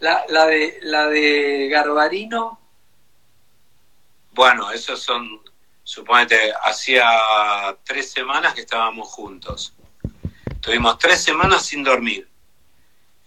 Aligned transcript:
La, 0.00 0.24
la, 0.28 0.46
de, 0.46 0.78
la 0.82 1.06
de 1.08 1.68
Garbarino. 1.68 2.58
Bueno, 4.32 4.70
esos 4.70 5.02
son, 5.02 5.42
suponete, 5.84 6.52
hacía 6.62 7.06
tres 7.84 8.10
semanas 8.10 8.54
que 8.54 8.62
estábamos 8.62 9.08
juntos. 9.08 9.74
Tuvimos 10.60 10.98
tres 10.98 11.22
semanas 11.22 11.66
sin 11.66 11.82
dormir. 11.84 12.28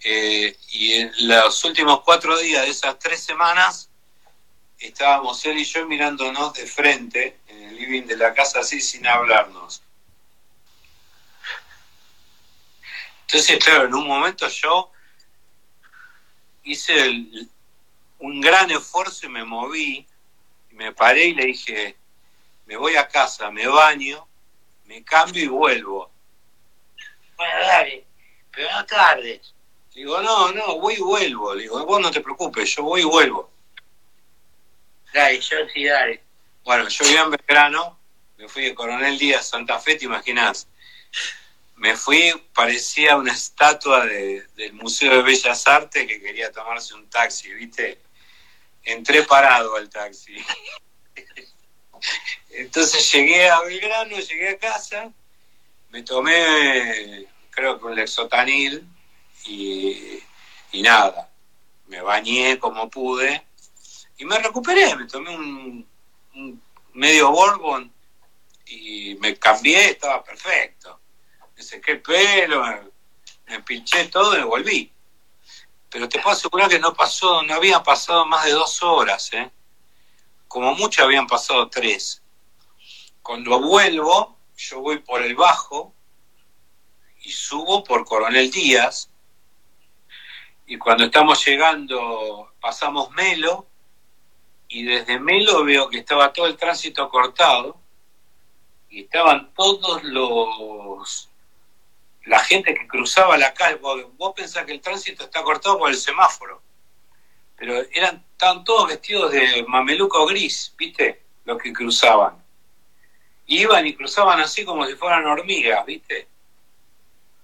Eh, 0.02 0.56
y 0.72 0.92
en 0.94 1.12
los 1.28 1.64
últimos 1.64 2.00
cuatro 2.02 2.36
días 2.38 2.62
de 2.62 2.70
esas 2.70 2.98
tres 2.98 3.22
semanas 3.22 3.88
estábamos 4.78 5.42
él 5.46 5.56
y 5.58 5.64
yo 5.64 5.86
mirándonos 5.86 6.52
de 6.52 6.66
frente 6.66 7.38
en 7.48 7.62
el 7.62 7.76
living 7.76 8.02
de 8.02 8.16
la 8.16 8.34
casa 8.34 8.60
así 8.60 8.80
sin 8.80 9.06
hablarnos. 9.06 9.82
Entonces, 13.22 13.64
claro, 13.64 13.86
en 13.86 13.94
un 13.94 14.06
momento 14.06 14.46
yo 14.48 14.90
hice 16.64 17.26
un 18.18 18.40
gran 18.40 18.70
esfuerzo 18.70 19.26
y 19.26 19.28
me 19.28 19.44
moví, 19.44 20.06
y 20.70 20.74
me 20.74 20.92
paré 20.92 21.26
y 21.26 21.34
le 21.34 21.46
dije, 21.46 21.96
me 22.66 22.76
voy 22.76 22.96
a 22.96 23.06
casa, 23.06 23.50
me 23.50 23.66
baño, 23.66 24.26
me 24.86 25.04
cambio 25.04 25.44
y 25.44 25.48
vuelvo. 25.48 26.10
Bueno, 27.36 27.60
dale, 27.60 28.04
pero 28.50 28.70
no 28.70 28.86
tardes. 28.86 29.54
Digo, 29.94 30.20
no, 30.22 30.52
no, 30.52 30.80
voy 30.80 30.94
y 30.94 31.00
vuelvo. 31.00 31.54
Le 31.54 31.62
digo, 31.62 31.84
vos 31.86 32.00
no 32.00 32.10
te 32.10 32.20
preocupes, 32.20 32.74
yo 32.74 32.82
voy 32.82 33.02
y 33.02 33.04
vuelvo. 33.04 33.50
Dale, 35.12 35.40
yo 35.40 35.56
sí, 35.72 35.84
dale. 35.84 36.22
Bueno, 36.64 36.88
yo 36.88 37.04
vivía 37.04 37.22
en 37.22 37.30
Belgrano, 37.30 37.98
me 38.38 38.48
fui 38.48 38.64
de 38.64 38.74
Coronel 38.74 39.18
Díaz, 39.18 39.48
Santa 39.48 39.78
Fe, 39.78 39.96
te 39.96 40.06
imaginás. 40.06 40.66
Me 41.76 41.96
fui, 41.96 42.32
parecía 42.54 43.16
una 43.16 43.32
estatua 43.32 44.06
de, 44.06 44.46
del 44.56 44.72
Museo 44.74 45.16
de 45.16 45.22
Bellas 45.22 45.66
Artes 45.66 46.06
que 46.06 46.20
quería 46.20 46.52
tomarse 46.52 46.94
un 46.94 47.08
taxi, 47.10 47.52
¿viste? 47.52 48.00
Entré 48.84 49.22
parado 49.22 49.76
al 49.76 49.90
taxi. 49.90 50.36
Entonces 52.50 53.10
llegué 53.12 53.48
a 53.48 53.60
Belgrano, 53.62 54.16
llegué 54.18 54.50
a 54.50 54.58
casa, 54.58 55.12
me 55.90 56.02
tomé, 56.02 57.26
creo 57.50 57.78
que 57.78 57.86
un 57.86 57.96
lexotanil, 57.96 58.88
y, 59.46 60.22
nada, 60.74 61.30
me 61.86 62.00
bañé 62.00 62.58
como 62.58 62.88
pude 62.90 63.44
y 64.16 64.24
me 64.24 64.38
recuperé, 64.38 64.94
me 64.96 65.06
tomé 65.06 65.36
un, 65.36 65.86
medio 66.94 67.30
Bourbon 67.30 67.92
y 68.66 69.16
me 69.16 69.36
cambié, 69.36 69.90
estaba 69.90 70.22
perfecto. 70.22 71.00
Sequé 71.64 71.92
el 71.92 72.02
pelo, 72.02 72.62
me, 73.46 73.60
pinché 73.62 74.06
todo 74.08 74.34
y 74.34 74.38
me 74.38 74.44
volví. 74.44 74.92
Pero 75.90 76.08
te 76.08 76.20
puedo 76.20 76.36
asegurar 76.36 76.68
que 76.68 76.78
no 76.78 76.92
pasó, 76.92 77.42
no 77.42 77.54
había 77.54 77.82
pasado 77.82 78.26
más 78.26 78.44
de 78.44 78.52
dos 78.52 78.82
horas, 78.82 79.32
¿eh? 79.32 79.50
Como 80.46 80.74
mucho 80.74 81.02
habían 81.02 81.26
pasado 81.26 81.68
tres. 81.68 82.22
Cuando 83.22 83.58
vuelvo, 83.60 84.36
yo 84.56 84.80
voy 84.80 84.98
por 84.98 85.22
el 85.22 85.34
bajo 85.34 85.94
y 87.22 87.30
subo 87.30 87.82
por 87.82 88.04
Coronel 88.04 88.50
Díaz. 88.50 89.10
Y 90.66 90.76
cuando 90.76 91.04
estamos 91.04 91.44
llegando, 91.44 92.52
pasamos 92.60 93.10
Melo 93.12 93.66
y 94.68 94.84
desde 94.84 95.18
Melo 95.18 95.64
veo 95.64 95.88
que 95.88 95.98
estaba 95.98 96.32
todo 96.32 96.46
el 96.46 96.56
tránsito 96.56 97.08
cortado 97.08 97.80
y 98.90 99.02
estaban 99.02 99.52
todos 99.54 100.02
los 100.04 101.30
la 102.26 102.38
gente 102.38 102.74
que 102.74 102.86
cruzaba 102.86 103.36
la 103.36 103.52
calle, 103.52 103.76
vos, 103.76 104.32
pensás 104.34 104.64
que 104.64 104.72
el 104.72 104.80
tránsito 104.80 105.24
está 105.24 105.42
cortado 105.42 105.78
por 105.78 105.90
el 105.90 105.96
semáforo, 105.96 106.62
pero 107.56 107.82
eran, 107.92 108.24
estaban 108.32 108.64
todos 108.64 108.88
vestidos 108.88 109.32
de 109.32 109.64
mameluco 109.68 110.26
gris, 110.26 110.74
¿viste? 110.76 111.22
Los 111.44 111.60
que 111.60 111.72
cruzaban. 111.72 112.42
iban 113.46 113.86
y 113.86 113.94
cruzaban 113.94 114.40
así 114.40 114.64
como 114.64 114.86
si 114.86 114.94
fueran 114.94 115.26
hormigas, 115.26 115.84
¿viste? 115.84 116.28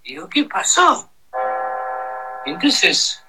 Y 0.03 0.15
digo, 0.15 0.29
¿qué 0.29 0.45
pasó? 0.45 1.09
entonces, 2.47 3.23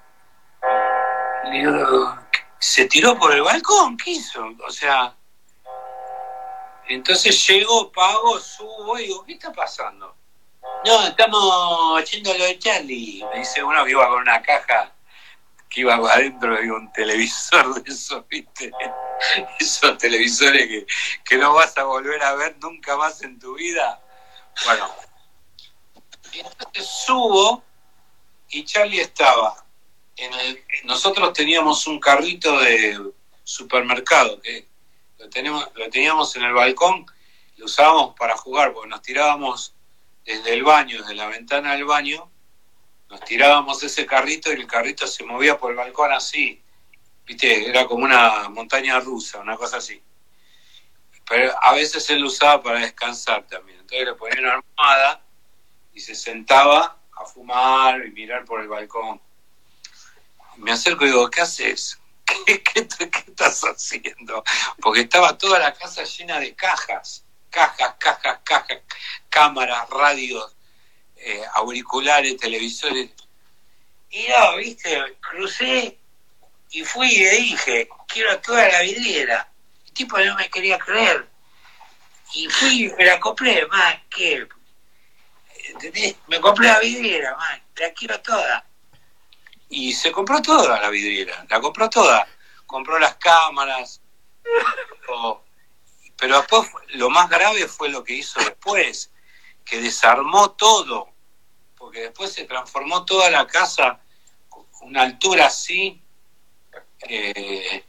se 2.60 2.86
tiró 2.86 3.18
por 3.20 3.34
el 3.34 3.42
balcón, 3.42 3.98
¿qué 3.98 4.12
hizo? 4.12 4.48
O 4.66 4.72
sea, 4.72 5.16
entonces 6.88 7.46
llego, 7.48 7.92
pago, 7.92 8.40
subo 8.40 8.98
y 8.98 9.08
digo, 9.08 9.26
¿qué 9.26 9.34
está 9.34 9.52
pasando? 9.52 10.16
No, 10.86 11.08
estamos 11.08 12.02
haciendo 12.02 12.34
lo 12.34 12.46
de 12.46 12.60
Charlie. 12.60 13.24
Me 13.32 13.40
dice 13.40 13.64
uno 13.64 13.84
que 13.86 13.92
iba 13.92 14.08
con 14.08 14.22
una 14.22 14.42
caja 14.42 14.92
que 15.70 15.82
iba 15.82 15.96
adentro 15.96 16.56
de 16.56 16.70
un 16.70 16.92
televisor 16.92 17.82
de 17.82 17.92
esos, 17.92 18.28
¿viste? 18.28 18.72
Esos 19.60 19.98
televisores 19.98 20.68
que, 20.68 20.86
que 21.24 21.38
no 21.38 21.54
vas 21.54 21.78
a 21.78 21.84
volver 21.84 22.22
a 22.24 22.34
ver 22.34 22.58
nunca 22.62 22.98
más 22.98 23.22
en 23.22 23.40
tu 23.40 23.56
vida. 23.56 24.02
Bueno, 24.66 24.94
entonces 26.34 26.88
subo 27.06 27.64
y 28.50 28.66
Charlie 28.66 29.00
estaba 29.00 29.62
nosotros 30.84 31.34
teníamos 31.34 31.88
un 31.88 32.00
carrito 32.00 32.60
de 32.60 33.00
supermercado 33.44 34.42
que 34.42 34.68
lo, 35.18 35.72
lo 35.76 35.90
teníamos 35.90 36.36
en 36.36 36.44
el 36.44 36.54
balcón, 36.54 37.06
lo 37.58 37.66
usábamos 37.66 38.16
para 38.16 38.38
jugar, 38.38 38.74
porque 38.74 38.90
nos 38.90 39.02
tirábamos 39.02 39.74
desde 40.26 40.54
el 40.54 40.64
baño, 40.64 41.00
desde 41.00 41.16
la 41.16 41.28
ventana 41.28 41.74
del 41.74 41.86
baño, 41.86 42.30
nos 43.10 43.22
tirábamos 43.22 43.84
ese 43.84 44.06
carrito 44.06 44.52
y 44.52 44.56
el 44.56 44.68
carrito 44.68 45.06
se 45.08 45.24
movía 45.24 45.58
por 45.58 45.72
el 45.72 45.78
balcón 45.78 46.12
así, 46.12 46.62
viste, 47.26 47.70
era 47.70 47.86
como 47.86 48.06
una 48.06 48.50
montaña 48.50 49.00
rusa, 49.00 49.40
una 49.40 49.58
cosa 49.58 49.78
así. 49.78 50.02
Pero 51.28 51.54
a 51.62 51.74
veces 51.74 52.10
él 52.10 52.22
lo 52.22 52.28
usaba 52.28 52.62
para 52.62 52.80
descansar 52.80 53.46
también, 53.48 53.80
entonces 53.80 54.06
le 54.06 54.16
ponía 54.16 54.40
una 54.40 54.54
armada 54.54 55.24
y 55.94 56.00
se 56.00 56.16
sentaba 56.16 56.98
a 57.16 57.26
fumar 57.26 58.06
y 58.06 58.12
mirar 58.12 58.46
por 58.46 58.62
el 58.62 58.68
balcón 58.68 59.20
me 60.58 60.72
acerco 60.72 61.06
y 61.06 61.08
digo, 61.08 61.30
¿qué 61.30 61.42
haces? 61.42 62.00
¿Qué, 62.46 62.64
estás 63.28 63.62
haciendo? 63.64 64.44
Porque 64.82 65.02
estaba 65.02 65.38
toda 65.38 65.60
la 65.60 65.74
casa 65.74 66.04
llena 66.04 66.40
de 66.40 66.56
cajas, 66.56 67.26
cajas, 67.52 67.96
cajas, 68.00 68.40
cajas, 68.44 68.80
cámaras, 69.30 69.88
radios, 69.90 70.56
eh, 71.18 71.44
auriculares, 71.54 72.38
televisores. 72.38 73.12
Y 74.10 74.28
yo, 74.28 74.58
viste, 74.58 75.18
crucé 75.20 76.00
y 76.72 76.84
fui 76.84 77.08
y 77.08 77.20
le 77.20 77.32
dije, 77.32 77.90
quiero 78.08 78.40
toda 78.40 78.68
la 78.68 78.82
vidriera. 78.82 79.48
El 79.86 79.94
tipo 79.94 80.18
no 80.18 80.36
me 80.36 80.50
quería 80.50 80.80
creer. 80.80 81.28
Y 82.34 82.48
fui 82.48 82.86
y 82.86 82.90
me 82.94 83.06
la 83.06 83.20
compré, 83.20 83.68
más 83.68 83.96
que... 84.10 84.48
¿Entendés? 85.68 86.16
Me 86.28 86.42
compré 86.42 86.68
la 86.68 86.80
vidriera, 86.80 87.36
man, 87.38 87.62
la 87.76 87.94
quiero 87.94 88.20
toda 88.22 88.66
y 89.72 89.94
se 89.94 90.12
compró 90.12 90.42
toda 90.42 90.80
la 90.80 90.90
vidriera, 90.90 91.46
la 91.50 91.62
compró 91.62 91.90
toda, 91.90 92.28
compró 92.66 93.00
las 93.00 93.16
cámaras, 93.16 94.02
pero 96.22 96.38
después 96.38 96.70
lo 96.90 97.10
más 97.10 97.28
grave 97.32 97.68
fue 97.68 97.90
lo 97.90 98.04
que 98.04 98.14
hizo 98.14 98.40
después, 98.40 99.10
que 99.66 99.82
desarmó 99.82 100.52
todo, 100.52 101.10
porque 101.76 102.02
después 102.02 102.32
se 102.32 102.46
transformó 102.46 103.06
toda 103.06 103.32
la 103.32 103.48
casa 103.48 104.00
una 104.82 105.02
altura 105.02 105.48
así 105.48 106.00
eh, 107.10 107.84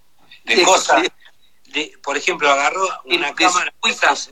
de 0.45 0.63
cosas. 0.63 1.03
De, 1.67 1.99
por 2.03 2.17
ejemplo, 2.17 2.51
agarró 2.51 2.89
una 3.05 3.35
cámara 3.35 3.71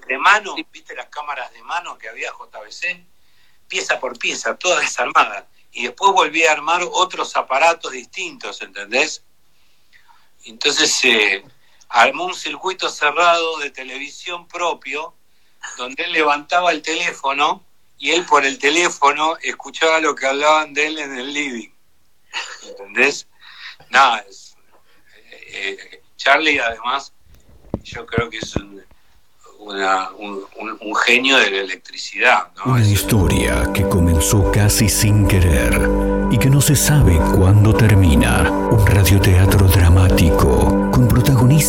de 0.09 0.19
mano, 0.19 0.55
viste 0.73 0.95
las 0.95 1.09
cámaras 1.09 1.53
de 1.53 1.63
mano 1.63 1.99
que 1.99 2.09
había 2.09 2.33
JBC, 2.33 3.05
pieza 3.69 4.01
por 4.01 4.19
pieza, 4.19 4.57
toda 4.57 4.81
desarmada 4.81 5.47
y 5.73 5.85
después 5.85 6.13
volví 6.13 6.45
a 6.45 6.53
armar 6.53 6.81
otros 6.91 7.37
aparatos 7.37 7.93
distintos, 7.93 8.63
¿entendés? 8.63 9.23
Entonces 10.47 10.91
se 10.91 11.45
armó 11.91 12.27
un 12.27 12.35
circuito 12.35 12.89
cerrado 12.89 13.59
de 13.59 13.71
televisión 13.71 14.47
propio, 14.47 15.15
donde 15.77 16.05
él 16.05 16.13
levantaba 16.13 16.71
el 16.71 16.83
teléfono 16.83 17.63
y 17.99 18.13
él 18.13 18.25
por 18.25 18.47
el 18.47 18.59
teléfono 18.59 19.37
escuchaba 19.43 20.01
lo 20.01 20.15
que 20.15 20.27
hablaban 20.27 20.73
de 20.73 20.87
él 20.87 20.99
en 20.99 21.17
el 21.17 21.33
living. 21.35 21.69
¿Entendés? 22.67 23.27
Nada, 23.91 24.25
eh, 24.25 25.77
eh, 25.93 26.03
Charlie 26.17 26.61
además 26.61 27.13
yo 27.83 28.07
creo 28.07 28.31
que 28.31 28.39
es 28.39 28.55
un, 28.57 28.83
un, 29.61 30.97
genio 30.97 31.37
de 31.39 31.51
la 31.51 31.59
electricidad. 31.59 32.49
Una 32.65 32.81
historia 32.81 33.71
que 33.75 33.89
comenzó 33.89 34.51
casi 34.53 34.89
sin 34.89 35.27
querer 35.27 35.89
y 36.31 36.39
que 36.39 36.49
no 36.49 36.61
se 36.61 36.77
sabe 36.77 37.17
cuándo 37.37 37.75
termina. 37.75 38.10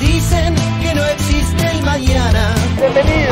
Dicen 0.00 0.54
que 0.82 0.94
no 0.94 1.04
existe 1.06 1.66
el 1.70 1.82
mañana. 1.82 2.54
Bienvenido. 2.78 3.27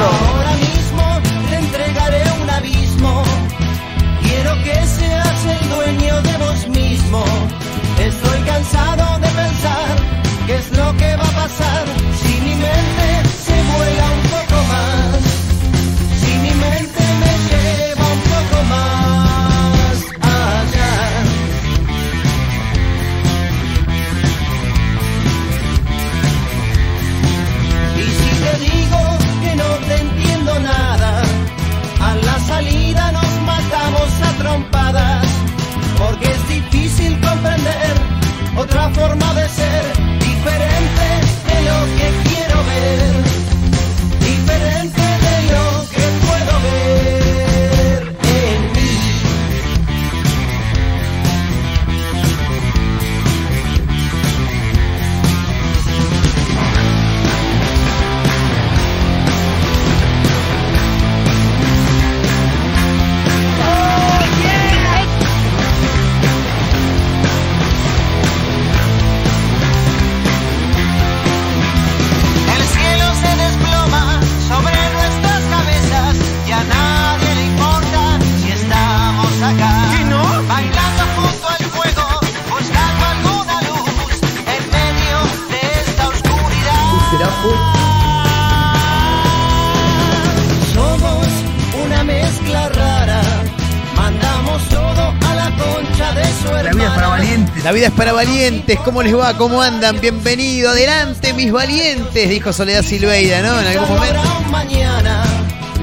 ¿Cómo 98.74 99.00
les 99.00 99.16
va? 99.16 99.36
¿Cómo 99.38 99.62
andan? 99.62 100.00
Bienvenido. 100.00 100.70
Adelante, 100.70 101.32
mis 101.34 101.52
valientes, 101.52 102.28
dijo 102.28 102.52
Soledad 102.52 102.82
Silveira, 102.82 103.40
¿no? 103.40 103.60
En 103.60 103.66
algún 103.68 103.88
momento. 103.88 104.20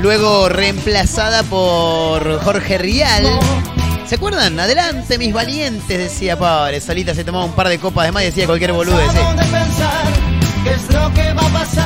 Luego 0.02 0.50
reemplazada 0.50 1.44
por 1.44 2.44
Jorge 2.44 2.78
Rial. 2.78 3.40
¿Se 4.06 4.16
acuerdan? 4.16 4.60
Adelante, 4.60 5.18
mis 5.18 5.34
valientes, 5.34 5.98
decía 5.98 6.38
pobre. 6.38 6.82
Solita 6.82 7.16
se 7.16 7.24
tomaba 7.24 7.46
un 7.46 7.54
par 7.54 7.70
de 7.70 7.80
copas 7.80 8.06
de 8.06 8.12
más 8.12 8.24
y 8.24 8.26
decía 8.26 8.46
cualquier 8.48 8.74
boludez. 8.74 9.16
¿eh? 9.16 9.22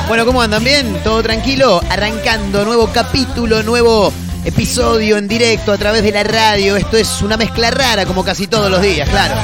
Bueno, 0.08 0.26
¿cómo 0.26 0.42
andan? 0.42 0.64
¿Bien? 0.64 1.00
¿Todo 1.04 1.22
tranquilo? 1.22 1.80
Arrancando, 1.90 2.64
nuevo 2.64 2.88
capítulo, 2.92 3.62
nuevo 3.62 4.12
episodio 4.44 5.16
en 5.16 5.28
directo 5.28 5.70
a 5.70 5.78
través 5.78 6.02
de 6.02 6.10
la 6.10 6.24
radio. 6.24 6.76
Esto 6.76 6.96
es 6.96 7.22
una 7.22 7.36
mezcla 7.36 7.70
rara, 7.70 8.04
como 8.04 8.24
casi 8.24 8.48
todos 8.48 8.68
los 8.68 8.82
días, 8.82 9.08
claro. 9.08 9.36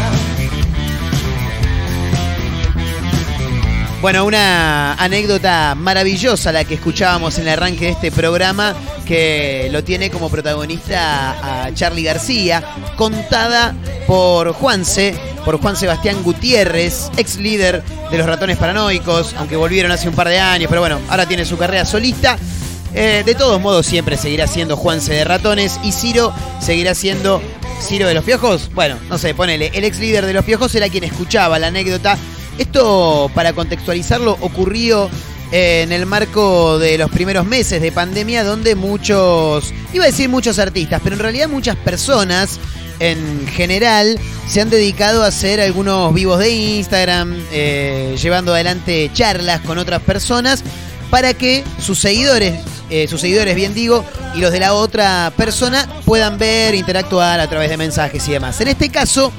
Bueno, 4.04 4.26
una 4.26 4.92
anécdota 4.96 5.74
maravillosa 5.74 6.52
la 6.52 6.64
que 6.64 6.74
escuchábamos 6.74 7.38
en 7.38 7.44
el 7.44 7.54
arranque 7.54 7.86
de 7.86 7.92
este 7.92 8.12
programa, 8.12 8.74
que 9.06 9.70
lo 9.72 9.82
tiene 9.82 10.10
como 10.10 10.28
protagonista 10.28 11.64
a 11.64 11.72
Charlie 11.72 12.02
García, 12.02 12.62
contada 12.96 13.74
por 14.06 14.52
Juanse, 14.52 15.14
por 15.46 15.58
Juan 15.58 15.74
Sebastián 15.74 16.22
Gutiérrez, 16.22 17.10
ex 17.16 17.38
líder 17.38 17.82
de 18.10 18.18
los 18.18 18.26
ratones 18.26 18.58
paranoicos, 18.58 19.34
aunque 19.38 19.56
volvieron 19.56 19.90
hace 19.90 20.10
un 20.10 20.14
par 20.14 20.28
de 20.28 20.38
años, 20.38 20.68
pero 20.68 20.82
bueno, 20.82 21.00
ahora 21.08 21.24
tiene 21.24 21.46
su 21.46 21.56
carrera 21.56 21.86
solista. 21.86 22.36
Eh, 22.92 23.22
de 23.24 23.34
todos 23.34 23.58
modos, 23.58 23.86
siempre 23.86 24.18
seguirá 24.18 24.46
siendo 24.46 24.76
Juanse 24.76 25.14
de 25.14 25.24
Ratones 25.24 25.80
y 25.82 25.92
Ciro 25.92 26.30
seguirá 26.60 26.94
siendo 26.94 27.40
Ciro 27.80 28.06
de 28.06 28.12
los 28.12 28.24
Piojos. 28.24 28.68
Bueno, 28.74 28.98
no 29.08 29.16
sé, 29.16 29.34
ponele, 29.34 29.70
el 29.72 29.84
ex 29.84 29.98
líder 29.98 30.26
de 30.26 30.34
los 30.34 30.44
Piojos 30.44 30.74
era 30.74 30.90
quien 30.90 31.04
escuchaba 31.04 31.58
la 31.58 31.68
anécdota. 31.68 32.18
Esto, 32.58 33.30
para 33.34 33.52
contextualizarlo, 33.52 34.36
ocurrió 34.40 35.10
eh, 35.52 35.82
en 35.82 35.92
el 35.92 36.06
marco 36.06 36.78
de 36.78 36.98
los 36.98 37.10
primeros 37.10 37.46
meses 37.46 37.80
de 37.82 37.92
pandemia, 37.92 38.44
donde 38.44 38.74
muchos, 38.74 39.72
iba 39.92 40.04
a 40.04 40.06
decir 40.06 40.28
muchos 40.28 40.58
artistas, 40.58 41.00
pero 41.02 41.16
en 41.16 41.20
realidad 41.20 41.48
muchas 41.48 41.76
personas 41.76 42.58
en 43.00 43.46
general 43.48 44.18
se 44.48 44.60
han 44.60 44.70
dedicado 44.70 45.24
a 45.24 45.28
hacer 45.28 45.60
algunos 45.60 46.14
vivos 46.14 46.38
de 46.38 46.50
Instagram, 46.50 47.34
eh, 47.52 48.16
llevando 48.20 48.54
adelante 48.54 49.10
charlas 49.12 49.60
con 49.60 49.78
otras 49.78 50.02
personas 50.02 50.62
para 51.10 51.34
que 51.34 51.64
sus 51.80 51.98
seguidores, 51.98 52.60
eh, 52.90 53.06
sus 53.08 53.20
seguidores 53.20 53.54
bien 53.54 53.74
digo, 53.74 54.04
y 54.34 54.40
los 54.40 54.52
de 54.52 54.60
la 54.60 54.74
otra 54.74 55.32
persona 55.36 55.88
puedan 56.04 56.38
ver, 56.38 56.74
interactuar 56.74 57.40
a 57.40 57.48
través 57.48 57.70
de 57.70 57.76
mensajes 57.76 58.26
y 58.28 58.32
demás. 58.32 58.60
En 58.60 58.68
este 58.68 58.88
caso, 58.90 59.32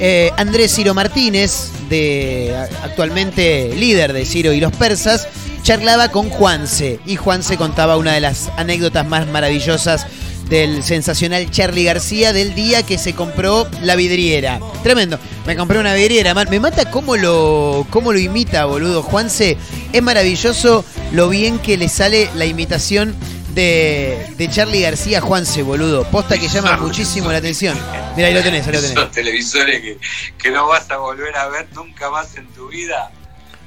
eh, 0.00 0.32
Andrés 0.36 0.74
Ciro 0.74 0.94
Martínez, 0.94 1.70
de 1.88 2.56
actualmente 2.82 3.74
líder 3.76 4.12
de 4.12 4.24
Ciro 4.24 4.52
y 4.52 4.60
los 4.60 4.72
persas, 4.72 5.28
charlaba 5.62 6.10
con 6.10 6.30
Juanse 6.30 7.00
y 7.04 7.16
Juanse 7.16 7.56
contaba 7.56 7.96
una 7.98 8.14
de 8.14 8.20
las 8.20 8.50
anécdotas 8.56 9.06
más 9.06 9.26
maravillosas 9.28 10.06
del 10.48 10.82
sensacional 10.82 11.50
Charlie 11.50 11.84
García 11.84 12.32
del 12.32 12.54
día 12.54 12.82
que 12.82 12.98
se 12.98 13.14
compró 13.14 13.68
la 13.82 13.94
vidriera. 13.94 14.58
Tremendo. 14.82 15.18
Me 15.46 15.56
compré 15.56 15.78
una 15.78 15.94
vidriera. 15.94 16.34
Me 16.34 16.60
mata 16.60 16.90
cómo 16.90 17.16
lo, 17.16 17.86
cómo 17.90 18.12
lo 18.12 18.18
imita, 18.18 18.64
boludo. 18.64 19.02
Juanse, 19.02 19.56
es 19.92 20.02
maravilloso 20.02 20.84
lo 21.12 21.28
bien 21.28 21.58
que 21.58 21.76
le 21.76 21.88
sale 21.88 22.28
la 22.34 22.46
imitación 22.46 23.14
de, 23.54 24.34
de 24.36 24.48
Charlie 24.50 24.82
García 24.82 25.20
Juanse, 25.20 25.62
boludo. 25.62 26.04
Posta 26.04 26.38
que 26.38 26.48
llama 26.48 26.76
muchísimo 26.80 27.30
la 27.32 27.38
atención. 27.38 27.78
Mira, 28.16 28.28
ahí 28.28 28.34
lo 28.34 28.42
tenés, 28.42 28.66
ahí 28.66 28.72
lo 28.72 28.80
tenés. 28.80 28.96
Esos 28.96 29.10
televisores 29.10 29.80
que, 29.80 29.98
que 30.38 30.50
no 30.50 30.66
vas 30.66 30.90
a 30.90 30.96
volver 30.96 31.36
a 31.36 31.48
ver 31.48 31.66
nunca 31.74 32.10
más 32.10 32.36
en 32.36 32.46
tu 32.48 32.68
vida. 32.68 33.10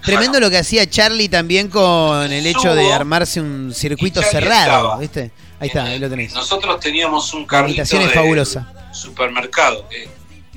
Tremendo 0.04 0.40
lo 0.40 0.50
que 0.50 0.58
hacía 0.58 0.90
Charlie 0.90 1.30
también 1.30 1.70
con 1.70 2.32
el 2.32 2.46
hecho 2.46 2.76
de 2.76 2.92
armarse 2.92 3.40
un 3.40 3.74
circuito 3.74 4.22
cerrado. 4.22 4.98
¿viste? 4.98 5.32
Ahí 5.60 5.68
está, 5.70 5.86
ahí 5.86 6.00
lo 6.00 6.10
tenés. 6.10 6.34
Nosotros 6.34 6.80
teníamos 6.82 7.34
un 7.34 7.46
carrito 7.46 7.84
de 7.98 8.10
fabulosa. 8.10 8.68
supermercado. 8.92 9.88
que 9.88 10.10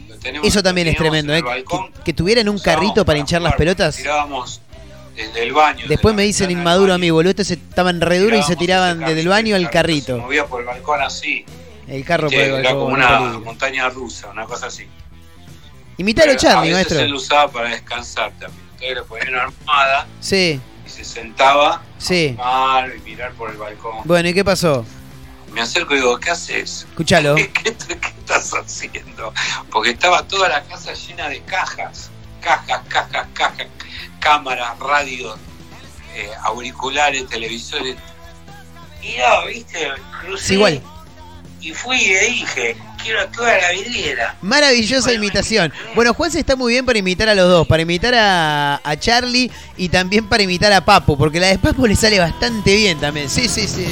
lo 0.09 0.17
tenemos- 0.19 0.49
Eso 0.49 0.63
también 0.65 0.89
es 0.89 0.97
tremendo, 0.97 1.33
en 1.33 1.47
¿eh? 1.47 1.49
Que, 1.69 2.03
que 2.05 2.13
tuvieran 2.13 2.49
un 2.49 2.59
carrito 2.59 3.05
para 3.05 3.19
hinchar 3.21 3.41
las 3.41 3.55
pelotas. 3.55 3.95
Tirábamos 3.97 4.61
desde 5.17 5.43
el 5.43 5.53
baño. 5.53 5.87
Después 5.89 6.13
de 6.15 6.17
me 6.17 6.23
dicen 6.25 6.51
inmaduro 6.51 6.93
a 6.93 6.95
del 6.95 7.01
mí, 7.01 7.07
baño, 7.09 7.15
boludo. 7.15 7.31
Estos 7.31 7.51
estaban 7.51 8.01
re 8.01 8.19
duros 8.19 8.39
y 8.41 8.43
se 8.43 8.57
tiraban 8.57 9.01
desde 9.01 9.21
el 9.21 9.29
baño 9.29 9.57
al 9.57 9.65
Se 9.65 9.71
carrito. 9.71 10.19
movía 10.19 10.47
por 10.47 10.61
el 10.61 10.67
balcón 10.67 11.01
así. 11.03 11.45
El 11.89 12.05
carro 12.05 12.29
por 12.29 12.35
el 12.39 12.45
era 12.55 12.55
balcón. 12.55 12.73
como 12.75 12.87
un 12.87 12.93
una 12.95 13.19
peligro. 13.19 13.41
montaña 13.41 13.89
rusa, 13.89 14.29
una 14.29 14.45
cosa 14.45 14.67
así. 14.67 14.87
Charlie, 16.37 16.59
a 16.73 16.77
veces 16.77 16.93
maestro. 16.93 17.01
él 17.01 17.11
lo 17.11 17.17
usaba 17.17 17.51
para 17.51 17.71
descansar 17.71 18.31
también. 18.39 18.67
Entonces 18.75 18.97
le 18.97 19.03
ponía 19.05 19.29
una 19.31 19.43
armada 19.45 20.07
Sí, 20.21 20.61
y 20.87 20.91
se 20.91 21.05
sentaba 21.05 21.83
sí. 21.99 22.37
a 22.39 22.87
y 22.95 23.01
mirar 23.01 23.33
por 23.33 23.51
el 23.51 23.57
balcón. 23.57 24.01
Bueno, 24.05 24.29
¿y 24.29 24.35
qué 24.35 24.45
pasó? 24.45 24.85
Me 25.55 25.63
acerco 25.63 25.95
y 25.95 25.99
digo, 25.99 26.19
¿qué 26.19 26.31
haces? 26.31 26.87
Escuchalo. 26.91 27.35
¿Qué, 27.37 27.51
qué- 27.51 27.73
qué 27.75 27.95
estás 28.19 28.53
haciendo? 28.53 29.33
Porque 29.71 29.91
estaba 29.91 30.23
toda 30.25 30.51
la 30.51 30.63
casa 30.65 30.93
llena 30.93 31.31
de 31.31 31.41
cajas. 31.43 32.11
Cajas, 32.47 32.83
cajas, 32.89 33.27
cajas, 33.35 33.67
cámaras, 34.21 34.79
radios, 34.79 35.37
eh, 36.15 36.31
auriculares, 36.45 37.29
televisores. 37.29 37.97
Y 39.03 39.17
no, 39.19 39.47
viste, 39.47 39.89
crucé. 40.21 40.55
Igual. 40.55 40.83
Y 41.61 41.73
fui 41.73 41.97
y 41.97 42.09
le 42.09 42.21
dije, 42.27 42.77
quiero 43.07 43.21
actuar 43.21 43.59
a 43.59 43.63
la 43.63 43.71
vidriera. 43.73 44.35
Maravillosa 44.43 45.13
imitación. 45.13 45.73
Bueno, 45.95 46.13
Juan 46.13 46.31
se 46.31 46.41
está 46.41 46.57
muy 46.57 46.73
bien 46.73 46.85
para 46.85 46.99
imitar 46.99 47.29
a 47.29 47.35
los 47.35 47.49
dos, 47.49 47.67
para 47.67 47.83
imitar 47.83 48.15
a, 48.15 48.81
a 48.83 48.97
Charlie 48.99 49.51
y 49.77 49.89
también 49.89 50.29
para 50.29 50.43
imitar 50.43 50.73
a 50.73 50.85
Papo, 50.85 51.17
porque 51.17 51.39
la 51.41 51.47
de 51.49 51.59
Papo 51.59 51.87
le 51.87 51.95
sale 51.97 52.19
bastante 52.19 52.75
bien 52.75 52.99
también. 52.99 53.31
Sí, 53.31 53.49
sí, 53.49 53.67
sí. 53.69 53.87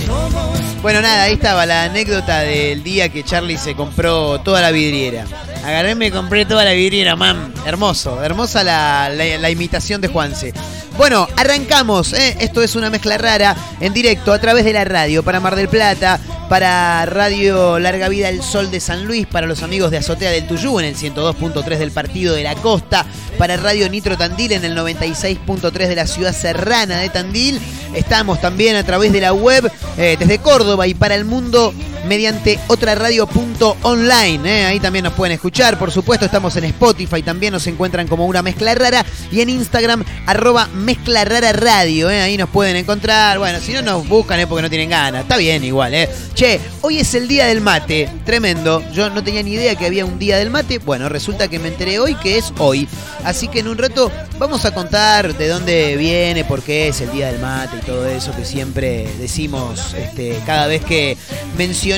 Bueno, 0.82 1.00
nada, 1.00 1.22
ahí 1.22 1.34
estaba 1.34 1.64
la 1.64 1.84
anécdota 1.84 2.40
del 2.40 2.82
día 2.82 3.08
que 3.08 3.22
Charlie 3.24 3.56
se 3.56 3.74
compró 3.74 4.40
toda 4.40 4.60
la 4.60 4.70
vidriera. 4.70 5.24
Agarré 5.64 5.92
y 5.92 5.94
me 5.94 6.10
compré 6.10 6.44
toda 6.44 6.64
la 6.64 6.72
vidriera, 6.72 7.16
mam. 7.16 7.54
Hermoso, 7.64 8.22
hermosa 8.22 8.62
la, 8.64 9.08
la- 9.08 9.38
la 9.38 9.50
imitación 9.50 10.00
de 10.02 10.08
Juanse. 10.08 10.52
Bueno, 10.98 11.26
arrancamos. 11.36 12.12
¿eh? 12.12 12.36
Esto 12.40 12.62
es 12.62 12.76
una 12.76 12.90
mezcla 12.90 13.16
rara 13.16 13.56
en 13.80 13.94
directo 13.94 14.32
a 14.32 14.38
través 14.38 14.64
de 14.66 14.74
la 14.74 14.84
radio 14.84 15.22
para 15.22 15.40
Mar 15.40 15.56
del 15.56 15.68
Plata, 15.68 16.20
para 16.50 17.06
Radio 17.06 17.78
Larga 17.78 18.08
Vida 18.10 18.28
El 18.28 18.42
Sol 18.42 18.70
de 18.70 18.78
San 18.78 19.03
Luis, 19.04 19.26
para 19.26 19.46
los 19.46 19.62
amigos 19.62 19.90
de 19.90 19.98
Azotea 19.98 20.30
del 20.30 20.46
Tuyú 20.46 20.80
en 20.80 20.86
el 20.86 20.96
102.3 20.96 21.78
del 21.78 21.90
Partido 21.90 22.34
de 22.34 22.42
la 22.42 22.54
Costa, 22.56 23.06
para 23.38 23.56
Radio 23.56 23.88
Nitro 23.88 24.16
Tandil 24.16 24.52
en 24.52 24.64
el 24.64 24.76
96.3 24.76 25.70
de 25.70 25.96
la 25.96 26.06
ciudad 26.06 26.34
serrana 26.34 26.98
de 26.98 27.08
Tandil. 27.10 27.60
Estamos 27.94 28.40
también 28.40 28.76
a 28.76 28.84
través 28.84 29.12
de 29.12 29.20
la 29.20 29.32
web 29.32 29.70
eh, 29.96 30.16
desde 30.18 30.38
Córdoba 30.38 30.86
y 30.86 30.94
para 30.94 31.14
el 31.14 31.24
mundo 31.24 31.72
mediante 32.06 32.58
otra 32.68 32.94
radio.online. 32.94 34.60
¿eh? 34.60 34.64
Ahí 34.66 34.80
también 34.80 35.04
nos 35.04 35.14
pueden 35.14 35.34
escuchar. 35.34 35.78
Por 35.78 35.90
supuesto, 35.90 36.26
estamos 36.26 36.56
en 36.56 36.64
Spotify. 36.64 37.22
También 37.22 37.52
nos 37.52 37.66
encuentran 37.66 38.06
como 38.06 38.26
una 38.26 38.42
mezcla 38.42 38.74
rara. 38.74 39.04
Y 39.30 39.40
en 39.40 39.50
Instagram, 39.50 40.04
arroba 40.26 40.68
mezcla 40.68 41.24
radio. 41.24 42.10
¿eh? 42.10 42.20
Ahí 42.22 42.36
nos 42.36 42.48
pueden 42.48 42.76
encontrar. 42.76 43.38
Bueno, 43.38 43.58
si 43.60 43.72
no 43.72 43.82
nos 43.82 44.06
buscan 44.08 44.40
es 44.40 44.46
porque 44.46 44.62
no 44.62 44.70
tienen 44.70 44.90
ganas. 44.90 45.22
Está 45.22 45.36
bien 45.36 45.64
igual, 45.64 45.94
¿eh? 45.94 46.08
Che, 46.34 46.60
hoy 46.82 46.98
es 46.98 47.14
el 47.14 47.28
día 47.28 47.46
del 47.46 47.60
mate. 47.60 48.10
Tremendo. 48.24 48.82
Yo 48.92 49.10
no 49.10 49.22
tenía 49.24 49.42
ni 49.42 49.52
idea 49.52 49.74
que 49.74 49.86
había 49.86 50.04
un 50.04 50.18
día 50.18 50.36
del 50.36 50.50
mate. 50.50 50.78
Bueno, 50.78 51.08
resulta 51.08 51.48
que 51.48 51.58
me 51.58 51.68
enteré 51.68 51.98
hoy 51.98 52.14
que 52.16 52.38
es 52.38 52.52
hoy. 52.58 52.88
Así 53.24 53.48
que 53.48 53.60
en 53.60 53.68
un 53.68 53.78
rato 53.78 54.10
vamos 54.38 54.64
a 54.64 54.74
contar 54.74 55.36
de 55.36 55.48
dónde 55.48 55.96
viene, 55.96 56.44
por 56.44 56.62
qué 56.62 56.88
es 56.88 57.00
el 57.00 57.10
día 57.10 57.28
del 57.30 57.40
mate 57.40 57.78
y 57.78 57.86
todo 57.86 58.06
eso 58.06 58.34
que 58.36 58.44
siempre 58.44 59.08
decimos 59.18 59.94
este, 59.94 60.38
cada 60.44 60.66
vez 60.66 60.84
que 60.84 61.16
mencionamos 61.56 61.93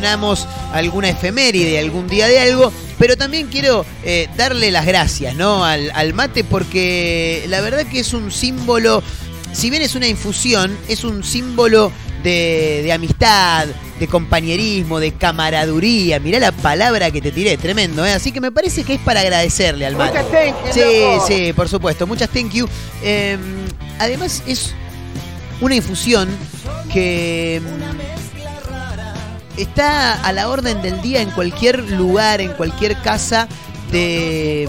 alguna 0.72 1.08
efeméride, 1.08 1.78
algún 1.78 2.06
día 2.08 2.26
de 2.28 2.40
algo. 2.40 2.72
Pero 2.98 3.16
también 3.16 3.48
quiero 3.48 3.84
eh, 4.04 4.28
darle 4.36 4.70
las 4.70 4.86
gracias 4.86 5.34
¿no? 5.36 5.64
al, 5.64 5.90
al 5.94 6.14
mate 6.14 6.44
porque 6.44 7.44
la 7.48 7.60
verdad 7.60 7.84
que 7.86 8.00
es 8.00 8.14
un 8.14 8.32
símbolo, 8.32 9.02
si 9.52 9.68
bien 9.70 9.82
es 9.82 9.94
una 9.94 10.08
infusión, 10.08 10.76
es 10.88 11.04
un 11.04 11.22
símbolo 11.22 11.92
de, 12.22 12.80
de 12.82 12.92
amistad, 12.92 13.66
de 14.00 14.06
compañerismo, 14.08 14.98
de 14.98 15.12
camaraduría. 15.12 16.18
Mirá 16.20 16.38
la 16.38 16.52
palabra 16.52 17.10
que 17.10 17.20
te 17.20 17.32
tiré, 17.32 17.56
tremendo, 17.58 18.04
¿eh? 18.06 18.12
Así 18.12 18.32
que 18.32 18.40
me 18.40 18.50
parece 18.50 18.82
que 18.82 18.94
es 18.94 19.00
para 19.00 19.20
agradecerle 19.20 19.84
al 19.86 19.96
mate. 19.96 20.22
Muchas 20.22 20.30
thank 20.32 20.66
you, 20.66 20.72
Sí, 20.72 21.00
loco. 21.00 21.26
sí, 21.28 21.52
por 21.52 21.68
supuesto. 21.68 22.06
Muchas 22.06 22.30
thank 22.30 22.50
you. 22.52 22.66
Eh, 23.02 23.36
además 23.98 24.42
es 24.46 24.74
una 25.60 25.74
infusión 25.74 26.28
que 26.92 27.60
está 29.56 30.14
a 30.22 30.32
la 30.32 30.48
orden 30.48 30.82
del 30.82 31.00
día 31.02 31.22
en 31.22 31.30
cualquier 31.30 31.90
lugar, 31.90 32.40
en 32.40 32.52
cualquier 32.52 32.96
casa 33.02 33.48
de, 33.90 34.68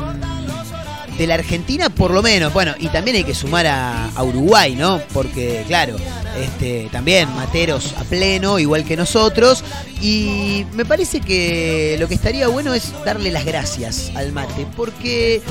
de 1.18 1.28
la 1.28 1.34
Argentina, 1.36 1.90
por 1.90 2.12
lo 2.12 2.22
menos. 2.22 2.54
Bueno, 2.54 2.74
y 2.80 2.88
también 2.90 3.18
hay 3.18 3.24
que 3.24 3.34
sumar 3.34 3.66
a, 3.68 4.10
Uruguay, 4.24 4.76
¿no? 4.76 5.02
Porque, 5.14 5.64
claro, 5.68 5.96
este, 6.38 6.90
también 6.92 7.34
materos 7.36 7.94
a 7.98 8.04
pleno, 8.04 8.60
igual 8.60 8.84
que 8.84 8.96
nosotros. 8.98 9.64
Y 10.02 10.66
me 10.74 10.86
parece 10.86 11.22
que 11.22 11.96
lo 12.00 12.08
que 12.08 12.16
estaría 12.16 12.48
bueno 12.48 12.74
es 12.74 12.94
darle 13.06 13.32
las 13.32 13.46
gracias 13.46 14.12
al 14.16 14.32
mate, 14.32 14.68
porque 14.76 15.42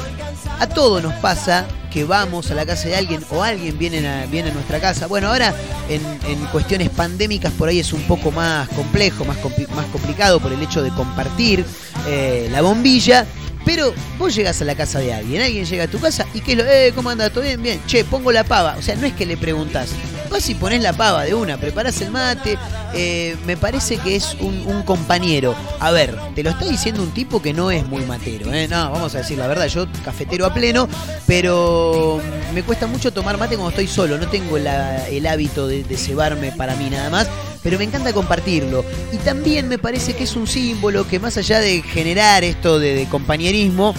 a 0.60 0.66
todos 0.68 1.02
nos 1.02 1.14
pasa 1.14 1.66
que 1.90 2.04
vamos 2.04 2.50
a 2.50 2.54
la 2.54 2.66
casa 2.66 2.88
de 2.88 2.96
alguien 2.96 3.24
o 3.30 3.42
alguien 3.42 3.78
viene 3.78 4.06
a, 4.06 4.26
viene 4.26 4.50
a 4.50 4.54
nuestra 4.54 4.78
casa. 4.80 5.06
Bueno, 5.06 5.28
ahora 5.28 5.54
en, 5.88 6.02
en 6.30 6.44
cuestiones 6.46 6.90
pandémicas 6.90 7.52
por 7.52 7.68
ahí 7.68 7.80
es 7.80 7.92
un 7.92 8.02
poco 8.02 8.30
más 8.30 8.68
complejo, 8.68 9.24
más, 9.24 9.38
compli- 9.38 9.68
más 9.70 9.86
complicado 9.86 10.38
por 10.38 10.52
el 10.52 10.62
hecho 10.62 10.82
de 10.82 10.90
compartir 10.90 11.64
eh, 12.06 12.48
la 12.52 12.60
bombilla. 12.60 13.26
Pero 13.66 13.92
vos 14.16 14.32
llegás 14.32 14.62
a 14.62 14.64
la 14.64 14.76
casa 14.76 15.00
de 15.00 15.12
alguien, 15.12 15.42
alguien 15.42 15.64
llega 15.64 15.84
a 15.84 15.88
tu 15.88 15.98
casa 15.98 16.24
y 16.32 16.40
que 16.40 16.54
lo, 16.54 16.64
eh, 16.64 16.92
¿cómo 16.94 17.10
anda? 17.10 17.28
¿Todo 17.30 17.42
bien? 17.42 17.60
Bien, 17.60 17.82
che, 17.86 18.04
pongo 18.04 18.30
la 18.30 18.44
pava. 18.44 18.76
O 18.78 18.82
sea, 18.82 18.94
no 18.94 19.06
es 19.08 19.12
que 19.12 19.26
le 19.26 19.36
preguntás, 19.36 19.90
vas 20.30 20.48
y 20.48 20.54
ponés 20.54 20.80
la 20.80 20.92
pava 20.92 21.24
de 21.24 21.34
una, 21.34 21.58
preparás 21.58 22.00
el 22.00 22.12
mate. 22.12 22.56
eh, 22.94 23.36
me 23.44 23.56
parece 23.56 23.98
que 23.98 24.14
es 24.14 24.36
un, 24.38 24.84
compañero. 24.84 25.56
A 25.80 25.90
ver, 25.90 26.16
te 26.36 26.44
lo 26.44 26.50
está 26.50 26.64
diciendo 26.64 27.02
un 27.02 27.10
tipo 27.10 27.42
que 27.42 27.52
no 27.52 27.72
es 27.72 27.84
muy 27.84 28.04
matero, 28.06 28.54
¿eh? 28.54 28.68
No, 28.68 28.88
vamos 28.92 29.16
a 29.16 29.18
decir 29.18 29.36
la 29.36 29.48
verdad, 29.48 29.66
yo 29.66 29.88
cafetero 30.04 30.46
a 30.46 30.54
pleno, 30.54 30.88
pero 31.26 32.22
me 32.54 32.62
cuesta 32.62 32.86
mucho 32.86 33.12
tomar 33.12 33.36
mate 33.36 33.56
cuando 33.56 33.70
estoy 33.70 33.88
solo. 33.88 34.16
No 34.16 34.28
tengo 34.28 34.58
el 34.58 35.26
hábito 35.26 35.66
de, 35.66 35.82
de 35.82 35.96
cebarme 35.96 36.52
para 36.52 36.76
mí 36.76 36.88
nada 36.88 37.10
más, 37.10 37.26
pero 37.66 37.78
me 37.78 37.84
encanta 37.84 38.12
compartirlo. 38.12 38.84
Y 39.10 39.16
también 39.16 39.66
me 39.66 39.76
parece 39.76 40.14
que 40.14 40.22
es 40.22 40.36
un 40.36 40.46
símbolo 40.46 41.04
que 41.08 41.18
más 41.18 41.36
allá 41.36 41.58
de 41.58 41.82
generar 41.82 42.44
esto 42.44 42.78
de, 42.78 43.08
compañerismo, 43.10 43.92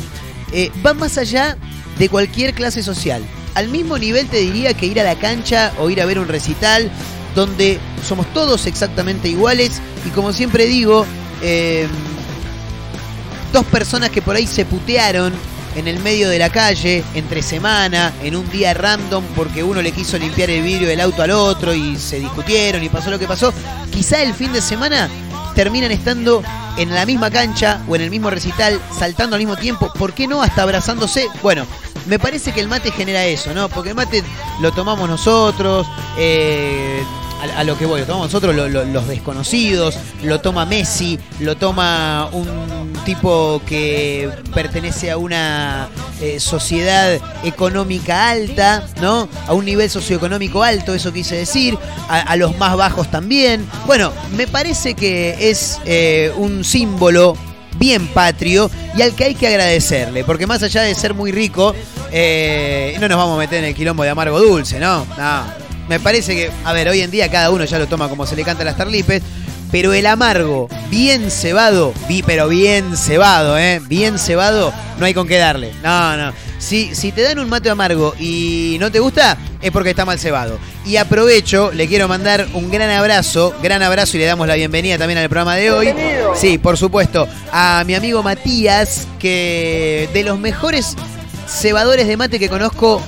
eh, 0.53 0.71
va 0.85 0.93
más 0.93 1.17
allá 1.17 1.57
de 1.99 2.07
cualquier 2.07 2.53
clase 2.53 2.81
social. 2.81 3.21
Al 3.55 3.67
mismo 3.67 3.97
nivel 3.97 4.27
te 4.27 4.37
diría 4.37 4.73
que 4.73 4.85
ir 4.85 5.01
a 5.01 5.03
la 5.03 5.15
cancha 5.15 5.73
o 5.79 5.89
ir 5.89 6.01
a 6.01 6.05
ver 6.05 6.17
un 6.17 6.29
recital 6.29 6.89
donde 7.35 7.77
somos 8.07 8.33
todos 8.33 8.67
exactamente 8.67 9.27
iguales 9.27 9.81
y 10.05 10.11
como 10.11 10.31
siempre 10.31 10.65
digo, 10.65 11.05
eh, 11.41 11.87
dos 13.51 13.65
personas 13.65 14.11
que 14.11 14.21
por 14.21 14.37
ahí 14.37 14.47
se 14.47 14.63
putearon 14.63 15.33
en 15.77 15.87
el 15.87 15.99
medio 15.99 16.27
de 16.27 16.39
la 16.39 16.49
calle, 16.49 17.03
entre 17.13 17.43
semana, 17.43 18.11
en 18.23 18.35
un 18.35 18.49
día 18.49 18.73
random, 18.73 19.23
porque 19.35 19.63
uno 19.63 19.79
le 19.79 19.91
quiso 19.91 20.17
limpiar 20.17 20.49
el 20.49 20.63
vidrio 20.63 20.87
del 20.87 20.99
auto 20.99 21.21
al 21.21 21.29
otro 21.29 21.71
y 21.73 21.95
se 21.97 22.19
discutieron 22.19 22.83
y 22.83 22.89
pasó 22.89 23.11
lo 23.11 23.19
que 23.19 23.27
pasó, 23.27 23.53
quizá 23.91 24.23
el 24.23 24.33
fin 24.33 24.51
de 24.51 24.61
semana 24.61 25.07
terminan 25.53 25.91
estando 25.91 26.43
en 26.77 26.93
la 26.95 27.05
misma 27.05 27.29
cancha 27.29 27.81
o 27.87 27.95
en 27.95 28.01
el 28.01 28.09
mismo 28.09 28.31
recital, 28.31 28.81
saltando 28.91 29.35
al 29.35 29.39
mismo 29.39 29.55
tiempo, 29.55 29.93
¿por 29.93 30.13
qué 30.13 30.27
no 30.27 30.41
hasta 30.41 30.63
abrazándose? 30.63 31.27
Bueno, 31.43 31.67
me 32.07 32.17
parece 32.17 32.51
que 32.53 32.59
el 32.59 32.67
mate 32.67 32.91
genera 32.91 33.23
eso, 33.25 33.53
¿no? 33.53 33.69
Porque 33.69 33.89
el 33.89 33.95
mate 33.95 34.23
lo 34.61 34.71
tomamos 34.71 35.07
nosotros, 35.07 35.85
eh, 36.17 37.03
a, 37.57 37.63
lo 37.63 37.77
que 37.77 37.85
voy, 37.85 37.99
lo 38.01 38.05
tomamos 38.05 38.27
nosotros 38.27 38.55
lo- 38.55 38.67
lo- 38.67 38.85
los 38.85 39.07
desconocidos, 39.07 39.97
lo 40.23 40.39
toma 40.41 40.65
Messi, 40.65 41.19
lo 41.39 41.55
toma 41.55 42.29
un 42.31 42.93
tipo 43.05 43.61
que 43.65 44.29
pertenece 44.53 45.11
a 45.11 45.17
una 45.17 45.87
eh, 46.21 46.39
sociedad 46.39 47.19
económica 47.43 48.29
alta, 48.29 48.85
¿no? 49.01 49.29
A 49.47 49.53
un 49.53 49.65
nivel 49.65 49.89
socioeconómico 49.89 50.63
alto, 50.63 50.93
eso 50.93 51.13
quise 51.13 51.35
decir, 51.35 51.77
a, 52.09 52.19
a 52.21 52.35
los 52.35 52.57
más 52.57 52.75
bajos 52.75 53.09
también. 53.11 53.65
Bueno, 53.85 54.11
me 54.35 54.47
parece 54.47 54.93
que 54.95 55.49
es 55.49 55.79
eh, 55.85 56.31
un 56.37 56.63
símbolo 56.63 57.37
bien 57.77 58.07
patrio 58.07 58.71
y 58.95 59.03
al 59.03 59.13
que 59.13 59.25
hay 59.25 59.35
que 59.35 59.47
agradecerle, 59.47 60.23
porque 60.23 60.47
más 60.47 60.63
allá 60.63 60.81
de 60.81 60.95
ser 60.95 61.13
muy 61.13 61.31
rico, 61.31 61.75
eh, 62.11 62.97
no 62.99 63.07
nos 63.07 63.17
vamos 63.17 63.35
a 63.35 63.39
meter 63.39 63.59
en 63.59 63.65
el 63.65 63.75
quilombo 63.75 64.03
de 64.03 64.09
amargo 64.09 64.39
dulce, 64.39 64.79
¿no? 64.79 65.05
No. 65.17 65.66
Me 65.87 65.99
parece 65.99 66.35
que, 66.35 66.51
a 66.65 66.73
ver, 66.73 66.89
hoy 66.89 67.01
en 67.01 67.11
día 67.11 67.29
cada 67.29 67.49
uno 67.49 67.65
ya 67.65 67.79
lo 67.79 67.87
toma 67.87 68.09
como 68.09 68.25
se 68.25 68.35
le 68.35 68.43
canta 68.43 68.63
a 68.63 68.65
las 68.65 68.77
tarlipes, 68.77 69.21
pero 69.71 69.93
el 69.93 70.05
amargo, 70.05 70.69
bien 70.89 71.29
cebado, 71.29 71.93
vi, 72.07 72.23
pero 72.23 72.47
bien 72.47 72.95
cebado, 72.95 73.57
¿eh? 73.57 73.81
Bien 73.87 74.17
cebado, 74.17 74.73
no 74.97 75.05
hay 75.05 75.13
con 75.13 75.27
qué 75.27 75.37
darle. 75.37 75.71
No, 75.83 76.17
no. 76.17 76.33
Si, 76.59 76.95
si 76.95 77.11
te 77.11 77.21
dan 77.21 77.39
un 77.39 77.49
mate 77.49 77.69
amargo 77.69 78.15
y 78.19 78.77
no 78.79 78.91
te 78.91 78.99
gusta, 78.99 79.37
es 79.61 79.71
porque 79.71 79.91
está 79.91 80.05
mal 80.05 80.19
cebado. 80.19 80.57
Y 80.85 80.97
aprovecho, 80.97 81.71
le 81.71 81.87
quiero 81.87 82.07
mandar 82.07 82.47
un 82.53 82.71
gran 82.71 82.89
abrazo, 82.89 83.53
gran 83.61 83.83
abrazo 83.83 84.17
y 84.17 84.21
le 84.21 84.25
damos 84.25 84.47
la 84.47 84.55
bienvenida 84.55 84.97
también 84.97 85.19
al 85.19 85.29
programa 85.29 85.55
de 85.55 85.71
hoy. 85.71 85.85
Bienvenido. 85.87 86.35
Sí, 86.35 86.57
por 86.57 86.77
supuesto. 86.77 87.27
A 87.51 87.83
mi 87.85 87.93
amigo 87.93 88.23
Matías, 88.23 89.07
que 89.19 90.09
de 90.13 90.23
los 90.23 90.39
mejores 90.39 90.95
cebadores 91.47 92.07
de 92.07 92.17
mate 92.17 92.39
que 92.39 92.49
conozco 92.49 93.01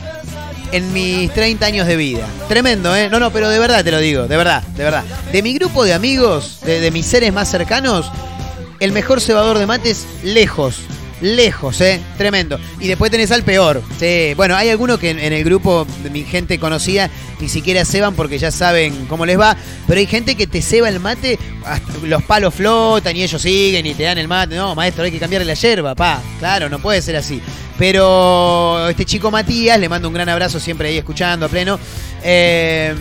en 0.72 0.94
mis 0.94 1.32
30 1.34 1.66
años 1.66 1.88
de 1.88 1.96
vida. 1.96 2.28
Tremendo, 2.48 2.96
¿eh? 2.96 3.10
No, 3.10 3.20
no, 3.20 3.32
pero 3.32 3.50
de 3.50 3.60
verdad 3.60 3.84
te 3.84 3.92
lo 3.92 4.00
digo, 4.00 4.28
de 4.28 4.38
verdad, 4.38 4.64
de 4.64 4.84
verdad. 4.84 5.04
De 5.32 5.42
mi 5.42 5.54
grupo 5.54 5.84
de 5.84 5.94
amigos, 5.94 6.60
de, 6.66 6.90
mis 6.92 7.06
seres 7.06 7.34
más 7.34 7.50
cercanos, 7.50 8.12
el 8.80 8.92
mejor 8.92 9.22
cebador 9.22 9.58
de 9.58 9.66
mates, 9.66 10.06
lejos, 10.24 10.78
Lejos, 11.22 11.82
¿eh? 11.82 12.00
Tremendo. 12.18 12.60
Y 12.80 12.88
después 12.88 13.12
tenés 13.12 13.32
al 13.32 13.44
peor. 13.44 13.82
Sí. 14.00 14.34
Bueno, 14.36 14.56
hay 14.56 14.70
algunos 14.70 15.00
que 15.00 15.10
en, 15.10 15.20
el 15.20 15.44
grupo 15.44 15.86
de 16.04 16.10
mi 16.10 16.24
gente 16.24 16.60
conocida 16.60 17.10
ni 17.40 17.50
siquiera 17.50 17.84
ceban 17.86 18.16
porque 18.16 18.38
ya 18.38 18.52
saben 18.52 19.06
cómo 19.08 19.26
les 19.26 19.40
va. 19.40 19.58
Pero 19.88 20.00
hay 20.00 20.08
gente 20.08 20.36
que 20.36 20.48
te 20.48 20.62
ceba 20.62 20.88
el 20.90 21.00
mate, 21.00 21.38
los 22.04 22.24
palos 22.24 22.54
flotan 22.54 23.16
y 23.16 23.24
ellos 23.24 23.42
siguen 23.42 23.86
y 23.86 23.94
te 23.94 24.04
dan 24.04 24.18
el 24.18 24.28
mate. 24.28 24.56
No, 24.56 24.76
maestro, 24.76 25.04
hay 25.04 25.12
que 25.12 25.20
cambiarle 25.20 25.46
la 25.46 25.56
yerba, 25.56 25.96
pa. 25.96 26.22
Claro, 26.40 26.70
no 26.70 26.80
puede 26.80 27.02
ser 27.02 27.16
así. 27.16 27.42
Pero 27.78 28.88
este 28.90 29.06
chico 29.06 29.32
Matías, 29.32 29.80
le 29.80 29.90
mando 29.90 30.08
un 30.08 30.14
gran 30.14 30.30
abrazo 30.30 30.60
siempre 30.60 30.90
ahí 30.90 30.98
escuchando 30.98 31.46
a 31.46 31.50
pleno. 31.50 31.80
Eh, 32.24 32.94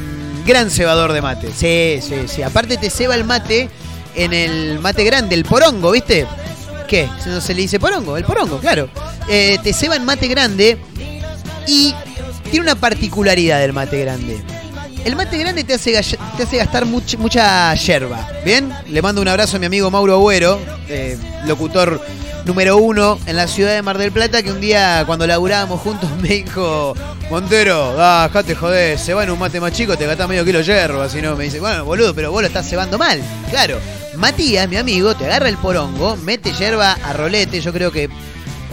gran 0.47 0.71
cebador 0.71 1.13
de 1.13 1.21
mate. 1.21 1.49
Sí, 1.55 2.01
sí, 2.01 2.27
sí. 2.27 2.43
Aparte 2.43 2.77
te 2.77 2.91
ceba 2.91 3.15
el 3.15 3.25
mate 3.25 3.69
en 4.15 4.33
el 4.33 4.79
mate 4.81 5.05
grande, 5.05 5.35
el 5.35 5.45
porongo, 5.45 5.93
¿viste? 5.93 6.27
¿Qué? 6.89 7.09
No 7.27 7.41
se 7.41 7.55
le 7.55 7.63
dice 7.63 7.79
porongo, 7.79 8.17
el 8.17 8.25
porongo, 8.25 8.59
claro. 8.59 8.89
Eh, 9.29 9.59
te 9.63 9.73
ceba 9.73 9.95
en 9.97 10.05
mate 10.05 10.27
grande 10.27 10.79
y 11.67 11.95
tiene 12.51 12.61
una 12.61 12.75
particularidad 12.75 13.61
del 13.61 13.73
mate 13.75 14.01
grande. 14.01 14.41
El 15.05 15.15
mate 15.15 15.39
grande 15.39 15.65
te 15.65 15.75
hace, 15.75 15.93
te 16.37 16.43
hace 16.43 16.57
gastar 16.57 16.85
much- 16.87 17.17
mucha 17.19 17.73
yerba. 17.75 18.27
¿Bien? 18.45 18.73
Le 18.89 19.01
mando 19.03 19.21
un 19.21 19.29
abrazo 19.29 19.57
a 19.57 19.61
mi 19.61 19.67
amigo 19.67 19.91
Mauro 19.91 20.15
Agüero, 20.15 20.59
eh, 20.89 21.17
locutor 21.47 22.01
número 22.45 22.79
uno 22.79 23.19
en 23.27 23.37
la 23.37 23.47
ciudad 23.47 23.75
de 23.75 23.83
Mar 23.83 23.99
del 23.99 24.11
Plata, 24.11 24.43
que 24.43 24.51
un 24.51 24.61
día 24.61 25.05
cuando 25.07 25.27
laburábamos 25.27 25.81
juntos 25.83 26.09
me 26.23 26.29
dijo, 26.29 26.95
Montero, 27.31 27.95
ah, 27.99 28.29
dejate 28.29 28.55
joder, 28.55 28.99
se 28.99 29.13
va 29.13 29.25
en 29.25 29.31
un 29.31 29.39
mate 29.39 29.61
más 29.61 29.73
chico, 29.73 29.97
te 29.99 30.07
gastás 30.07 30.27
medio 30.29 30.45
kilo 30.45 30.59
de 30.61 30.65
yerba, 30.65 31.09
si 31.11 31.21
no, 31.21 31.37
me 31.37 31.45
dice, 31.45 31.61
bueno, 31.61 31.85
boludo, 31.85 32.15
pero 32.15 32.33
vos 32.33 32.41
lo 32.41 32.47
estás 32.49 32.67
cebando 32.69 32.97
mal. 32.99 33.21
Claro, 33.51 33.79
Matías, 34.19 34.69
mi 34.69 34.77
amigo, 34.77 35.15
te 35.15 35.27
agarra 35.27 35.49
el 35.49 35.57
porongo, 35.57 36.17
mete 36.17 36.53
yerba 36.53 36.93
a 37.05 37.13
rolete, 37.13 37.61
yo 37.61 37.73
creo 37.73 37.93
que 37.93 38.09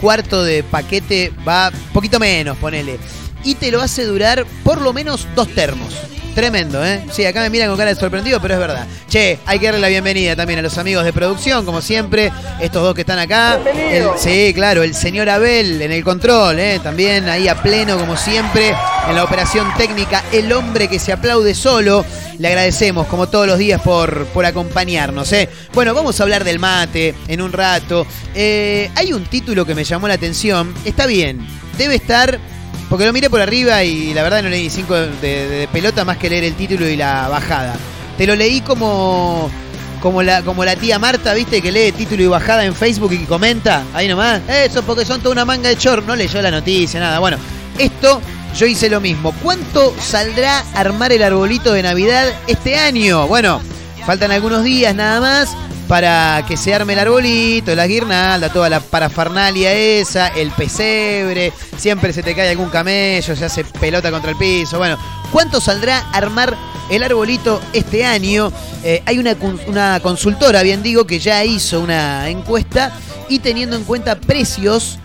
cuarto 0.00 0.42
de 0.42 0.64
paquete 0.64 1.32
va 1.46 1.70
poquito 1.92 2.18
menos, 2.18 2.56
ponele. 2.56 2.98
Y 3.44 3.54
te 3.54 3.70
lo 3.70 3.80
hace 3.80 4.04
durar 4.04 4.44
por 4.64 4.80
lo 4.80 4.92
menos 4.92 5.28
dos 5.36 5.48
termos. 5.54 5.94
Tremendo, 6.36 6.84
¿eh? 6.84 7.02
Sí, 7.10 7.24
acá 7.24 7.40
me 7.40 7.48
miran 7.48 7.68
con 7.70 7.78
cara 7.78 7.94
de 7.94 7.98
sorprendido, 7.98 8.38
pero 8.42 8.52
es 8.54 8.60
verdad. 8.60 8.86
Che, 9.08 9.38
hay 9.46 9.58
que 9.58 9.64
darle 9.64 9.80
la 9.80 9.88
bienvenida 9.88 10.36
también 10.36 10.58
a 10.58 10.62
los 10.62 10.76
amigos 10.76 11.02
de 11.06 11.14
producción, 11.14 11.64
como 11.64 11.80
siempre, 11.80 12.30
estos 12.60 12.82
dos 12.82 12.94
que 12.94 13.00
están 13.00 13.18
acá. 13.18 13.58
El- 13.90 14.06
sí, 14.18 14.52
claro, 14.54 14.82
el 14.82 14.94
señor 14.94 15.30
Abel 15.30 15.80
en 15.80 15.92
el 15.92 16.04
control, 16.04 16.58
¿eh? 16.58 16.78
También 16.82 17.26
ahí 17.30 17.48
a 17.48 17.54
pleno, 17.62 17.96
como 17.98 18.18
siempre, 18.18 18.74
en 19.08 19.14
la 19.16 19.24
operación 19.24 19.66
técnica, 19.78 20.22
el 20.30 20.52
hombre 20.52 20.88
que 20.88 20.98
se 20.98 21.10
aplaude 21.10 21.54
solo. 21.54 22.04
Le 22.38 22.48
agradecemos, 22.48 23.06
como 23.06 23.28
todos 23.30 23.46
los 23.46 23.56
días, 23.56 23.80
por, 23.80 24.26
por 24.26 24.44
acompañarnos, 24.44 25.32
¿eh? 25.32 25.48
Bueno, 25.72 25.94
vamos 25.94 26.20
a 26.20 26.22
hablar 26.24 26.44
del 26.44 26.58
mate 26.58 27.14
en 27.28 27.40
un 27.40 27.50
rato. 27.50 28.06
Eh, 28.34 28.90
hay 28.94 29.14
un 29.14 29.24
título 29.24 29.64
que 29.64 29.74
me 29.74 29.84
llamó 29.84 30.06
la 30.06 30.14
atención. 30.14 30.74
Está 30.84 31.06
bien, 31.06 31.40
debe 31.78 31.94
estar 31.94 32.38
porque 32.88 33.04
lo 33.06 33.12
miré 33.12 33.28
por 33.30 33.40
arriba 33.40 33.82
y 33.82 34.14
la 34.14 34.22
verdad 34.22 34.42
no 34.42 34.48
leí 34.48 34.70
cinco 34.70 34.94
de, 34.94 35.08
de- 35.20 35.48
de 35.48 35.68
pelota 35.68 36.04
más 36.04 36.16
que 36.18 36.30
leer 36.30 36.44
el 36.44 36.54
título 36.54 36.88
y 36.88 36.96
la 36.96 37.28
bajada. 37.28 37.74
Te 38.16 38.26
lo 38.26 38.34
leí 38.36 38.60
como, 38.60 39.50
como, 40.00 40.22
la, 40.22 40.42
como 40.42 40.64
la 40.64 40.76
tía 40.76 40.98
Marta, 40.98 41.34
¿viste? 41.34 41.60
Que 41.60 41.70
lee 41.72 41.92
título 41.92 42.22
y 42.22 42.26
bajada 42.26 42.64
en 42.64 42.74
Facebook 42.74 43.12
y 43.12 43.18
comenta. 43.24 43.82
Ahí 43.92 44.08
nomás. 44.08 44.40
Eso 44.48 44.82
porque 44.82 45.04
son 45.04 45.20
toda 45.20 45.32
una 45.32 45.44
manga 45.44 45.68
de 45.68 45.74
short. 45.76 46.06
No 46.06 46.16
leyó 46.16 46.40
la 46.40 46.50
noticia, 46.50 46.98
nada. 47.00 47.18
Bueno, 47.18 47.36
esto 47.78 48.20
yo 48.56 48.66
hice 48.66 48.88
lo 48.88 49.00
mismo. 49.00 49.32
¿Cuánto 49.42 49.94
saldrá 50.00 50.64
armar 50.74 51.12
el 51.12 51.22
arbolito 51.22 51.72
de 51.72 51.82
Navidad 51.82 52.26
este 52.46 52.78
año? 52.78 53.26
Bueno, 53.26 53.60
faltan 54.06 54.30
algunos 54.30 54.64
días 54.64 54.94
nada 54.94 55.20
más 55.20 55.54
para 55.88 56.44
que 56.46 56.56
se 56.56 56.74
arme 56.74 56.94
el 56.94 56.98
arbolito, 56.98 57.74
la 57.74 57.86
guirnalda, 57.86 58.52
toda 58.52 58.68
la 58.68 58.80
parafernalia 58.80 59.72
esa, 59.72 60.28
el 60.28 60.50
pesebre, 60.50 61.52
siempre 61.76 62.12
se 62.12 62.22
te 62.22 62.34
cae 62.34 62.50
algún 62.50 62.70
camello, 62.70 63.36
se 63.36 63.44
hace 63.44 63.64
pelota 63.64 64.10
contra 64.10 64.30
el 64.30 64.36
piso. 64.36 64.78
Bueno, 64.78 64.98
¿cuánto 65.30 65.60
saldrá 65.60 65.98
armar 66.12 66.56
el 66.90 67.02
arbolito 67.02 67.60
este 67.72 68.04
año? 68.04 68.52
Eh, 68.82 69.02
hay 69.06 69.18
una, 69.18 69.36
una 69.66 70.00
consultora, 70.00 70.62
bien 70.62 70.82
digo, 70.82 71.06
que 71.06 71.18
ya 71.18 71.44
hizo 71.44 71.80
una 71.80 72.28
encuesta 72.28 72.92
y 73.28 73.38
teniendo 73.38 73.76
en 73.76 73.84
cuenta 73.84 74.20
precios 74.20 74.98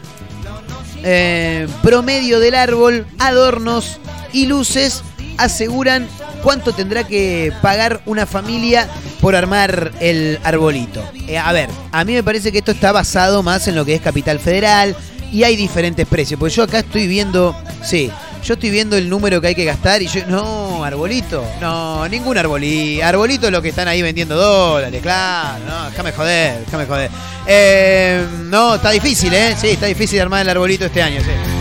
eh, 1.03 1.67
promedio 1.81 2.39
del 2.39 2.55
árbol, 2.55 3.05
adornos 3.17 3.99
y 4.33 4.45
luces 4.45 5.03
aseguran 5.37 6.07
cuánto 6.43 6.73
tendrá 6.73 7.05
que 7.05 7.51
pagar 7.61 8.01
una 8.05 8.25
familia 8.25 8.87
por 9.19 9.35
armar 9.35 9.91
el 9.99 10.39
arbolito. 10.43 11.03
Eh, 11.27 11.37
a 11.37 11.51
ver, 11.51 11.69
a 11.91 12.03
mí 12.03 12.13
me 12.13 12.23
parece 12.23 12.51
que 12.51 12.59
esto 12.59 12.71
está 12.71 12.91
basado 12.91 13.43
más 13.43 13.67
en 13.67 13.75
lo 13.75 13.85
que 13.85 13.95
es 13.95 14.01
Capital 14.01 14.39
Federal 14.39 14.95
y 15.31 15.43
hay 15.43 15.55
diferentes 15.55 16.05
precios, 16.07 16.39
porque 16.39 16.53
yo 16.53 16.63
acá 16.63 16.79
estoy 16.79 17.07
viendo, 17.07 17.55
sí, 17.83 18.11
yo 18.43 18.55
estoy 18.55 18.69
viendo 18.69 18.97
el 18.97 19.07
número 19.09 19.39
que 19.39 19.47
hay 19.47 19.55
que 19.55 19.63
gastar 19.63 20.01
y 20.01 20.07
yo, 20.07 20.25
no, 20.27 20.83
arbolito, 20.83 21.45
no, 21.61 22.07
ningún 22.09 22.37
arbolito, 22.37 23.05
arbolito 23.05 23.45
es 23.45 23.51
lo 23.53 23.61
que 23.61 23.69
están 23.69 23.87
ahí 23.87 24.01
vendiendo 24.01 24.35
dólares, 24.35 25.01
claro, 25.01 25.63
no, 25.65 25.89
déjame 25.89 26.11
joder, 26.11 26.65
déjame 26.65 26.85
joder. 26.85 27.11
Eh, 27.47 28.25
no, 28.43 28.75
está 28.75 28.91
difícil, 28.91 29.33
¿eh? 29.33 29.55
Sí, 29.59 29.69
está 29.69 29.85
difícil 29.85 30.19
armar 30.19 30.41
el 30.41 30.49
arbolito 30.49 30.85
este 30.85 31.01
año, 31.01 31.21
sí. 31.21 31.60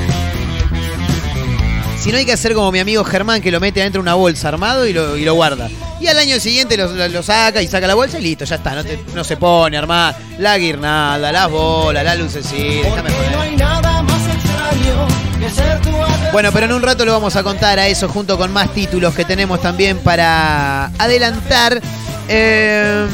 Si 2.00 2.10
no 2.10 2.16
hay 2.18 2.24
que 2.24 2.32
hacer 2.32 2.54
como 2.54 2.72
mi 2.72 2.78
amigo 2.78 3.04
Germán 3.04 3.42
que 3.42 3.50
lo 3.50 3.60
mete 3.60 3.80
adentro 3.82 3.98
de 4.00 4.04
una 4.04 4.14
bolsa 4.14 4.48
armado 4.48 4.86
y 4.86 4.92
lo, 4.94 5.16
y 5.18 5.24
lo 5.24 5.34
guarda. 5.34 5.68
Y 6.00 6.06
al 6.06 6.18
año 6.18 6.40
siguiente 6.40 6.76
lo, 6.78 6.90
lo- 6.90 7.08
lo 7.08 7.22
saca 7.22 7.60
y 7.60 7.68
saca 7.68 7.86
la 7.86 7.94
bolsa 7.94 8.18
y 8.18 8.22
listo, 8.22 8.46
ya 8.46 8.56
está. 8.56 8.74
No, 8.74 8.82
te- 8.82 9.04
no 9.14 9.22
se 9.22 9.36
pone 9.36 9.76
armar 9.76 10.16
la 10.38 10.56
guirnalda, 10.56 11.30
las 11.30 11.50
bolas, 11.50 12.02
la 12.02 12.14
lucecita. 12.14 12.88
déjame 12.88 13.10
joder. 13.10 13.32
no 13.32 13.40
hay 13.42 13.56
nada 13.56 14.02
más 14.02 14.22
extraño 14.34 15.06
que 15.38 15.50
ser 15.50 15.80
tu 15.82 15.88
adversario. 15.90 16.32
Bueno, 16.32 16.52
pero 16.52 16.66
en 16.66 16.72
un 16.72 16.82
rato 16.82 17.04
lo 17.04 17.12
vamos 17.12 17.36
a 17.36 17.42
contar 17.42 17.78
a 17.78 17.86
eso 17.86 18.08
junto 18.08 18.38
con 18.38 18.50
más 18.50 18.72
títulos 18.72 19.14
que 19.14 19.26
tenemos 19.26 19.60
también 19.60 19.98
para 19.98 20.86
adelantar. 20.98 21.82
Eh, 22.28 23.06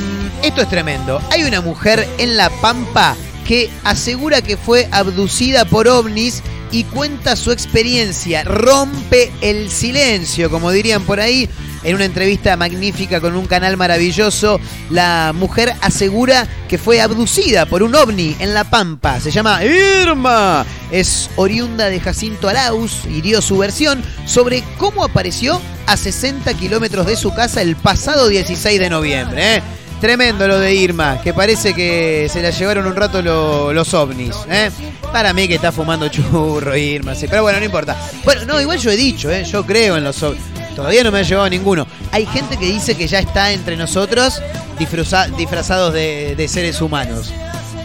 esto 0.45 0.61
es 0.63 0.69
tremendo. 0.69 1.21
Hay 1.33 1.43
una 1.43 1.61
mujer 1.61 2.07
en 2.19 2.37
La 2.37 2.51
Pampa 2.61 3.17
que 3.49 3.69
asegura 3.83 4.43
que 4.43 4.57
fue 4.57 4.89
abducida 4.93 5.65
por 5.65 5.89
ovnis 5.89 6.43
y 6.73 6.85
cuenta 6.85 7.37
su 7.37 7.53
experiencia. 7.53 8.45
Rompe 8.45 9.33
el 9.41 9.71
silencio, 9.71 10.51
como 10.51 10.71
dirían 10.71 11.03
por 11.03 11.21
ahí. 11.21 11.49
En 11.85 11.95
una 11.95 12.05
entrevista 12.05 12.57
magnífica 12.57 13.21
con 13.21 13.37
un 13.37 13.47
canal 13.47 13.77
maravilloso, 13.77 14.59
la 14.91 15.33
mujer 15.33 15.73
asegura 15.83 16.49
que 16.69 16.79
fue 16.79 17.01
abducida 17.01 17.65
por 17.67 17.85
un 17.85 17.95
ovni 17.95 18.35
en 18.41 18.55
La 18.55 18.65
Pampa. 18.65 19.21
Se 19.21 19.31
llama 19.31 19.61
Irma. 19.65 20.67
Es 20.91 21.31
oriunda 21.37 21.89
de 21.89 22.01
Jacinto 22.01 22.49
Arauz 22.49 23.05
y 23.09 23.21
dio 23.21 23.41
su 23.41 23.59
versión 23.59 24.03
sobre 24.25 24.65
cómo 24.79 25.05
apareció 25.05 25.61
a 25.87 25.97
60 25.97 26.53
kilómetros 26.55 27.07
de 27.07 27.15
su 27.17 27.33
casa 27.33 27.63
el 27.63 27.77
pasado 27.77 28.27
16 28.29 28.81
de 28.81 28.91
noviembre. 28.91 29.57
¿eh? 29.57 29.63
Tremendo 30.01 30.47
lo 30.49 30.59
de 30.59 30.75
Irma, 30.75 31.21
que 31.23 31.33
parece 31.33 31.73
que 31.73 32.29
se 32.31 32.43
la 32.43 32.51
llevaron 32.51 32.87
un 32.87 32.97
rato 32.97 33.23
lo- 33.23 33.73
los 33.73 33.95
ovnis. 33.95 34.35
¿eh? 34.51 34.71
Para 35.17 35.33
mí 35.33 35.49
que 35.49 35.55
está 35.55 35.73
fumando 35.73 36.11
churro 36.11 36.77
Irma, 36.77 37.15
sí. 37.15 37.27
Pero 37.27 37.41
bueno, 37.41 37.59
no 37.59 37.65
importa. 37.65 37.97
Bueno, 38.23 38.45
no, 38.45 38.61
igual 38.61 38.79
yo 38.79 38.91
he 38.91 38.97
dicho, 38.97 39.31
¿eh? 39.31 39.45
yo 39.45 39.65
creo 39.65 39.97
en 39.97 40.05
los 40.05 40.23
ovnis. 40.23 40.43
Todavía 40.75 41.03
no 41.05 41.11
me 41.11 41.21
ha 41.21 41.23
llevado 41.23 41.49
ninguno. 41.49 41.87
Hay 42.13 42.27
gente 42.27 42.59
que 42.59 42.67
dice 42.67 42.95
que 42.99 43.09
ya 43.09 43.21
está 43.21 43.51
entre 43.51 43.79
nosotros 43.79 44.43
disfrazados 44.79 45.95
de, 45.95 46.35
de 46.37 46.49
seres 46.49 46.83
humanos. 46.83 47.33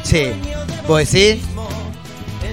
Sí. 0.04 0.34
¿Vos 0.86 1.10
decís? 1.10 1.41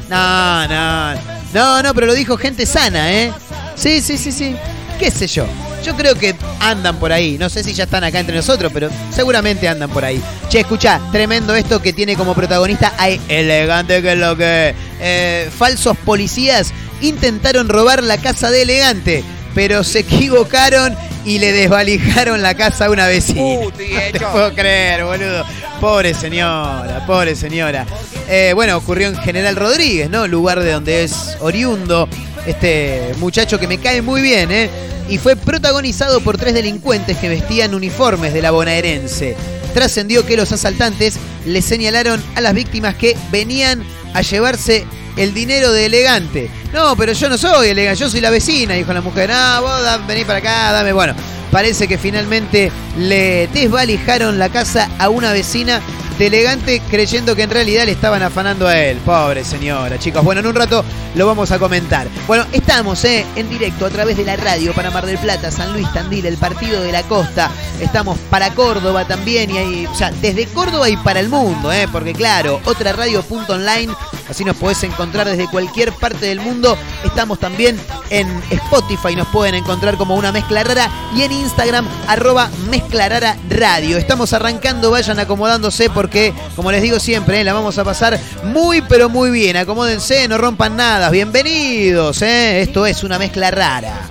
No, 0.08 0.68
no. 0.68 1.14
No, 1.52 1.82
no, 1.82 1.92
pero 1.92 2.06
lo 2.06 2.14
dijo 2.14 2.36
gente 2.36 2.64
sana, 2.64 3.12
¿eh? 3.12 3.32
Sí, 3.74 4.00
sí, 4.00 4.16
sí, 4.16 4.30
sí. 4.30 4.54
¿Qué 5.00 5.10
sé 5.10 5.26
yo? 5.26 5.44
Yo 5.84 5.96
creo 5.96 6.14
que 6.14 6.34
andan 6.60 6.96
por 6.98 7.12
ahí. 7.12 7.38
No 7.38 7.48
sé 7.48 7.62
si 7.62 7.72
ya 7.72 7.84
están 7.84 8.04
acá 8.04 8.20
entre 8.20 8.36
nosotros, 8.36 8.70
pero 8.72 8.88
seguramente 9.10 9.68
andan 9.68 9.90
por 9.90 10.04
ahí. 10.04 10.20
Che, 10.48 10.60
escucha, 10.60 11.00
tremendo 11.12 11.54
esto 11.54 11.80
que 11.80 11.92
tiene 11.92 12.16
como 12.16 12.34
protagonista 12.34 12.94
a 12.98 13.08
Elegante, 13.08 14.02
que 14.02 14.12
es 14.12 14.18
lo 14.18 14.36
que. 14.36 14.74
eh, 15.00 15.50
falsos 15.56 15.96
policías 15.98 16.72
intentaron 17.00 17.68
robar 17.68 18.02
la 18.02 18.18
casa 18.18 18.50
de 18.50 18.62
Elegante, 18.62 19.24
pero 19.54 19.84
se 19.84 19.98
equivocaron 20.00 20.96
y 21.24 21.38
le 21.38 21.52
desvalijaron 21.52 22.42
la 22.42 22.54
casa 22.54 22.86
a 22.86 22.90
una 22.90 23.06
vecina. 23.06 23.60
no 23.64 23.70
te 23.70 24.20
puedo 24.20 24.54
creer, 24.54 25.04
boludo. 25.04 25.44
Pobre 25.80 26.12
señora, 26.14 27.04
pobre 27.06 27.36
señora. 27.36 27.86
Eh, 28.28 28.52
bueno, 28.54 28.76
ocurrió 28.76 29.08
en 29.08 29.16
General 29.16 29.54
Rodríguez, 29.54 30.10
¿no? 30.10 30.26
Lugar 30.26 30.60
de 30.60 30.72
donde 30.72 31.04
es 31.04 31.36
oriundo 31.40 32.08
este 32.46 33.14
muchacho 33.18 33.60
que 33.60 33.68
me 33.68 33.78
cae 33.78 34.02
muy 34.02 34.20
bien, 34.22 34.50
¿eh? 34.50 34.70
Y 35.08 35.18
fue 35.18 35.36
protagonizado 35.36 36.20
por 36.20 36.36
tres 36.36 36.54
delincuentes 36.54 37.16
que 37.16 37.28
vestían 37.28 37.74
uniformes 37.74 38.34
de 38.34 38.42
la 38.42 38.50
bonaerense. 38.50 39.36
Trascendió 39.74 40.26
que 40.26 40.36
los 40.36 40.52
asaltantes 40.52 41.18
le 41.46 41.62
señalaron 41.62 42.22
a 42.34 42.40
las 42.40 42.54
víctimas 42.54 42.94
que 42.94 43.16
venían 43.30 43.82
a 44.14 44.22
llevarse 44.22 44.86
el 45.16 45.34
dinero 45.34 45.72
de 45.72 45.86
elegante. 45.86 46.50
No, 46.72 46.96
pero 46.96 47.12
yo 47.12 47.28
no 47.28 47.38
soy 47.38 47.68
elegante, 47.68 48.00
yo 48.00 48.10
soy 48.10 48.20
la 48.20 48.30
vecina, 48.30 48.74
dijo 48.74 48.92
la 48.92 49.00
mujer. 49.00 49.30
Ah, 49.32 49.60
vos 49.60 50.06
vení 50.06 50.24
para 50.24 50.38
acá, 50.38 50.72
dame. 50.72 50.92
Bueno, 50.92 51.14
parece 51.50 51.88
que 51.88 51.98
finalmente 51.98 52.70
le 52.96 53.48
desvalijaron 53.48 54.38
la 54.38 54.48
casa 54.48 54.88
a 54.98 55.08
una 55.08 55.32
vecina 55.32 55.80
elegante, 56.26 56.26
elegante 56.26 56.82
creyendo 56.90 57.36
que 57.36 57.42
en 57.42 57.50
realidad 57.50 57.84
le 57.86 57.92
estaban 57.92 58.22
afanando 58.22 58.66
a 58.66 58.78
él. 58.78 58.98
Pobre 58.98 59.44
señora, 59.44 59.98
chicos. 59.98 60.24
Bueno, 60.24 60.40
en 60.40 60.46
un 60.46 60.54
rato 60.54 60.84
lo 61.14 61.26
vamos 61.26 61.50
a 61.52 61.58
comentar. 61.58 62.06
Bueno, 62.26 62.44
estamos 62.52 63.04
eh, 63.04 63.24
en 63.36 63.48
directo 63.48 63.86
a 63.86 63.90
través 63.90 64.16
de 64.16 64.24
la 64.24 64.36
radio 64.36 64.72
para 64.72 64.90
Mar 64.90 65.06
del 65.06 65.18
Plata, 65.18 65.50
San 65.50 65.72
Luis 65.72 65.90
Tandil, 65.92 66.26
el 66.26 66.36
partido 66.36 66.82
de 66.82 66.92
la 66.92 67.02
costa. 67.04 67.50
Estamos 67.80 68.18
para 68.30 68.52
Córdoba 68.54 69.06
también 69.06 69.50
y 69.50 69.58
ahí, 69.58 69.86
o 69.86 69.94
sea, 69.94 70.10
desde 70.10 70.46
Córdoba 70.46 70.88
y 70.88 70.96
para 70.96 71.20
el 71.20 71.28
mundo, 71.28 71.72
eh, 71.72 71.86
porque 71.90 72.12
claro, 72.12 72.60
otra 72.64 72.92
radio.online, 72.92 73.92
así 74.28 74.44
nos 74.44 74.56
podés 74.56 74.82
encontrar 74.82 75.28
desde 75.28 75.48
cualquier 75.48 75.92
parte 75.92 76.26
del 76.26 76.40
mundo. 76.40 76.76
Estamos 77.04 77.38
también 77.38 77.78
en 78.10 78.28
Spotify, 78.50 79.16
nos 79.16 79.28
pueden 79.28 79.54
encontrar 79.54 79.96
como 79.96 80.14
una 80.14 80.32
mezcla 80.32 80.64
rara 80.64 80.90
y 81.14 81.22
en 81.22 81.32
Instagram 81.32 81.86
arroba 82.06 82.50
mezcla 82.70 83.08
radio. 83.48 83.96
Estamos 83.96 84.32
arrancando, 84.32 84.90
vayan 84.90 85.18
acomodándose 85.18 85.90
porque, 85.90 86.32
como 86.56 86.70
les 86.72 86.82
digo 86.82 87.00
siempre, 87.00 87.40
eh, 87.40 87.44
la 87.44 87.52
vamos 87.52 87.78
a 87.78 87.84
pasar 87.84 88.18
muy 88.44 88.82
pero 88.82 89.08
muy 89.08 89.30
bien. 89.30 89.56
Acomódense, 89.56 90.28
no 90.28 90.38
rompan 90.38 90.76
nada. 90.76 91.10
Bienvenidos, 91.10 92.22
eh. 92.22 92.62
esto 92.62 92.86
es 92.86 93.02
una 93.04 93.18
mezcla 93.18 93.50
rara. 93.50 94.10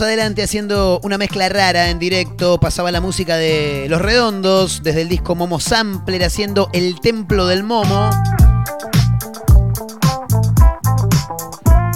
Adelante 0.00 0.44
haciendo 0.44 1.00
una 1.02 1.18
mezcla 1.18 1.48
rara 1.48 1.90
en 1.90 1.98
directo. 1.98 2.60
Pasaba 2.60 2.92
la 2.92 3.00
música 3.00 3.36
de 3.36 3.86
Los 3.88 4.00
Redondos 4.00 4.82
desde 4.84 5.02
el 5.02 5.08
disco 5.08 5.34
Momo 5.34 5.58
Sampler 5.58 6.22
haciendo 6.22 6.68
El 6.72 7.00
Templo 7.00 7.46
del 7.46 7.64
Momo. 7.64 8.10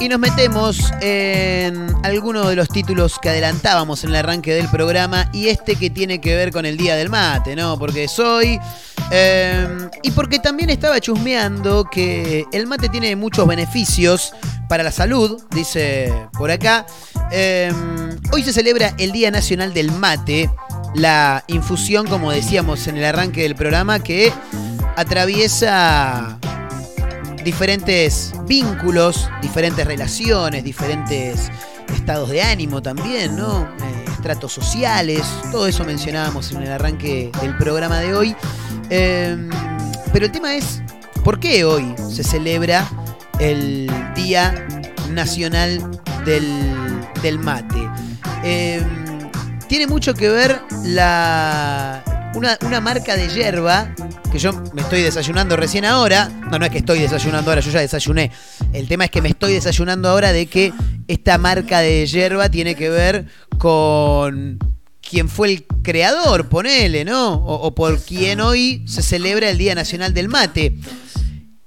Y 0.00 0.08
nos 0.08 0.18
metemos 0.18 0.92
en 1.00 1.94
alguno 2.02 2.48
de 2.48 2.56
los 2.56 2.68
títulos 2.68 3.18
que 3.20 3.28
adelantábamos 3.28 4.02
en 4.02 4.10
el 4.10 4.16
arranque 4.16 4.52
del 4.52 4.68
programa 4.68 5.28
y 5.32 5.48
este 5.48 5.76
que 5.76 5.88
tiene 5.88 6.20
que 6.20 6.34
ver 6.34 6.50
con 6.50 6.66
el 6.66 6.76
Día 6.76 6.96
del 6.96 7.08
Mate, 7.08 7.54
¿no? 7.54 7.78
Porque 7.78 8.08
soy... 8.08 8.58
eh, 9.14 9.90
y 10.02 10.10
porque 10.12 10.38
también 10.38 10.70
estaba 10.70 10.98
chusmeando 10.98 11.84
que 11.84 12.46
el 12.50 12.66
mate 12.66 12.88
tiene 12.88 13.14
muchos 13.14 13.46
beneficios 13.46 14.32
para 14.70 14.82
la 14.82 14.90
salud, 14.90 15.42
dice 15.50 16.10
por 16.32 16.50
acá. 16.50 16.86
Eh, 17.30 17.70
hoy 18.32 18.42
se 18.42 18.54
celebra 18.54 18.94
el 18.98 19.12
Día 19.12 19.30
Nacional 19.30 19.74
del 19.74 19.92
Mate, 19.92 20.48
la 20.94 21.44
infusión, 21.48 22.06
como 22.06 22.32
decíamos 22.32 22.86
en 22.86 22.96
el 22.96 23.04
arranque 23.04 23.42
del 23.42 23.54
programa, 23.54 24.02
que 24.02 24.32
atraviesa 24.96 26.38
diferentes 27.44 28.32
vínculos, 28.46 29.28
diferentes 29.42 29.86
relaciones, 29.86 30.64
diferentes 30.64 31.50
estados 31.94 32.30
de 32.30 32.42
ánimo 32.42 32.80
también, 32.80 33.36
¿no? 33.36 33.64
Eh, 33.64 34.04
estratos 34.10 34.52
sociales, 34.52 35.22
todo 35.50 35.66
eso 35.66 35.84
mencionábamos 35.84 36.50
en 36.52 36.62
el 36.62 36.72
arranque 36.72 37.30
del 37.42 37.56
programa 37.58 37.98
de 38.00 38.14
hoy. 38.14 38.36
Eh, 38.94 39.38
pero 40.12 40.26
el 40.26 40.32
tema 40.32 40.54
es, 40.54 40.82
¿por 41.24 41.40
qué 41.40 41.64
hoy 41.64 41.94
se 42.10 42.22
celebra 42.22 42.86
el 43.38 43.90
Día 44.14 44.66
Nacional 45.10 45.80
del, 46.26 46.46
del 47.22 47.38
Mate? 47.38 47.88
Eh, 48.44 48.82
tiene 49.66 49.86
mucho 49.86 50.12
que 50.12 50.28
ver 50.28 50.60
la, 50.84 52.04
una, 52.34 52.58
una 52.66 52.82
marca 52.82 53.16
de 53.16 53.28
hierba 53.28 53.94
que 54.30 54.38
yo 54.38 54.52
me 54.74 54.82
estoy 54.82 55.00
desayunando 55.00 55.56
recién 55.56 55.86
ahora. 55.86 56.28
No, 56.50 56.58
no 56.58 56.66
es 56.66 56.70
que 56.70 56.78
estoy 56.78 56.98
desayunando 56.98 57.50
ahora, 57.50 57.62
yo 57.62 57.70
ya 57.70 57.80
desayuné. 57.80 58.30
El 58.74 58.88
tema 58.88 59.06
es 59.06 59.10
que 59.10 59.22
me 59.22 59.30
estoy 59.30 59.54
desayunando 59.54 60.10
ahora 60.10 60.32
de 60.32 60.44
que 60.44 60.70
esta 61.08 61.38
marca 61.38 61.78
de 61.80 62.06
hierba 62.06 62.50
tiene 62.50 62.74
que 62.74 62.90
ver 62.90 63.24
con 63.56 64.58
quien 65.12 65.28
fue 65.28 65.52
el 65.52 65.66
creador, 65.82 66.48
ponele, 66.48 67.04
¿no? 67.04 67.34
O, 67.34 67.66
o 67.66 67.74
por 67.74 68.00
quien 68.00 68.40
hoy 68.40 68.82
se 68.86 69.02
celebra 69.02 69.50
el 69.50 69.58
Día 69.58 69.74
Nacional 69.74 70.14
del 70.14 70.30
Mate. 70.30 70.78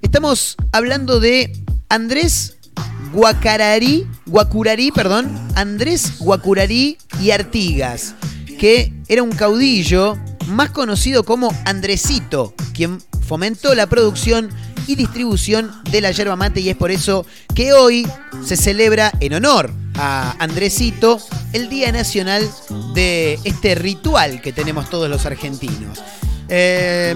Estamos 0.02 0.56
hablando 0.72 1.20
de 1.20 1.56
Andrés 1.88 2.56
Guacararí, 3.12 4.04
Guacurarí, 4.26 4.90
perdón, 4.90 5.30
Andrés 5.54 6.18
Guacurarí 6.18 6.98
y 7.22 7.30
Artigas, 7.30 8.16
que 8.58 8.92
era 9.06 9.22
un 9.22 9.30
caudillo 9.30 10.18
más 10.48 10.70
conocido 10.70 11.22
como 11.22 11.54
Andresito, 11.66 12.52
quien 12.74 12.98
fomentó 13.28 13.76
la 13.76 13.86
producción 13.86 14.50
y 14.88 14.96
distribución 14.96 15.70
de 15.92 16.00
la 16.00 16.10
yerba 16.10 16.34
mate 16.34 16.62
y 16.62 16.70
es 16.70 16.76
por 16.76 16.90
eso 16.90 17.24
que 17.54 17.72
hoy 17.72 18.08
se 18.44 18.56
celebra 18.56 19.12
en 19.20 19.34
honor 19.34 19.70
a 19.98 20.36
Andresito 20.38 21.20
el 21.52 21.68
Día 21.68 21.92
Nacional 21.92 22.48
de 22.94 23.38
este 23.44 23.74
ritual 23.74 24.40
que 24.40 24.52
tenemos 24.52 24.90
todos 24.90 25.08
los 25.08 25.26
argentinos. 25.26 26.02
Eh, 26.48 27.14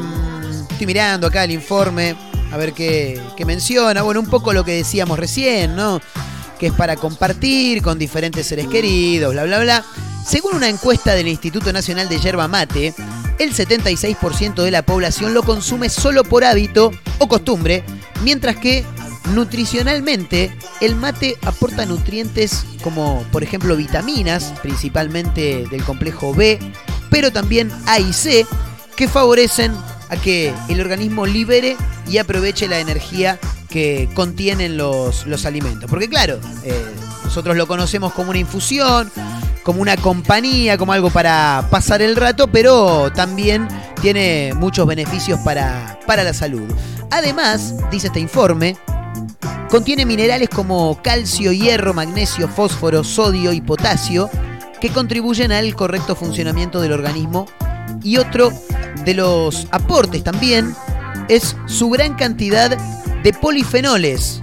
estoy 0.70 0.86
mirando 0.86 1.26
acá 1.26 1.44
el 1.44 1.52
informe 1.52 2.16
a 2.52 2.56
ver 2.56 2.72
qué, 2.72 3.20
qué 3.36 3.44
menciona. 3.44 4.02
Bueno, 4.02 4.20
un 4.20 4.28
poco 4.28 4.52
lo 4.52 4.64
que 4.64 4.72
decíamos 4.72 5.18
recién, 5.18 5.76
¿no? 5.76 6.00
Que 6.58 6.68
es 6.68 6.72
para 6.72 6.96
compartir 6.96 7.82
con 7.82 7.98
diferentes 7.98 8.46
seres 8.46 8.66
queridos, 8.66 9.32
bla, 9.32 9.44
bla, 9.44 9.60
bla. 9.60 9.84
Según 10.26 10.54
una 10.54 10.68
encuesta 10.68 11.14
del 11.14 11.28
Instituto 11.28 11.72
Nacional 11.72 12.08
de 12.08 12.18
Yerba 12.18 12.48
Mate, 12.48 12.94
el 13.38 13.54
76% 13.54 14.62
de 14.62 14.70
la 14.70 14.82
población 14.82 15.32
lo 15.32 15.42
consume 15.42 15.88
solo 15.88 16.24
por 16.24 16.44
hábito 16.44 16.90
o 17.18 17.26
costumbre, 17.26 17.84
mientras 18.22 18.56
que 18.56 18.84
nutricionalmente 19.28 20.56
el 20.80 20.96
mate 20.96 21.38
aporta 21.42 21.86
nutrientes 21.86 22.64
como 22.82 23.24
por 23.30 23.42
ejemplo 23.42 23.76
vitaminas, 23.76 24.52
principalmente 24.62 25.66
del 25.70 25.84
complejo 25.84 26.34
B, 26.34 26.58
pero 27.10 27.32
también 27.32 27.70
A 27.86 27.98
y 27.98 28.12
C, 28.12 28.46
que 28.96 29.08
favorecen 29.08 29.72
a 30.08 30.16
que 30.16 30.52
el 30.68 30.80
organismo 30.80 31.26
libere 31.26 31.76
y 32.08 32.18
aproveche 32.18 32.68
la 32.68 32.80
energía 32.80 33.38
que 33.68 34.08
contienen 34.14 34.76
los, 34.76 35.26
los 35.26 35.46
alimentos. 35.46 35.88
Porque 35.88 36.08
claro, 36.08 36.40
eh, 36.64 36.84
nosotros 37.24 37.56
lo 37.56 37.66
conocemos 37.66 38.12
como 38.12 38.30
una 38.30 38.40
infusión, 38.40 39.10
como 39.62 39.80
una 39.80 39.96
compañía, 39.96 40.76
como 40.76 40.92
algo 40.92 41.10
para 41.10 41.68
pasar 41.70 42.02
el 42.02 42.16
rato, 42.16 42.48
pero 42.48 43.12
también 43.12 43.68
tiene 44.00 44.52
muchos 44.56 44.86
beneficios 44.86 45.38
para, 45.40 46.00
para 46.06 46.24
la 46.24 46.34
salud. 46.34 46.68
Además, 47.10 47.74
dice 47.90 48.08
este 48.08 48.20
informe, 48.20 48.76
contiene 49.70 50.04
minerales 50.04 50.48
como 50.48 51.00
calcio, 51.02 51.52
hierro, 51.52 51.94
magnesio, 51.94 52.48
fósforo, 52.48 53.04
sodio 53.04 53.52
y 53.52 53.60
potasio 53.60 54.30
que 54.80 54.90
contribuyen 54.90 55.52
al 55.52 55.74
correcto 55.74 56.16
funcionamiento 56.16 56.80
del 56.80 56.92
organismo 56.92 57.46
y 58.02 58.16
otro 58.16 58.52
de 59.04 59.14
los 59.14 59.66
aportes 59.70 60.24
también 60.24 60.74
es 61.28 61.56
su 61.66 61.90
gran 61.90 62.14
cantidad 62.14 62.76
de 63.22 63.32
polifenoles 63.32 64.40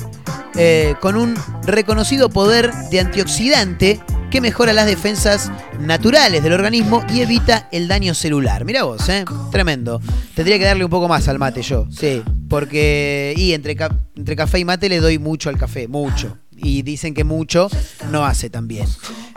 eh, 0.56 0.96
con 1.02 1.16
un 1.16 1.36
reconocido 1.64 2.30
poder 2.30 2.72
de 2.90 3.00
antioxidante 3.00 4.00
que 4.32 4.42
mejora 4.42 4.74
las 4.74 4.86
defensas 4.86 5.52
naturales 5.80 6.44
del 6.44 6.54
organismo 6.54 7.04
y 7.14 7.22
evita 7.22 7.68
el 7.72 7.88
daño 7.88 8.14
celular. 8.14 8.66
Mira 8.66 8.84
vos, 8.84 9.08
¿eh? 9.10 9.24
Tremendo. 9.52 10.02
Tendría 10.36 10.58
que 10.58 10.66
darle 10.66 10.84
un 10.84 10.90
poco 10.90 11.08
más 11.08 11.28
al 11.28 11.40
mate 11.40 11.62
yo, 11.62 11.88
sí. 11.90 12.24
Porque, 12.50 13.34
y 13.36 13.54
entre, 13.54 13.76
entre 14.16 14.36
café 14.36 14.60
y 14.60 14.66
mate 14.66 14.90
le 14.90 15.00
doy 15.00 15.20
mucho 15.20 15.50
al 15.50 15.58
café, 15.58 15.88
mucho. 15.88 16.38
Y 16.56 16.82
dicen 16.82 17.14
que 17.14 17.24
mucho 17.24 17.70
no 18.12 18.26
hace 18.26 18.50
tan 18.50 18.68
bien. 18.68 18.88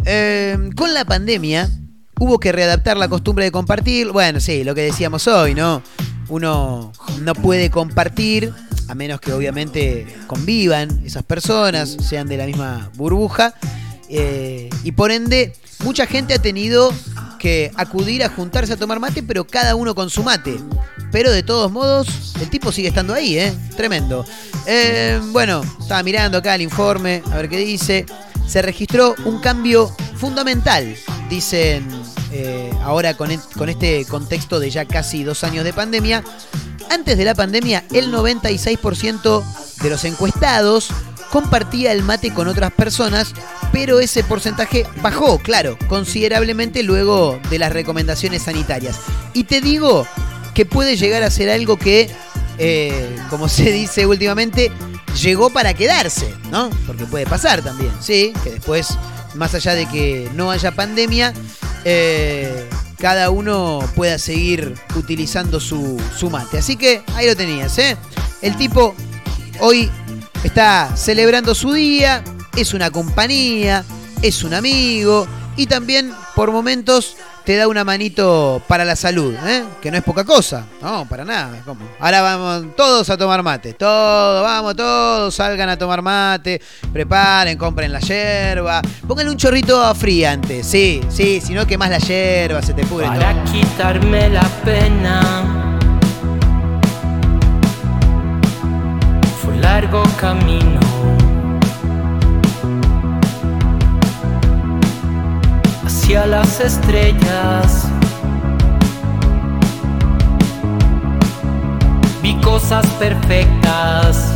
Eh, 0.07 0.57
con 0.77 0.95
la 0.95 1.05
pandemia 1.05 1.69
hubo 2.19 2.39
que 2.39 2.53
readaptar 2.53 2.97
la 2.97 3.09
costumbre 3.09 3.45
de 3.45 3.53
compartir. 3.53 4.11
Bueno, 4.13 4.41
sí, 4.41 4.65
lo 4.65 4.75
que 4.75 4.83
decíamos 4.83 5.27
hoy, 5.27 5.55
¿no? 5.55 5.83
Uno 6.29 6.93
no 7.23 7.35
puede 7.35 7.71
compartir 7.71 8.53
a 8.91 8.95
menos 8.97 9.21
que 9.21 9.33
obviamente 9.33 10.05
convivan 10.27 11.03
esas 11.05 11.23
personas, 11.23 11.97
sean 12.01 12.27
de 12.27 12.37
la 12.37 12.47
misma 12.47 12.91
burbuja. 12.97 13.55
Eh, 14.09 14.69
y 14.83 14.91
por 14.93 15.13
ende, 15.13 15.53
mucha 15.85 16.07
gente 16.07 16.35
ha 16.35 16.43
tenido 16.43 16.93
que 17.41 17.73
acudir 17.75 18.23
a 18.23 18.29
juntarse 18.29 18.75
a 18.75 18.77
tomar 18.77 19.01
mate, 19.01 19.23
pero 19.25 19.45
cada 19.47 19.75
uno 19.75 19.95
con 19.95 20.11
su 20.11 20.23
mate. 20.23 20.61
Pero 21.11 21.33
de 21.33 21.43
todos 21.43 21.73
modos, 21.73 22.35
el 22.41 22.49
tipo 22.51 22.71
sigue 22.71 22.89
estando 22.89 23.15
ahí, 23.15 23.37
¿eh? 23.39 23.53
Tremendo. 23.77 24.25
Eh, 24.67 25.21
bueno, 25.33 25.63
estaba 25.81 26.03
mirando 26.05 26.39
acá 26.39 26.55
el 26.55 26.63
informe, 26.63 27.23
a 27.33 27.37
ver 27.37 27.49
qué 27.49 27.57
dice. 27.57 28.07
Se 28.47 28.63
registró 28.63 29.15
un 29.25 29.41
cambio 29.41 29.91
fundamental, 30.17 30.95
dicen 31.29 31.89
eh, 32.33 32.71
ahora 32.85 33.15
con, 33.15 33.31
et- 33.31 33.41
con 33.57 33.69
este 33.69 34.05
contexto 34.05 34.61
de 34.61 34.71
ya 34.71 34.85
casi 34.85 35.25
dos 35.25 35.43
años 35.43 35.65
de 35.65 35.73
pandemia. 35.73 36.23
Antes 36.91 37.17
de 37.17 37.25
la 37.25 37.35
pandemia, 37.35 37.85
el 37.93 38.13
96% 38.13 39.43
de 39.83 39.91
los 39.91 40.05
encuestados 40.05 40.89
compartía 41.31 41.93
el 41.93 42.03
mate 42.03 42.35
con 42.35 42.49
otras 42.49 42.73
personas, 42.73 43.35
pero 43.73 44.01
ese 44.01 44.25
porcentaje 44.25 44.87
bajó, 45.03 45.39
claro, 45.39 45.79
considerablemente 45.89 46.83
luego 46.83 47.41
de 47.51 47.59
las 47.59 47.73
recomendaciones 47.73 48.43
sanitarias. 48.43 48.97
Y 49.33 49.45
te 49.45 49.61
digo 49.61 50.07
que 50.55 50.67
puede 50.67 50.97
llegar 50.97 51.23
a 51.23 51.31
ser 51.31 51.49
algo 51.51 51.77
que, 51.77 52.11
eh, 52.59 53.17
como 53.31 53.49
se 53.49 53.71
dice 53.73 54.07
últimamente, 54.07 54.73
llegó 55.23 55.51
para 55.51 55.75
quedarse, 55.75 56.35
¿no? 56.51 56.71
Porque 56.87 57.07
puede 57.07 57.27
pasar 57.27 57.63
también, 57.63 57.93
sí, 58.01 58.33
que 58.43 58.51
después, 58.51 58.99
más 59.35 59.55
allá 59.55 59.75
de 59.75 59.87
que 59.87 60.29
no 60.35 60.51
haya 60.51 60.73
pandemia, 60.73 61.33
eh, 61.85 62.69
cada 62.99 63.31
uno 63.31 63.81
pueda 63.95 64.19
seguir 64.19 64.75
utilizando 64.97 65.61
su, 65.61 66.01
su 66.17 66.29
mate. 66.29 66.59
Así 66.59 66.77
que 66.77 67.03
ahí 67.15 67.27
lo 67.27 67.37
tenías, 67.37 67.79
¿eh? 67.79 67.97
El 68.43 68.57
tipo 68.57 68.95
hoy 69.61 69.91
está 70.45 70.97
celebrando 70.97 71.55
su 71.55 71.73
día, 71.73 72.23
es 72.57 72.75
una 72.75 72.91
compañía, 72.91 73.85
es 74.23 74.43
un 74.43 74.55
amigo 74.55 75.27
y 75.57 75.67
también 75.67 76.13
por 76.35 76.51
momentos 76.51 77.17
te 77.45 77.57
da 77.57 77.69
una 77.69 77.85
manito 77.85 78.63
para 78.69 78.85
la 78.85 78.95
salud, 78.97 79.35
¿eh? 79.47 79.65
que 79.81 79.91
no 79.91 79.97
es 79.97 80.05
poca 80.05 80.25
cosa, 80.25 80.67
no, 80.81 81.07
para 81.09 81.25
nada. 81.25 81.63
¿cómo? 81.65 81.81
Ahora 81.99 82.23
vamos 82.23 82.77
todos 82.77 83.09
a 83.11 83.17
tomar 83.17 83.43
mate, 83.43 83.75
todos, 83.75 84.43
vamos 84.43 84.77
todos, 84.77 85.35
salgan 85.35 85.69
a 85.69 85.77
tomar 85.77 86.03
mate, 86.03 86.61
preparen, 86.93 87.59
compren 87.59 87.93
la 87.93 88.01
yerba, 88.01 88.83
pónganle 89.07 89.33
un 89.33 89.37
chorrito 89.37 89.95
fría 89.95 90.33
antes, 90.33 90.67
sí, 90.67 91.01
sí, 91.09 91.41
si 91.41 91.55
no 91.55 91.67
quemas 91.67 91.91
la 91.91 91.99
yerba, 91.99 92.63
se 92.63 92.75
te 92.75 92.85
pudre 92.85 93.07
todo. 93.07 93.19
Para 93.19 93.45
quitarme 93.45 94.29
la 94.31 94.49
pena 94.65 95.80
largo 99.81 100.03
camino 100.21 100.81
hacia 105.87 106.27
las 106.27 106.61
estrellas. 106.61 107.87
Vi 112.23 112.35
cosas 112.43 112.87
perfectas. 112.99 114.35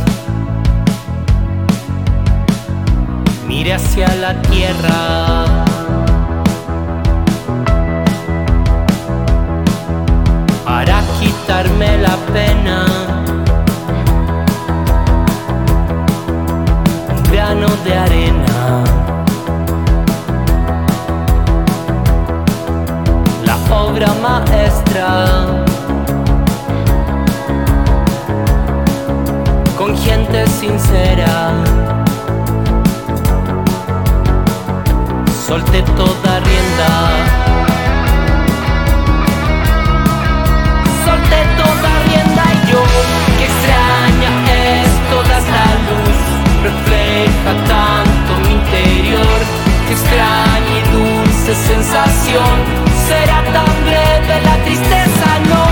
Miré 3.47 3.73
hacia 3.73 4.15
la 4.15 4.41
tierra. 4.41 5.65
Para 10.65 11.01
quitarme 11.19 11.97
la 11.99 12.15
pena. 12.33 13.04
De 17.83 17.97
arena. 17.97 18.83
La 23.43 23.57
obra 23.75 24.13
maestra. 24.21 25.25
Con 29.77 29.97
gente 29.97 30.47
sincera. 30.47 31.53
Solté 35.47 35.81
toda 35.97 36.39
rienda. 36.39 36.91
Toda 41.57 41.91
rienda 42.07 42.43
y 42.53 42.71
yo, 42.71 42.81
que 43.37 43.45
extraña 43.45 44.31
es 44.51 44.89
toda 45.09 45.33
esta 45.37 45.65
luz, 45.87 46.17
refleja 47.15 47.53
tanto 47.67 48.47
mi 48.47 48.53
interior, 48.55 49.39
que 49.87 49.93
extraña 49.93 50.73
y 50.79 50.83
dulce 50.91 51.55
sensación, 51.55 52.55
será 53.07 53.43
tan 53.53 53.71
breve 53.85 54.41
la 54.43 54.57
tristeza, 54.65 55.27
no, 55.49 55.65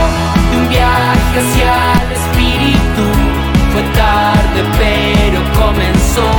de 0.52 0.58
un 0.58 0.70
viaje 0.70 1.40
hacia 1.40 1.74
el 2.04 2.12
espíritu, 2.20 3.06
fue 3.72 3.84
tarde 3.94 4.62
pero 4.78 5.40
comenzó, 5.60 6.30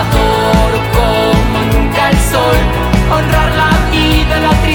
adoro 0.00 0.78
como 0.96 1.58
nunca 1.72 2.10
el 2.10 2.18
sol, 2.32 2.58
honrar 3.14 3.50
la 3.62 3.90
vida, 3.90 4.40
la 4.40 4.50
tristeza, 4.62 4.71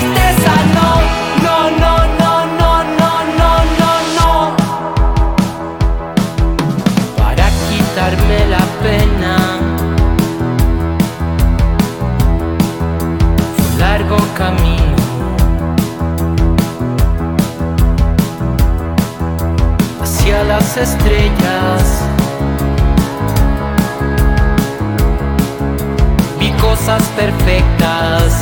las 20.77 20.89
estrellas. 20.89 22.03
Vi 26.39 26.51
cosas 26.51 27.03
perfectas. 27.15 28.36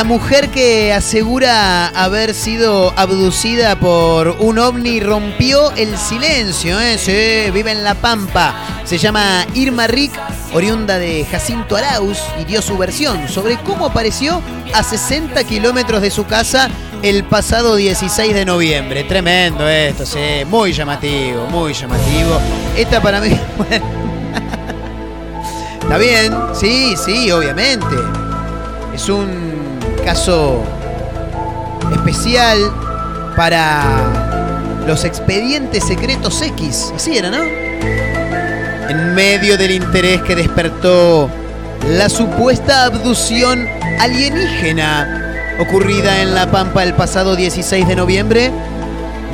La 0.00 0.04
mujer 0.04 0.48
que 0.48 0.94
asegura 0.94 1.88
haber 1.88 2.32
sido 2.32 2.94
abducida 2.96 3.78
por 3.78 4.28
un 4.28 4.58
ovni 4.58 4.98
rompió 4.98 5.72
el 5.72 5.98
silencio, 5.98 6.80
¿eh? 6.80 6.96
Sí, 6.96 7.50
vive 7.52 7.72
en 7.72 7.84
La 7.84 7.94
Pampa. 7.94 8.54
Se 8.84 8.96
llama 8.96 9.44
Irma 9.52 9.86
Rick, 9.88 10.12
oriunda 10.54 10.98
de 10.98 11.26
Jacinto 11.30 11.76
Arauz, 11.76 12.16
y 12.40 12.44
dio 12.46 12.62
su 12.62 12.78
versión 12.78 13.28
sobre 13.28 13.58
cómo 13.58 13.84
apareció 13.84 14.40
a 14.72 14.82
60 14.82 15.44
kilómetros 15.44 16.00
de 16.00 16.10
su 16.10 16.24
casa 16.24 16.70
el 17.02 17.24
pasado 17.24 17.76
16 17.76 18.32
de 18.32 18.46
noviembre. 18.46 19.04
Tremendo 19.04 19.68
esto, 19.68 20.06
sí, 20.06 20.46
muy 20.46 20.72
llamativo, 20.72 21.44
muy 21.48 21.74
llamativo. 21.74 22.40
Esta 22.74 23.02
para 23.02 23.20
mí... 23.20 23.28
Está 25.82 25.98
bien, 25.98 26.34
sí, 26.54 26.94
sí, 26.96 27.30
obviamente. 27.30 27.96
Es 28.94 29.10
un 29.10 29.49
caso 30.00 30.62
especial 31.92 32.58
para 33.36 33.84
los 34.86 35.04
expedientes 35.04 35.84
secretos 35.84 36.40
X. 36.42 36.92
Así 36.94 37.16
era, 37.16 37.30
¿no? 37.30 37.42
En 38.88 39.14
medio 39.14 39.56
del 39.56 39.70
interés 39.70 40.22
que 40.22 40.34
despertó 40.34 41.30
la 41.88 42.08
supuesta 42.08 42.84
abducción 42.84 43.66
alienígena 44.00 45.56
ocurrida 45.60 46.22
en 46.22 46.34
La 46.34 46.50
Pampa 46.50 46.82
el 46.82 46.94
pasado 46.94 47.36
16 47.36 47.86
de 47.86 47.96
noviembre, 47.96 48.50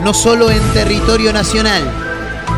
no 0.03 0.13
solo 0.13 0.51
en 0.51 0.61
territorio 0.73 1.33
nacional, 1.33 1.83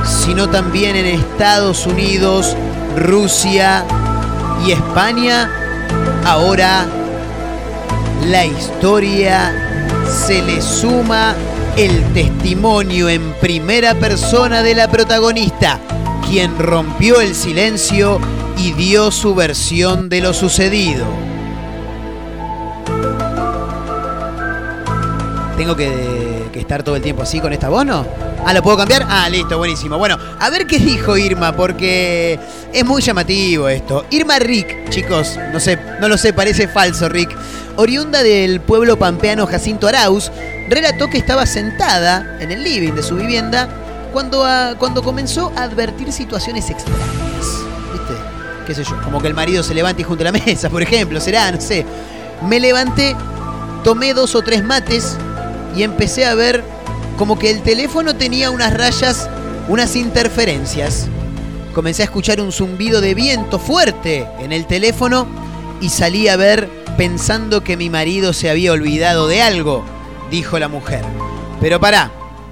sino 0.05 0.49
también 0.49 0.97
en 0.97 1.07
Estados 1.07 1.87
Unidos, 1.87 2.57
Rusia 2.97 3.85
y 4.67 4.73
España, 4.73 5.51
ahora 6.25 6.87
la 8.27 8.45
historia 8.45 9.53
se 10.07 10.43
le 10.43 10.61
suma 10.61 11.35
el 11.77 12.13
testimonio 12.13 13.09
en 13.09 13.33
primera 13.35 13.95
persona 13.95 14.63
de 14.63 14.75
la 14.75 14.89
protagonista, 14.91 15.79
quien 16.29 16.59
rompió 16.59 17.21
el 17.21 17.35
silencio 17.35 18.21
y 18.57 18.73
dio 18.73 19.11
su 19.11 19.35
versión 19.35 20.09
de 20.09 20.21
lo 20.21 20.35
sucedido. 20.35 21.07
Tengo 25.57 25.77
que, 25.77 26.28
estar 26.59 26.83
todo 26.83 26.97
el 26.97 27.03
tiempo 27.03 27.23
así 27.23 27.41
con 27.41 27.53
esta 27.53 27.69
voz, 27.69 27.87
¿no? 27.87 28.07
Ah, 28.45 28.53
¿lo 28.55 28.63
puedo 28.63 28.77
cambiar? 28.77 29.07
Ah, 29.09 29.29
listo, 29.29 29.59
buenísimo. 29.59 29.99
Bueno, 29.99 30.17
a 30.39 30.51
ver 30.51 30.67
qué 30.67 30.79
dijo 30.79 31.17
Irma, 31.17 31.55
porque 31.55 32.39
es 32.73 32.85
muy 32.85 33.03
llamativo 33.03 33.69
esto. 33.69 34.05
Irma 34.11 34.39
Rick, 34.39 34.91
chicos, 34.91 35.39
no 35.53 35.61
sé, 35.61 35.79
no 36.01 36.09
lo 36.09 36.17
sé, 36.17 36.33
parece 36.33 36.69
falso, 36.69 37.09
Rick. 37.09 37.37
Oriunda 37.77 38.23
del 38.23 38.61
pueblo 38.61 38.99
pampeano 38.99 39.47
Jacinto 39.47 39.87
Arauz, 39.87 40.31
relató 40.69 41.09
que 41.09 41.19
estaba 41.19 41.47
sentada 41.47 42.39
en 42.41 42.51
el 42.51 42.65
living 42.65 42.93
de 42.93 43.03
su 43.03 43.17
vivienda 43.17 43.69
cuando, 44.13 44.45
ah, 44.45 44.75
cuando 44.79 45.03
comenzó 45.03 45.53
a 45.57 45.65
advertir 45.65 46.13
situaciones 46.13 46.71
extrañas. 46.71 47.05
¿Viste? 47.93 48.15
¿Qué 48.67 48.75
sé 48.75 48.85
yo? 48.85 49.01
Como 49.03 49.21
que 49.21 49.29
el 49.29 49.35
marido 49.35 49.63
se 49.63 49.75
levante 49.75 50.03
y 50.03 50.05
junto 50.05 50.23
a 50.23 50.31
la 50.31 50.33
mesa, 50.47 50.71
por 50.71 50.83
ejemplo, 50.83 51.21
será, 51.21 51.51
no 51.53 51.61
sé. 51.61 51.85
Me 52.43 52.61
levanté, 52.61 53.17
tomé 53.85 54.15
dos 54.15 54.35
o 54.35 54.43
tres 54.43 54.65
mates 54.65 55.17
y 55.77 55.83
empecé 55.83 56.25
a 56.27 56.35
ver 56.35 56.65
como 57.17 57.39
que 57.39 57.51
el 57.51 57.63
teléfono 57.63 58.15
tenía 58.17 58.51
unas 58.51 58.75
rayas, 58.75 59.29
unas 59.69 59.97
interferencias. 59.97 61.09
Comencé 61.75 62.03
a 62.03 62.07
escuchar 62.07 62.41
un 62.41 62.53
zumbido 62.53 63.01
de 63.01 63.15
viento 63.15 63.59
fuerte 63.59 64.27
en 64.41 64.53
el 64.53 64.67
teléfono 64.67 65.27
y 65.81 65.91
salí 65.91 66.29
a 66.29 66.37
ver 66.37 66.69
pensando 66.97 67.63
que 67.63 67.77
mi 67.77 67.91
marido 67.91 68.33
se 68.33 68.51
había 68.51 68.73
olvidado 68.73 69.29
de 69.29 69.43
algo, 69.43 69.85
dijo 70.31 70.59
la 70.59 70.69
mujer. 70.69 71.05
Pero 71.61 71.81
pará, 71.81 72.11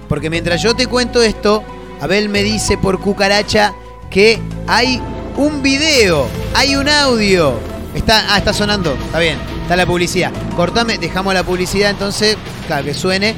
porque 0.08 0.30
mientras 0.30 0.62
yo 0.62 0.74
te 0.74 0.86
cuento 0.86 1.22
esto, 1.22 1.64
Abel 2.00 2.28
me 2.28 2.42
dice 2.42 2.76
por 2.78 3.00
cucaracha 3.00 3.74
que 4.10 4.40
hay 4.66 5.00
un 5.36 5.62
video, 5.62 6.26
hay 6.54 6.76
un 6.76 6.88
audio. 6.88 7.54
Está, 7.94 8.34
ah, 8.34 8.38
está 8.38 8.52
sonando, 8.52 8.92
está 8.92 9.18
bien, 9.18 9.38
está 9.66 9.74
la 9.74 9.84
publicidad. 9.84 10.30
Cortame, 10.54 10.96
dejamos 10.96 11.34
la 11.34 11.42
publicidad 11.42 11.90
entonces, 11.90 12.36
claro, 12.68 12.84
que 12.84 12.94
suene. 12.94 13.34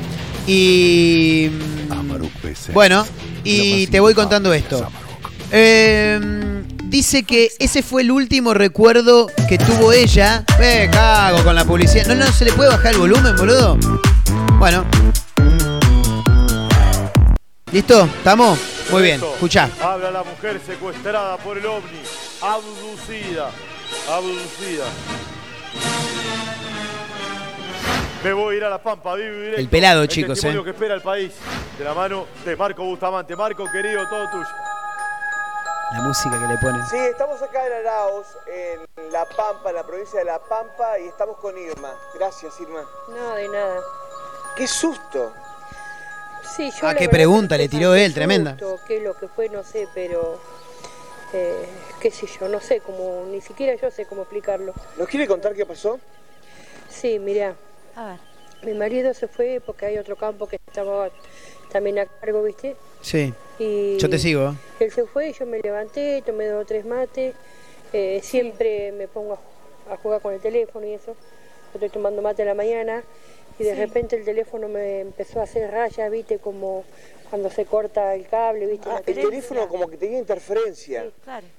Y. 0.46 1.48
mm, 1.50 2.72
Bueno, 2.74 3.06
y 3.44 3.86
te 3.86 3.98
voy 3.98 4.12
contando 4.12 4.52
esto. 4.52 4.86
Eh, 5.50 6.20
dice 6.84 7.22
que 7.22 7.50
ese 7.58 7.82
fue 7.82 8.02
el 8.02 8.10
último 8.10 8.52
recuerdo 8.52 9.28
que 9.48 9.56
tuvo 9.56 9.94
ella. 9.94 10.44
Eh, 10.60 10.90
cago 10.92 11.42
con 11.44 11.54
la 11.54 11.64
publicidad. 11.64 12.06
No, 12.06 12.14
no, 12.14 12.26
¿se 12.26 12.44
le 12.44 12.52
puede 12.52 12.68
bajar 12.68 12.92
el 12.92 12.98
volumen, 12.98 13.34
boludo? 13.34 13.78
Bueno. 14.58 14.84
¿Listo? 17.72 18.04
¿Estamos? 18.04 18.58
Muy 18.90 19.02
bien, 19.02 19.22
escuchá. 19.22 19.70
Habla 19.82 20.10
la 20.10 20.24
mujer 20.24 20.60
secuestrada 20.66 21.38
por 21.38 21.56
el 21.56 21.64
ovni, 21.64 22.00
abducida, 22.42 23.50
abducida. 24.10 24.84
Me 28.24 28.32
voy 28.32 28.54
a 28.54 28.58
ir 28.58 28.64
a 28.64 28.70
la 28.70 28.78
Pampa, 28.82 29.14
vivo 29.14 29.36
directo. 29.36 29.60
El 29.60 29.68
pelado, 29.68 30.02
El 30.02 30.08
chicos, 30.08 30.34
testimonio 30.34 30.62
eh. 30.62 30.64
que 30.64 30.70
espera 30.70 30.94
el 30.94 31.02
país, 31.02 31.32
de 31.78 31.84
la 31.84 31.94
mano 31.94 32.26
de 32.44 32.56
Marco 32.56 32.82
Bustamante. 32.84 33.36
Marco, 33.36 33.64
querido, 33.70 34.06
todo 34.08 34.28
tuyo. 34.30 34.48
La 35.94 36.00
música 36.02 36.38
que 36.38 36.46
le 36.46 36.58
ponen. 36.58 36.84
Sí, 36.86 36.96
estamos 36.98 37.40
acá 37.40 37.64
en 37.66 37.72
Arauz, 37.86 38.26
en 38.46 39.12
La 39.12 39.24
Pampa, 39.24 39.70
en 39.70 39.76
la 39.76 39.86
provincia 39.86 40.18
de 40.18 40.24
La 40.26 40.38
Pampa, 40.40 40.98
y 40.98 41.06
estamos 41.08 41.38
con 41.38 41.56
Irma. 41.56 41.90
Gracias, 42.14 42.60
Irma. 42.60 42.80
No, 43.08 43.34
de 43.34 43.48
nada. 43.48 43.80
¡Qué 44.56 44.66
susto! 44.66 45.32
Sí, 46.56 46.70
yo 46.72 46.88
Ah, 46.88 46.94
qué 46.94 47.08
pregunta 47.08 47.56
le 47.56 47.68
tiró 47.68 47.94
él, 47.94 48.12
tremenda. 48.12 48.50
susto, 48.58 48.80
Qué 48.86 48.98
es 48.98 49.02
lo 49.04 49.14
que 49.14 49.28
fue, 49.28 49.48
no 49.48 49.62
sé, 49.62 49.88
pero 49.94 50.38
eh, 51.32 51.68
qué 52.00 52.10
sé 52.10 52.26
yo, 52.26 52.48
no 52.48 52.60
sé 52.60 52.80
cómo, 52.80 53.24
ni 53.30 53.40
siquiera 53.40 53.74
yo 53.80 53.90
sé 53.90 54.06
cómo 54.06 54.22
explicarlo. 54.22 54.72
¿Nos 54.96 55.08
quiere 55.08 55.26
contar 55.26 55.54
qué 55.54 55.66
pasó? 55.66 55.98
Sí, 56.88 57.18
mira, 57.18 57.54
mi 58.62 58.74
marido 58.74 59.12
se 59.14 59.28
fue 59.28 59.60
porque 59.64 59.86
hay 59.86 59.98
otro 59.98 60.16
campo 60.16 60.46
que 60.48 60.56
estaba 60.66 61.10
también 61.70 61.98
a 61.98 62.06
cargo, 62.06 62.42
¿viste? 62.42 62.76
Sí. 63.02 63.32
Y 63.58 63.96
Yo 63.98 64.08
te 64.08 64.18
sigo. 64.18 64.54
Él 64.80 64.90
se 64.92 65.04
fue, 65.06 65.32
yo 65.32 65.46
me 65.46 65.58
levanté, 65.60 66.22
tomé 66.24 66.46
dos 66.46 66.62
o 66.62 66.66
tres 66.66 66.84
mates, 66.84 67.34
eh, 67.92 68.20
siempre 68.22 68.92
me 68.92 69.08
pongo 69.08 69.38
a, 69.88 69.94
a 69.94 69.96
jugar 69.96 70.20
con 70.20 70.32
el 70.34 70.40
teléfono 70.40 70.86
y 70.86 70.92
eso. 70.94 71.12
Yo 71.14 71.74
estoy 71.74 71.90
tomando 71.90 72.22
mate 72.22 72.42
a 72.42 72.46
la 72.46 72.54
mañana 72.54 73.02
y 73.58 73.64
de 73.64 73.74
Sí. 73.74 73.76
repente 73.80 74.16
el 74.16 74.24
teléfono 74.24 74.68
me 74.68 75.00
empezó 75.00 75.40
a 75.40 75.42
hacer 75.44 75.70
rayas, 75.70 76.10
viste, 76.10 76.38
como 76.38 76.84
cuando 77.28 77.50
se 77.50 77.64
corta 77.64 78.14
el 78.14 78.26
cable, 78.26 78.66
viste. 78.66 78.88
Ah, 78.90 78.94
la 78.94 79.12
el 79.12 79.14
teléfono 79.14 79.68
como 79.68 79.88
que 79.88 79.96
tenía 79.96 80.18
interferencia. 80.18 81.10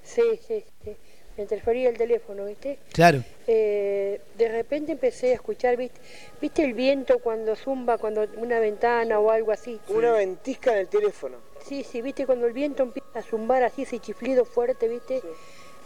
Sí, 0.02 0.22
sí, 0.46 0.64
sí. 0.84 0.96
Me 1.36 1.44
interfería 1.44 1.88
el 1.88 1.96
teléfono, 1.96 2.44
viste. 2.44 2.78
Claro. 2.92 3.22
Eh, 3.46 4.20
de 4.36 4.48
repente 4.48 4.92
empecé 4.92 5.30
a 5.30 5.34
escuchar, 5.34 5.76
¿viste? 5.76 6.00
¿viste 6.40 6.64
el 6.64 6.74
viento 6.74 7.18
cuando 7.20 7.56
zumba, 7.56 7.98
cuando 7.98 8.26
una 8.36 8.58
ventana 8.58 9.18
o 9.20 9.30
algo 9.30 9.52
así? 9.52 9.80
Una 9.88 10.12
ventisca 10.12 10.72
en 10.72 10.78
el 10.78 10.88
teléfono. 10.88 11.38
Sí, 11.66 11.84
sí, 11.84 12.02
viste, 12.02 12.26
cuando 12.26 12.46
el 12.46 12.52
viento 12.52 12.82
empieza 12.82 13.20
a 13.20 13.22
zumbar 13.22 13.62
así, 13.62 13.82
ese 13.82 14.00
chiflido 14.00 14.44
fuerte, 14.44 14.88
viste. 14.88 15.22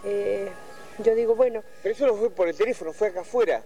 Eh, 0.05 0.49
yo 1.05 1.15
digo, 1.15 1.35
bueno. 1.35 1.63
Pero 1.83 1.95
eso 1.95 2.07
no 2.07 2.15
fue 2.17 2.31
por 2.31 2.49
el 2.49 2.57
teléfono, 2.57 2.93
fue 2.93 3.09
acá 3.09 3.21
afuera. 3.21 3.63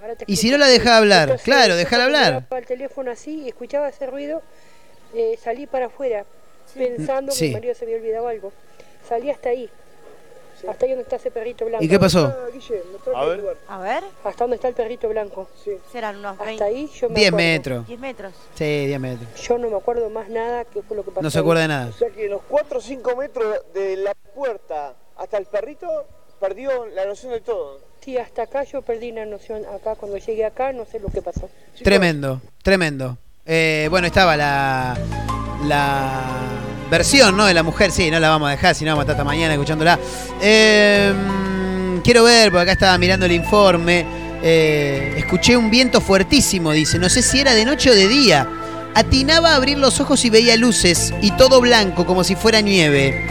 ahora 0.00 0.16
te 0.16 0.24
Y 0.26 0.36
si 0.36 0.50
no 0.50 0.58
la 0.58 0.66
deja 0.66 0.96
hablar, 0.96 1.22
Entonces, 1.24 1.44
claro, 1.44 1.76
déjala 1.76 2.04
hablar. 2.04 2.46
el 2.50 2.66
teléfono 2.66 3.10
así 3.10 3.42
y 3.42 3.48
escuchaba 3.48 3.88
ese 3.88 4.06
ruido, 4.06 4.42
eh, 5.14 5.38
salí 5.42 5.66
para 5.66 5.86
afuera, 5.86 6.24
pensando 6.74 7.32
que 7.36 7.46
mi 7.46 7.52
marido 7.52 7.74
se 7.74 7.84
había 7.84 7.96
olvidado 7.96 8.28
algo. 8.28 8.52
Salí 9.08 9.30
hasta 9.30 9.50
ahí. 9.50 9.68
Hasta 10.68 10.86
ahí 10.86 10.90
donde 10.90 11.04
está 11.04 11.16
ese 11.16 11.30
perrito 11.30 11.64
blanco. 11.66 11.84
¿Y 11.84 11.88
qué 11.88 12.00
pasó? 12.00 12.34
Ah, 13.14 13.20
A 13.20 13.24
ver. 13.26 13.38
lugar. 13.38 13.56
A 13.68 13.78
ver, 13.78 14.02
Hasta 14.24 14.42
donde 14.44 14.56
está 14.56 14.66
el 14.68 14.74
perrito 14.74 15.08
blanco. 15.08 15.48
Sí. 15.64 15.70
serán 15.92 16.16
unos 16.16 16.38
Hasta 16.40 16.64
ahí 16.64 16.88
yo 17.00 17.08
me 17.08 17.14
10 17.14 17.28
acuerdo. 17.28 17.46
metros. 17.46 17.86
10 17.86 18.00
metros. 18.00 18.32
Sí, 18.56 18.86
10 18.86 19.00
metros. 19.00 19.28
Yo 19.40 19.56
no 19.58 19.70
me 19.70 19.76
acuerdo 19.76 20.10
más 20.10 20.28
nada 20.28 20.64
que 20.64 20.82
fue 20.82 20.96
lo 20.96 21.04
que 21.04 21.10
pasó. 21.12 21.22
No 21.22 21.30
se 21.30 21.38
acuerda 21.38 21.62
de 21.62 21.68
nada. 21.68 21.86
O 21.90 21.92
sea 21.92 22.10
que 22.10 22.28
los 22.28 22.42
4 22.48 22.78
o 22.78 22.80
5 22.82 23.16
metros 23.16 23.56
de 23.72 23.96
la 23.98 24.14
puerta 24.34 24.96
hasta 25.16 25.38
el 25.38 25.46
perrito 25.46 25.86
perdió 26.40 26.86
la 26.86 27.04
noción 27.06 27.32
de 27.32 27.40
todo. 27.40 27.80
Sí, 28.00 28.18
hasta 28.18 28.42
acá 28.42 28.64
yo 28.64 28.82
perdí 28.82 29.12
la 29.12 29.26
noción. 29.26 29.64
Acá, 29.66 29.94
cuando 29.94 30.18
llegué 30.18 30.44
acá, 30.44 30.72
no 30.72 30.84
sé 30.86 30.98
lo 30.98 31.08
que 31.08 31.22
pasó. 31.22 31.48
Tremendo, 31.84 32.40
tremendo. 32.64 33.16
Eh, 33.50 33.86
bueno, 33.88 34.06
estaba 34.06 34.36
la, 34.36 34.94
la 35.64 36.20
versión, 36.90 37.34
¿no? 37.34 37.46
De 37.46 37.54
la 37.54 37.62
mujer, 37.62 37.90
sí, 37.90 38.10
no 38.10 38.20
la 38.20 38.28
vamos 38.28 38.48
a 38.48 38.50
dejar, 38.50 38.74
si 38.74 38.84
no 38.84 38.90
vamos 38.90 39.00
a 39.00 39.04
estar 39.04 39.14
hasta 39.14 39.24
mañana 39.24 39.54
escuchándola. 39.54 39.98
Eh, 40.42 41.14
quiero 42.04 42.24
ver, 42.24 42.50
porque 42.50 42.62
acá 42.64 42.72
estaba 42.72 42.98
mirando 42.98 43.24
el 43.24 43.32
informe. 43.32 44.04
Eh, 44.42 45.14
escuché 45.16 45.56
un 45.56 45.70
viento 45.70 46.02
fuertísimo, 46.02 46.72
dice. 46.72 46.98
No 46.98 47.08
sé 47.08 47.22
si 47.22 47.40
era 47.40 47.54
de 47.54 47.64
noche 47.64 47.90
o 47.90 47.94
de 47.94 48.06
día. 48.06 48.46
Atinaba 48.94 49.52
a 49.52 49.56
abrir 49.56 49.78
los 49.78 49.98
ojos 49.98 50.26
y 50.26 50.30
veía 50.30 50.58
luces 50.58 51.14
y 51.22 51.30
todo 51.30 51.62
blanco 51.62 52.04
como 52.04 52.24
si 52.24 52.34
fuera 52.34 52.60
nieve. 52.60 53.26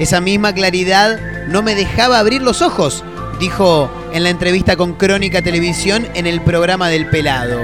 Esa 0.00 0.20
misma 0.20 0.52
claridad 0.52 1.46
no 1.46 1.62
me 1.62 1.76
dejaba 1.76 2.18
abrir 2.18 2.42
los 2.42 2.60
ojos, 2.60 3.04
dijo 3.38 3.88
en 4.12 4.24
la 4.24 4.30
entrevista 4.30 4.74
con 4.74 4.94
Crónica 4.94 5.42
Televisión 5.42 6.08
en 6.14 6.26
el 6.26 6.40
programa 6.40 6.88
del 6.88 7.08
pelado. 7.08 7.60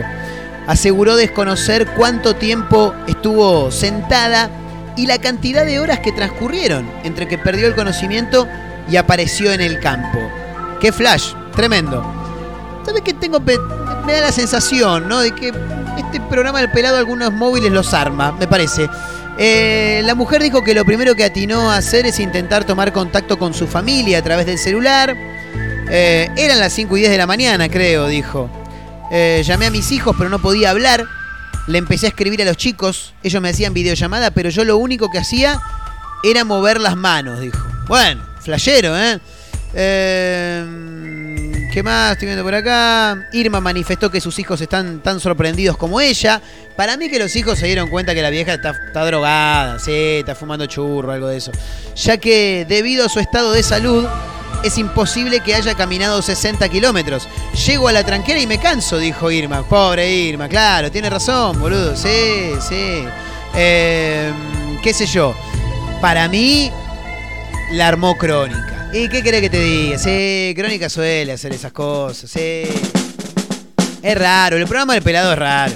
Aseguró 0.67 1.17
desconocer 1.17 1.87
cuánto 1.97 2.37
tiempo 2.37 2.95
estuvo 3.07 3.71
sentada 3.71 4.51
y 4.97 5.07
la 5.07 5.19
cantidad 5.19 5.65
de 5.65 5.79
horas 5.79 6.01
que 6.01 6.13
transcurrieron 6.13 6.91
entre 7.05 7.29
que 7.29 7.39
perdió 7.39 7.67
el 7.67 7.75
conocimiento 7.75 8.49
y 8.89 8.97
apareció 8.97 9.53
en 9.53 9.61
el 9.61 9.79
campo. 9.81 10.19
¡Qué 10.81 10.93
flash! 10.93 11.33
Tremendo. 11.55 12.05
¿Sabes 12.85 13.03
qué 13.03 13.15
tengo? 13.15 13.41
Me 13.41 14.13
da 14.13 14.21
la 14.21 14.33
sensación, 14.33 15.09
¿no? 15.09 15.21
De 15.21 15.33
que 15.33 15.53
este 15.97 16.21
programa 16.29 16.61
del 16.61 16.71
pelado 16.71 16.99
algunos 16.99 17.33
móviles 17.33 17.73
los 17.73 17.95
arma, 17.95 18.33
me 18.33 18.47
parece. 18.47 18.89
Eh, 19.39 20.03
la 20.05 20.15
mujer 20.15 20.43
dijo 20.43 20.65
que 20.65 20.75
lo 20.75 20.85
primero 20.85 21.15
que 21.15 21.25
atinó 21.25 21.71
a 21.71 21.77
hacer 21.77 22.07
es 22.07 22.21
intentar 22.21 22.65
tomar 22.65 22.93
contacto 22.93 23.39
con 23.39 23.55
su 23.55 23.67
familia 23.67 24.19
a 24.19 24.23
través 24.23 24.47
del 24.47 24.59
celular. 24.59 25.17
Eh, 25.89 26.29
eran 26.37 26.59
las 26.61 26.73
5 26.73 26.97
y 26.97 27.01
10 27.01 27.13
de 27.13 27.19
la 27.19 27.27
mañana, 27.27 27.69
creo, 27.69 28.07
dijo. 28.07 28.49
Eh, 29.11 29.43
llamé 29.45 29.67
a 29.67 29.71
mis 29.71 29.93
hijos, 29.93 30.15
pero 30.17 30.31
no 30.31 30.39
podía 30.39 30.71
hablar. 30.71 31.07
Le 31.67 31.79
empecé 31.79 32.07
a 32.07 32.09
escribir 32.11 32.43
a 32.43 32.45
los 32.45 32.57
chicos. 32.57 33.15
Ellos 33.23 33.43
me 33.43 33.51
hacían 33.51 33.75
videollamada, 33.75 34.31
pero 34.31 34.51
yo 34.51 34.65
lo 34.65 34.77
único 34.77 35.11
que 35.11 35.19
hacía 35.19 35.61
era 36.23 36.45
mover 36.45 36.81
las 36.81 36.97
manos, 36.97 37.41
dijo. 37.41 37.65
Bueno, 37.87 38.23
flashero, 38.41 38.97
¿eh? 38.99 39.19
Eh, 39.75 40.65
¿Qué 41.73 41.83
más 41.83 42.13
estoy 42.13 42.27
viendo 42.27 42.43
por 42.43 42.55
acá? 42.55 43.29
Irma 43.33 43.61
manifestó 43.61 44.11
que 44.11 44.21
sus 44.21 44.39
hijos 44.39 44.61
están 44.63 45.01
tan 45.01 45.21
sorprendidos 45.21 45.77
como 45.77 46.01
ella. 46.01 46.41
Para 46.75 46.97
mí 46.97 47.11
que 47.11 47.19
los 47.19 47.37
hijos 47.37 47.59
se 47.59 47.67
dieron 47.67 47.91
cuenta 47.91 48.15
que 48.15 48.23
la 48.23 48.31
vieja 48.31 48.55
está, 48.55 48.71
está 48.71 49.05
drogada, 49.05 49.79
sí, 49.79 49.93
está 50.21 50.35
fumando 50.35 50.65
churro, 50.65 51.13
algo 51.13 51.29
de 51.29 51.37
eso. 51.37 51.53
Ya 51.95 52.17
que 52.17 52.65
debido 52.67 53.05
a 53.05 53.09
su 53.11 53.21
estado 53.21 53.53
de 53.53 53.63
salud, 53.63 54.07
es 54.63 54.79
imposible 54.79 55.41
que 55.41 55.55
haya 55.55 55.75
caminado 55.75 56.23
60 56.23 56.69
kilómetros. 56.69 57.29
Llego 57.67 57.89
a 57.89 57.93
la 57.93 58.05
tranquera 58.05 58.41
y 58.41 58.47
me 58.47 58.59
canso, 58.59 58.99
dijo 58.99 59.31
Irma. 59.31 59.63
Pobre 59.63 60.11
Irma, 60.11 60.49
claro, 60.49 60.91
tiene 60.91 61.11
razón, 61.11 61.61
boludo. 61.61 61.97
Sí, 61.97 62.53
sí. 62.61 63.05
Eh, 63.55 64.33
¿Qué 64.83 64.93
sé 64.93 65.07
yo? 65.07 65.35
Para 66.01 66.29
mí, 66.29 66.71
la 67.73 67.89
armó 67.89 68.17
Crónica. 68.17 68.91
¿Y 68.93 69.09
qué 69.09 69.23
querés 69.23 69.41
que 69.41 69.51
te 69.51 69.61
diga? 69.61 69.99
Sí, 69.99 70.53
Crónica 70.57 70.89
suele 70.89 71.33
hacer 71.33 71.53
esas 71.53 71.73
cosas, 71.73 72.31
sí. 72.31 72.63
Es 74.03 74.19
raro, 74.19 74.57
el 74.57 74.67
programa 74.67 74.95
del 74.95 75.03
pelado 75.03 75.33
es 75.33 75.39
raro. 75.39 75.75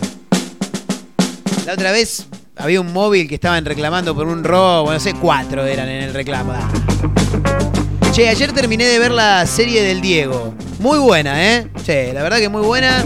La 1.66 1.74
otra 1.74 1.91
vez 1.93 2.26
había 2.57 2.81
un 2.81 2.93
móvil 2.93 3.28
que 3.28 3.35
estaban 3.35 3.64
reclamando 3.64 4.14
por 4.14 4.26
un 4.26 4.45
robo, 4.45 4.93
no 4.93 5.01
sé, 5.01 5.14
cuatro 5.14 5.64
eran 5.64 5.89
en 5.89 6.03
el 6.05 6.14
reclamo. 6.14 6.55
Che, 8.21 8.29
ayer 8.29 8.53
terminé 8.53 8.85
de 8.87 8.99
ver 8.99 9.12
la 9.12 9.47
serie 9.47 9.83
del 9.83 10.03
Diego. 10.03 10.53
Muy 10.79 10.99
buena, 10.99 11.43
¿eh? 11.43 11.68
Che, 11.87 12.12
la 12.12 12.23
verdad 12.23 12.37
que 12.37 12.51
muy 12.51 12.61
buena. 12.61 13.03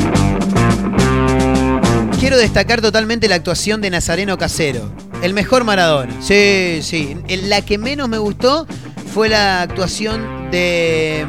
Quiero 2.18 2.36
destacar 2.36 2.80
totalmente 2.80 3.28
la 3.28 3.36
actuación 3.36 3.80
de 3.80 3.90
Nazareno 3.90 4.36
Casero. 4.36 4.90
El 5.22 5.32
mejor 5.32 5.62
Maradona. 5.62 6.12
Sí, 6.20 6.80
sí. 6.82 7.16
La 7.44 7.62
que 7.62 7.78
menos 7.78 8.08
me 8.08 8.18
gustó 8.18 8.66
fue 9.14 9.28
la 9.28 9.62
actuación 9.62 10.50
de... 10.50 11.24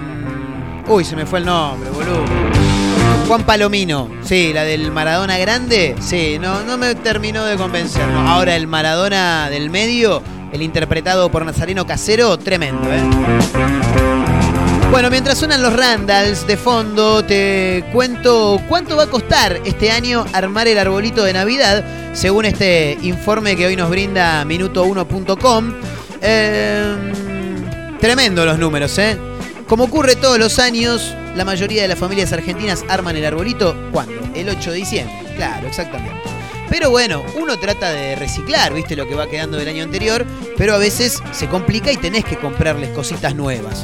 mm, 0.88 0.90
Uy, 0.90 1.06
se 1.06 1.16
me 1.16 1.28
fue 1.28 1.38
el 1.38 1.46
nombre, 1.46 1.88
boludo. 1.92 2.26
Juan 3.28 3.44
Palomino. 3.44 4.10
Sí, 4.24 4.52
la 4.52 4.64
del 4.64 4.92
Maradona 4.92 5.38
grande. 5.38 5.96
Sí, 6.00 6.40
no, 6.42 6.64
no 6.64 6.80
me 6.80 6.96
terminó 6.96 7.46
de 7.46 7.56
convencer. 7.56 8.08
no. 8.08 8.28
Ahora 8.28 8.56
el 8.56 8.66
Maradona 8.66 9.48
del 9.52 9.70
medio, 9.70 10.24
el 10.52 10.64
interpretado 10.64 11.30
por 11.30 11.46
Nazareno 11.46 11.86
Casero, 11.86 12.40
tremendo, 12.40 12.92
¿eh? 12.92 13.75
Bueno, 14.96 15.10
mientras 15.10 15.38
suenan 15.38 15.62
los 15.62 15.74
Randalls 15.74 16.48
de 16.48 16.56
fondo, 16.56 17.22
te 17.22 17.84
cuento 17.92 18.62
cuánto 18.70 18.96
va 18.96 19.04
a 19.04 19.08
costar 19.08 19.60
este 19.66 19.92
año 19.92 20.26
armar 20.32 20.70
el 20.70 20.78
arbolito 20.78 21.26
de 21.26 21.34
Navidad, 21.34 21.84
según 22.14 22.46
este 22.46 22.98
informe 23.02 23.58
que 23.58 23.66
hoy 23.66 23.76
nos 23.76 23.90
brinda 23.90 24.46
minuto1.com. 24.46 25.74
Eh, 26.22 26.96
tremendo 28.00 28.46
los 28.46 28.58
números, 28.58 28.98
¿eh? 28.98 29.18
Como 29.68 29.84
ocurre 29.84 30.16
todos 30.16 30.40
los 30.40 30.60
años, 30.60 31.14
la 31.36 31.44
mayoría 31.44 31.82
de 31.82 31.90
las 31.90 32.00
familias 32.00 32.32
argentinas 32.32 32.86
arman 32.88 33.18
el 33.18 33.26
arbolito, 33.26 33.76
¿cuándo? 33.92 34.16
El 34.34 34.48
8 34.48 34.72
de 34.72 34.78
diciembre. 34.78 35.34
Claro, 35.36 35.68
exactamente. 35.68 36.22
Pero 36.70 36.90
bueno, 36.90 37.22
uno 37.38 37.60
trata 37.60 37.92
de 37.92 38.16
reciclar, 38.16 38.74
viste 38.74 38.96
lo 38.96 39.06
que 39.06 39.16
va 39.16 39.28
quedando 39.28 39.58
del 39.58 39.68
año 39.68 39.84
anterior, 39.84 40.26
pero 40.58 40.74
a 40.74 40.78
veces 40.78 41.22
se 41.34 41.50
complica 41.50 41.92
y 41.92 41.98
tenés 41.98 42.24
que 42.24 42.38
comprarles 42.38 42.92
cositas 42.92 43.36
nuevas. 43.36 43.84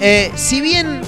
Eh, 0.00 0.30
si 0.36 0.60
bien, 0.60 1.00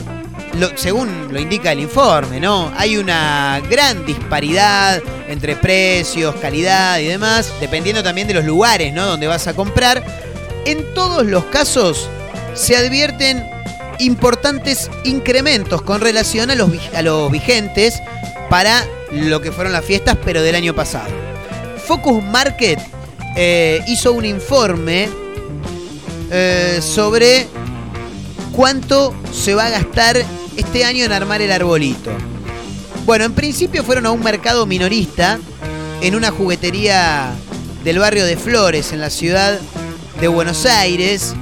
según 0.77 1.29
lo 1.33 1.39
indica 1.41 1.73
el 1.73 1.81
informe, 1.81 2.41
¿no? 2.41 2.73
Hay 2.77 2.97
una 2.97 3.61
gran 3.71 4.05
disparidad 4.07 5.03
entre 5.29 5.57
precios, 5.57 6.35
calidad 6.37 6.99
y 6.99 7.07
demás, 7.07 7.53
dependiendo 7.61 8.03
también 8.03 8.27
de 8.29 8.35
los 8.35 8.45
lugares, 8.45 8.93
¿no? 8.95 9.07
Donde 9.07 9.27
vas 9.27 9.47
a 9.47 9.55
comprar. 9.55 10.03
En 10.65 10.95
todos 10.95 11.25
los 11.27 11.45
casos 11.45 12.09
se 12.55 12.77
advierten 12.77 13.45
importantes 13.99 14.91
incrementos 15.05 15.83
con 15.83 16.01
relación 16.01 16.51
a 16.51 16.55
los, 16.55 16.71
vi- 16.71 16.81
a 16.95 17.03
los 17.03 17.31
vigentes 17.31 18.01
para 18.49 18.87
lo 19.13 19.41
que 19.41 19.53
fueron 19.53 19.73
las 19.73 19.85
fiestas, 19.85 20.17
pero 20.25 20.43
del 20.43 20.55
año 20.55 20.75
pasado. 20.75 21.11
Focus 21.87 22.23
Market 22.23 22.79
eh, 23.37 23.83
hizo 23.87 24.13
un 24.13 24.25
informe 24.25 25.09
eh, 26.31 26.81
sobre 26.83 27.47
cuánto 28.59 29.15
se 29.33 29.55
va 29.55 29.67
a 29.67 29.71
gastar 29.71 30.17
este 30.57 30.85
año 30.85 31.05
en 31.05 31.13
armar 31.13 31.41
el 31.41 31.53
arbolito. 31.53 32.11
Bueno, 33.07 33.25
en 33.25 33.33
principio 33.33 33.85
fueron 33.85 34.05
a 34.05 34.11
un 34.11 34.21
mercado 34.21 34.67
minorista 34.67 35.39
en 36.01 36.17
una 36.17 36.33
juguetería 36.33 37.31
del 37.85 38.01
barrio 38.01 38.25
de 38.27 38.37
Flores, 38.37 38.93
en 38.93 39.01
la 39.01 39.11
ciudad 39.11 39.61
de 40.21 40.27
Buenos 40.27 40.67
Aires. 40.67 41.37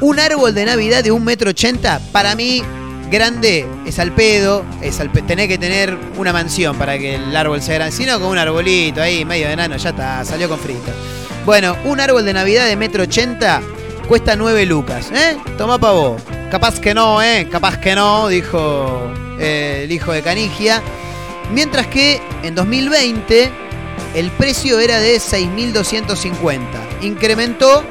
Un 0.00 0.20
árbol 0.20 0.54
de 0.54 0.64
Navidad 0.64 1.02
de 1.02 1.10
un 1.10 1.24
metro 1.24 1.50
ochenta, 1.50 2.00
para 2.12 2.36
mí, 2.36 2.62
grande, 3.10 3.66
es 3.84 3.98
al 3.98 4.12
pedo. 4.12 4.64
Es 4.80 5.00
al 5.00 5.10
pe- 5.10 5.22
tenés 5.22 5.48
que 5.48 5.58
tener 5.58 5.98
una 6.18 6.32
mansión 6.32 6.78
para 6.78 6.96
que 6.98 7.16
el 7.16 7.36
árbol 7.36 7.60
sea 7.60 7.74
grande. 7.74 7.96
Si 7.96 8.06
no, 8.06 8.20
con 8.20 8.28
un 8.28 8.38
arbolito 8.38 9.02
ahí, 9.02 9.24
medio 9.24 9.48
de 9.48 9.54
enano, 9.54 9.76
ya 9.76 9.90
está, 9.90 10.24
salió 10.24 10.48
con 10.48 10.60
frito. 10.60 10.92
Bueno, 11.44 11.76
un 11.84 11.98
árbol 11.98 12.24
de 12.24 12.32
Navidad 12.32 12.66
de 12.68 12.76
metro 12.76 13.02
ochenta 13.02 13.60
cuesta 14.08 14.36
9 14.36 14.64
lucas, 14.64 15.10
¿eh? 15.12 15.36
Toma 15.58 15.78
pa' 15.78 15.92
vos. 15.92 16.22
Capaz 16.50 16.80
que 16.80 16.94
no, 16.94 17.22
¿eh? 17.22 17.46
Capaz 17.52 17.78
que 17.78 17.94
no, 17.94 18.28
dijo 18.28 19.12
eh, 19.38 19.82
el 19.84 19.92
hijo 19.92 20.12
de 20.12 20.22
Canigia. 20.22 20.82
Mientras 21.52 21.86
que 21.88 22.20
en 22.42 22.54
2020 22.54 23.50
el 24.14 24.30
precio 24.30 24.80
era 24.80 24.98
de 24.98 25.18
6.250. 25.18 26.58
Incrementó 27.02 27.84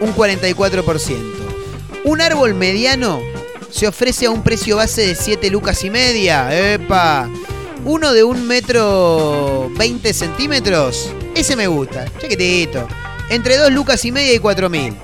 un 0.00 0.12
44%. 0.12 1.16
Un 2.02 2.20
árbol 2.20 2.54
mediano 2.54 3.20
se 3.70 3.86
ofrece 3.86 4.26
a 4.26 4.30
un 4.30 4.42
precio 4.42 4.76
base 4.76 5.06
de 5.06 5.14
7 5.14 5.50
lucas 5.50 5.84
y 5.84 5.90
media. 5.90 6.48
¡Epa! 6.74 7.30
Uno 7.84 8.12
de 8.12 8.24
un 8.24 8.44
metro 8.48 9.70
20 9.76 10.12
centímetros. 10.14 11.12
Ese 11.36 11.54
me 11.54 11.68
gusta. 11.68 12.06
Chiquitito. 12.18 12.88
Entre 13.30 13.56
2 13.56 13.70
lucas 13.70 14.04
y 14.04 14.10
media 14.10 14.34
y 14.34 14.40
4 14.40 14.68
mil. 14.68 14.94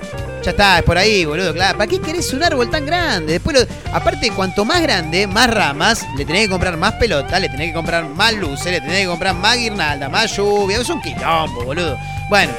Ya 0.43 0.51
está, 0.51 0.79
es 0.79 0.83
por 0.83 0.97
ahí, 0.97 1.23
boludo, 1.25 1.53
claro. 1.53 1.77
¿Para 1.77 1.87
qué 1.87 1.99
querés 2.01 2.33
un 2.33 2.43
árbol 2.43 2.69
tan 2.69 2.83
grande? 2.85 3.33
Después, 3.33 3.55
lo- 3.59 3.93
aparte, 3.95 4.31
cuanto 4.31 4.65
más 4.65 4.81
grande, 4.81 5.27
más 5.27 5.47
ramas, 5.49 6.05
le 6.17 6.25
tenés 6.25 6.43
que 6.45 6.49
comprar 6.49 6.77
más 6.77 6.93
pelota, 6.93 7.39
le 7.39 7.47
tenés 7.47 7.67
que 7.67 7.73
comprar 7.73 8.05
más 8.05 8.33
luces, 8.33 8.65
le 8.71 8.81
tenés 8.81 9.01
que 9.01 9.05
comprar 9.07 9.35
más 9.35 9.57
guirnalda, 9.57 10.09
más 10.09 10.35
lluvia. 10.35 10.79
Es 10.79 10.89
un 10.89 10.99
quilombo, 11.01 11.63
boludo. 11.63 11.95
Bueno, 12.29 12.51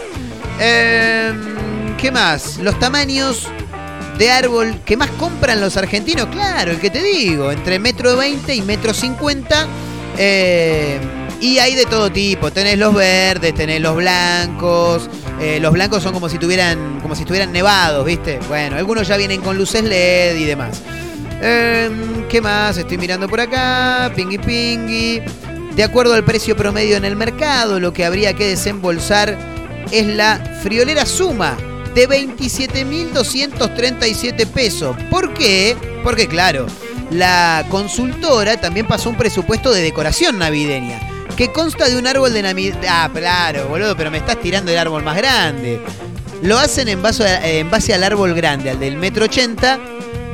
em, 0.60 1.96
¿qué 1.96 2.10
más? 2.12 2.58
Los 2.58 2.78
tamaños 2.78 3.48
de 4.18 4.30
árbol 4.30 4.78
que 4.84 4.96
más 4.96 5.10
compran 5.18 5.60
los 5.60 5.76
argentinos, 5.76 6.26
claro, 6.26 6.70
el 6.70 6.78
que 6.80 6.90
te 6.90 7.02
digo, 7.02 7.50
entre 7.50 7.78
metro 7.78 8.16
20 8.16 8.54
y 8.54 8.62
metro 8.62 8.94
50. 8.94 9.66
eh, 10.18 11.00
y 11.40 11.58
hay 11.58 11.74
de 11.74 11.86
todo 11.86 12.12
tipo, 12.12 12.52
tenés 12.52 12.78
los 12.78 12.94
verdes, 12.94 13.52
tenés 13.54 13.80
los 13.80 13.96
blancos, 13.96 15.08
eh, 15.40 15.58
los 15.60 15.72
blancos 15.72 16.02
son 16.02 16.12
como 16.12 16.28
si 16.28 16.38
tuvieran, 16.38 17.00
como 17.00 17.14
si 17.14 17.22
estuvieran 17.22 17.52
nevados, 17.52 18.04
¿viste? 18.04 18.40
Bueno, 18.48 18.76
algunos 18.76 19.08
ya 19.08 19.16
vienen 19.16 19.40
con 19.40 19.56
luces 19.56 19.82
LED 19.82 20.36
y 20.36 20.44
demás. 20.44 20.82
Em, 21.40 22.28
¿Qué 22.28 22.40
más? 22.40 22.76
Estoy 22.76 22.98
mirando 22.98 23.28
por 23.28 23.40
acá, 23.40 24.12
pingui 24.14 24.38
pingui. 24.38 25.22
De 25.74 25.84
acuerdo 25.84 26.14
al 26.14 26.24
precio 26.24 26.56
promedio 26.56 26.96
en 26.96 27.04
el 27.04 27.16
mercado, 27.16 27.80
lo 27.80 27.92
que 27.92 28.04
habría 28.04 28.34
que 28.34 28.46
desembolsar 28.46 29.36
es 29.90 30.06
la 30.06 30.38
friolera 30.62 31.04
suma 31.06 31.56
de 31.94 32.08
27.237 32.08 34.46
pesos. 34.46 34.96
¿Por 35.10 35.34
qué? 35.34 35.76
Porque 36.04 36.28
claro, 36.28 36.66
la 37.10 37.64
consultora 37.68 38.60
también 38.60 38.86
pasó 38.86 39.10
un 39.10 39.16
presupuesto 39.16 39.72
de 39.72 39.82
decoración 39.82 40.38
navideña, 40.38 41.00
que 41.36 41.52
consta 41.52 41.88
de 41.88 41.96
un 41.96 42.06
árbol 42.06 42.32
de 42.32 42.42
Navidad... 42.42 42.78
Ah, 42.88 43.10
claro, 43.12 43.68
boludo, 43.68 43.96
pero 43.96 44.10
me 44.10 44.18
estás 44.18 44.40
tirando 44.40 44.70
el 44.70 44.78
árbol 44.78 45.02
más 45.02 45.16
grande. 45.16 45.80
Lo 46.42 46.58
hacen 46.58 46.88
en 46.88 47.02
base, 47.02 47.60
en 47.60 47.70
base 47.70 47.94
al 47.94 48.02
árbol 48.02 48.34
grande, 48.34 48.70
al 48.70 48.80
del 48.80 48.96
metro 48.96 49.24
ochenta, 49.26 49.78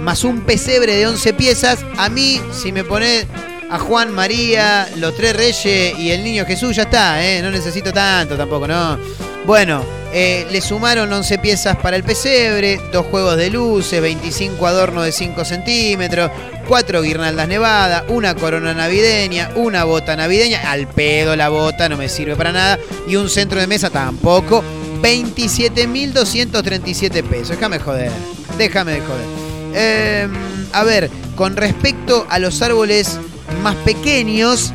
más 0.00 0.24
un 0.24 0.42
pesebre 0.42 0.94
de 0.96 1.06
11 1.06 1.34
piezas. 1.34 1.80
A 1.96 2.08
mí, 2.08 2.40
si 2.52 2.72
me 2.72 2.84
pones 2.84 3.26
a 3.70 3.78
Juan, 3.78 4.12
María, 4.12 4.88
los 4.96 5.14
tres 5.14 5.36
reyes 5.36 5.98
y 5.98 6.10
el 6.10 6.24
niño 6.24 6.46
Jesús, 6.46 6.76
ya 6.76 6.84
está, 6.84 7.22
¿eh? 7.22 7.42
No 7.42 7.50
necesito 7.50 7.92
tanto 7.92 8.36
tampoco, 8.36 8.66
¿no? 8.66 8.98
Bueno, 9.44 9.82
eh, 10.12 10.46
le 10.50 10.60
sumaron 10.60 11.12
11 11.12 11.38
piezas 11.38 11.76
para 11.76 11.96
el 11.96 12.02
pesebre, 12.02 12.80
dos 12.92 13.06
juegos 13.06 13.36
de 13.36 13.50
luces, 13.50 14.00
25 14.00 14.66
adornos 14.66 15.04
de 15.04 15.12
5 15.12 15.44
centímetros, 15.44 16.30
cuatro 16.66 17.02
guirnaldas 17.02 17.46
nevadas, 17.46 18.04
una 18.08 18.34
corona 18.34 18.72
navideña, 18.72 19.50
una 19.56 19.84
bota 19.84 20.16
navideña, 20.16 20.70
al 20.70 20.88
pedo 20.88 21.36
la 21.36 21.50
bota, 21.50 21.88
no 21.88 21.96
me 21.96 22.08
sirve 22.08 22.36
para 22.36 22.52
nada, 22.52 22.78
y 23.06 23.16
un 23.16 23.28
centro 23.28 23.60
de 23.60 23.66
mesa 23.66 23.90
tampoco, 23.90 24.64
27.237 25.02 27.22
pesos. 27.24 27.50
Déjame 27.50 27.78
joder, 27.78 28.10
déjame 28.56 28.92
de 28.92 29.00
joder. 29.00 29.26
Eh, 29.74 30.26
a 30.72 30.84
ver, 30.84 31.10
con 31.36 31.56
respecto 31.56 32.26
a 32.30 32.38
los 32.38 32.62
árboles 32.62 33.18
más 33.62 33.76
pequeños, 33.76 34.72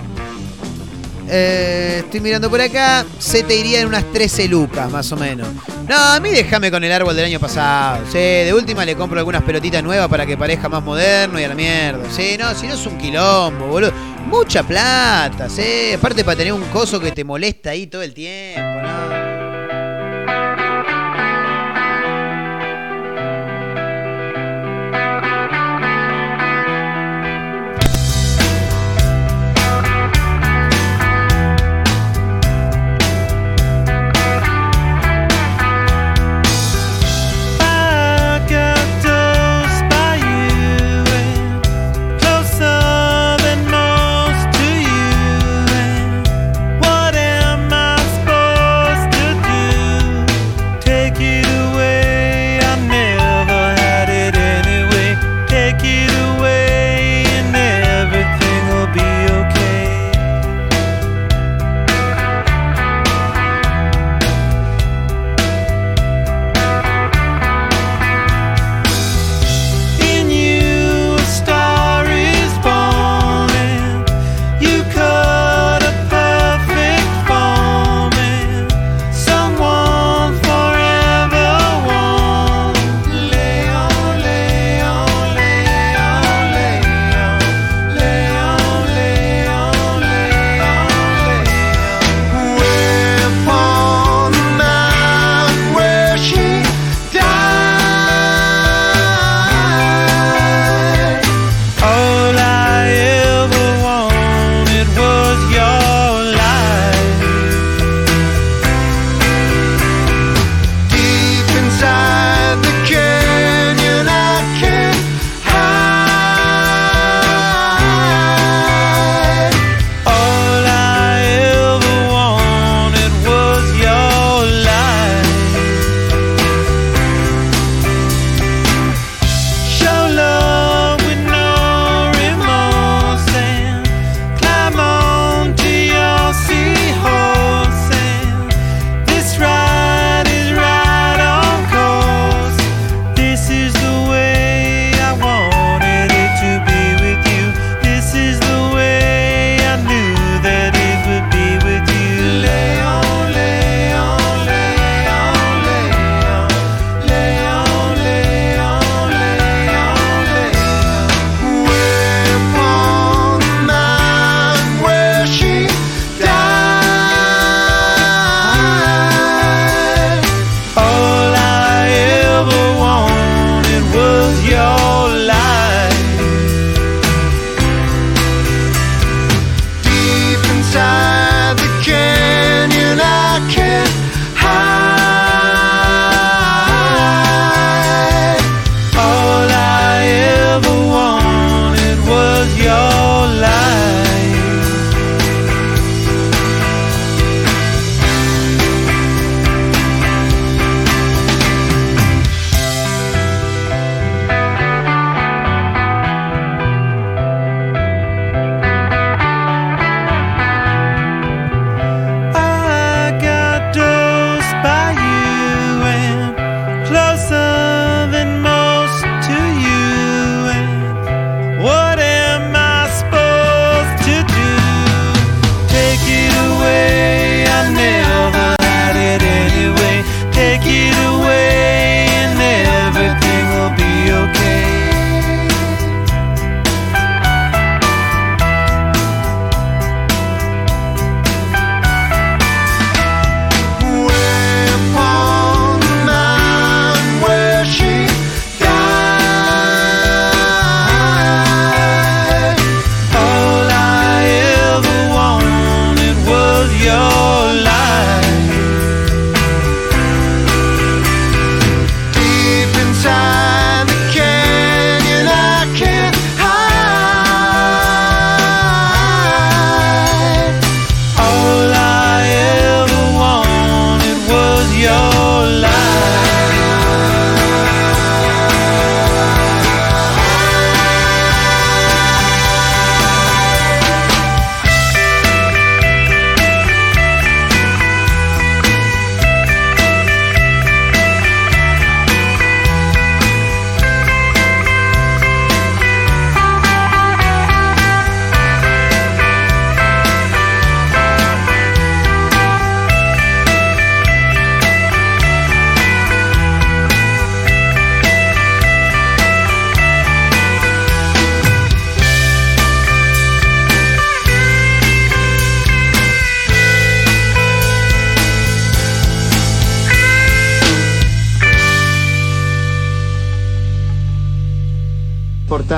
eh, 1.30 2.01
estoy 2.03 2.19
mirando 2.19 2.49
por 2.49 2.61
acá, 2.61 3.05
se 3.19 3.43
te 3.43 3.55
iría 3.55 3.82
en 3.82 3.88
unas 3.88 4.03
13 4.11 4.47
lucas 4.47 4.91
más 4.91 5.11
o 5.11 5.17
menos. 5.17 5.47
No, 5.88 5.95
a 5.95 6.19
mí 6.19 6.30
déjame 6.30 6.71
con 6.71 6.84
el 6.84 6.91
árbol 6.91 7.15
del 7.15 7.26
año 7.26 7.39
pasado. 7.39 8.03
Sí, 8.11 8.17
de 8.17 8.53
última 8.53 8.86
le 8.86 8.95
compro 8.95 9.19
algunas 9.19 9.43
pelotitas 9.43 9.84
nuevas 9.84 10.07
para 10.07 10.26
que 10.26 10.38
parezca 10.38 10.69
más 10.69 10.84
moderno 10.84 11.39
y 11.39 11.43
a 11.43 11.49
la 11.49 11.55
mierda. 11.55 12.03
Sí, 12.11 12.36
no, 12.39 12.53
si 12.55 12.67
no 12.67 12.74
es 12.74 12.86
un 12.86 12.97
quilombo, 12.97 13.67
boludo. 13.67 13.91
Mucha 14.28 14.63
plata, 14.63 15.49
sí. 15.49 15.93
Aparte 15.93 16.24
para 16.24 16.38
tener 16.38 16.53
un 16.53 16.63
coso 16.65 16.99
que 16.99 17.11
te 17.11 17.24
molesta 17.24 17.71
ahí 17.71 17.88
todo 17.88 18.01
el 18.01 18.13
tiempo. 18.13 19.22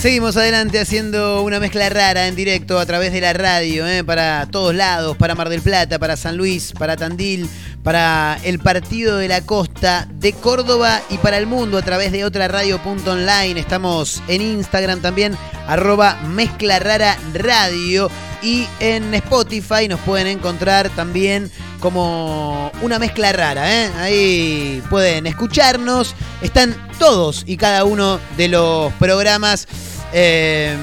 Seguimos 0.00 0.34
adelante 0.38 0.80
haciendo 0.80 1.42
una 1.42 1.60
mezcla 1.60 1.86
rara 1.90 2.26
en 2.26 2.34
directo 2.34 2.78
a 2.78 2.86
través 2.86 3.12
de 3.12 3.20
la 3.20 3.34
radio, 3.34 3.86
¿eh? 3.86 4.02
para 4.02 4.46
todos 4.50 4.74
lados, 4.74 5.14
para 5.18 5.34
Mar 5.34 5.50
del 5.50 5.60
Plata, 5.60 5.98
para 5.98 6.16
San 6.16 6.38
Luis, 6.38 6.72
para 6.72 6.96
Tandil, 6.96 7.46
para 7.82 8.38
el 8.42 8.60
Partido 8.60 9.18
de 9.18 9.28
la 9.28 9.42
Costa 9.42 10.08
de 10.14 10.32
Córdoba 10.32 11.02
y 11.10 11.18
para 11.18 11.36
el 11.36 11.46
mundo 11.46 11.76
a 11.76 11.82
través 11.82 12.12
de 12.12 12.24
otra 12.24 12.48
radio.online. 12.48 13.60
Estamos 13.60 14.22
en 14.26 14.40
Instagram 14.40 15.02
también, 15.02 15.36
arroba 15.66 16.18
mezcla 16.22 16.78
rara 16.78 17.18
radio 17.34 18.10
y 18.42 18.66
en 18.80 19.14
Spotify 19.14 19.88
nos 19.88 20.00
pueden 20.00 20.26
encontrar 20.26 20.88
también 20.90 21.50
como 21.80 22.70
una 22.82 22.98
mezcla 22.98 23.32
rara. 23.32 23.84
¿eh? 23.84 23.90
Ahí 23.98 24.82
pueden 24.90 25.26
escucharnos. 25.26 26.14
Están 26.42 26.76
todos 26.98 27.44
y 27.46 27.56
cada 27.56 27.84
uno 27.84 28.20
de 28.36 28.48
los 28.48 28.92
programas 28.94 29.66
eh, 30.12 30.76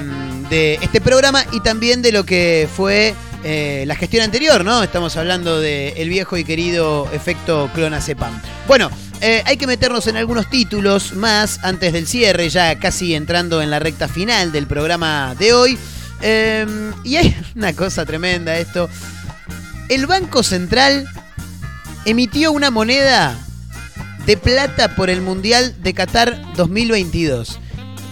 de 0.50 0.74
este 0.74 1.00
programa 1.00 1.44
y 1.52 1.60
también 1.60 2.02
de 2.02 2.12
lo 2.12 2.24
que 2.24 2.68
fue 2.74 3.14
eh, 3.44 3.84
la 3.86 3.94
gestión 3.94 4.24
anterior, 4.24 4.64
¿no? 4.64 4.82
Estamos 4.82 5.16
hablando 5.16 5.60
del 5.60 6.08
viejo 6.08 6.36
y 6.36 6.44
querido 6.44 7.08
efecto 7.12 7.70
clonazepam. 7.74 8.40
Bueno, 8.66 8.90
eh, 9.20 9.42
hay 9.46 9.56
que 9.56 9.66
meternos 9.66 10.06
en 10.06 10.16
algunos 10.16 10.48
títulos 10.48 11.12
más 11.12 11.60
antes 11.62 11.92
del 11.92 12.06
cierre, 12.06 12.48
ya 12.48 12.78
casi 12.78 13.14
entrando 13.14 13.62
en 13.62 13.70
la 13.70 13.78
recta 13.78 14.08
final 14.08 14.50
del 14.50 14.66
programa 14.66 15.34
de 15.38 15.52
hoy. 15.52 15.78
Eh, 16.22 16.66
y 17.04 17.16
hay 17.16 17.36
una 17.54 17.72
cosa 17.74 18.04
tremenda 18.04 18.56
esto. 18.58 18.88
El 19.88 20.06
Banco 20.06 20.42
Central 20.42 21.08
emitió 22.04 22.52
una 22.52 22.70
moneda 22.70 23.38
de 24.26 24.36
plata 24.36 24.94
por 24.94 25.08
el 25.08 25.22
Mundial 25.22 25.74
de 25.82 25.94
Qatar 25.94 26.52
2022. 26.54 27.58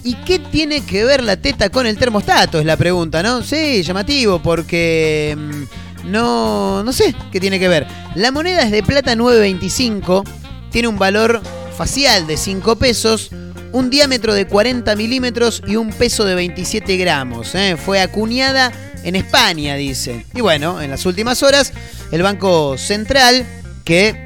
¿Y 0.02 0.14
qué 0.24 0.38
tiene 0.38 0.82
que 0.82 1.04
ver 1.04 1.22
la 1.22 1.36
teta 1.36 1.68
con 1.68 1.86
el 1.86 1.98
termostato? 1.98 2.58
Es 2.58 2.64
la 2.64 2.76
pregunta, 2.76 3.22
¿no? 3.22 3.42
Sí, 3.42 3.82
llamativo, 3.82 4.40
porque 4.40 5.36
mm, 5.36 6.10
no, 6.10 6.82
no 6.84 6.92
sé 6.92 7.14
qué 7.32 7.40
tiene 7.40 7.58
que 7.58 7.68
ver. 7.68 7.86
La 8.14 8.30
moneda 8.30 8.62
es 8.62 8.70
de 8.70 8.82
plata 8.82 9.14
9.25, 9.14 10.22
tiene 10.70 10.88
un 10.88 10.98
valor 10.98 11.42
facial 11.76 12.26
de 12.26 12.36
5 12.36 12.76
pesos, 12.76 13.30
un 13.72 13.90
diámetro 13.90 14.34
de 14.34 14.46
40 14.46 14.94
milímetros 14.96 15.62
y 15.66 15.76
un 15.76 15.90
peso 15.90 16.24
de 16.24 16.34
27 16.34 16.96
gramos. 16.96 17.54
¿eh? 17.54 17.76
Fue 17.76 18.00
acuñada 18.00 18.72
en 19.02 19.16
España, 19.16 19.76
dice. 19.76 20.26
Y 20.34 20.40
bueno, 20.40 20.80
en 20.80 20.90
las 20.90 21.06
últimas 21.06 21.42
horas, 21.42 21.72
el 22.10 22.22
Banco 22.22 22.76
Central, 22.78 23.46
que 23.84 24.25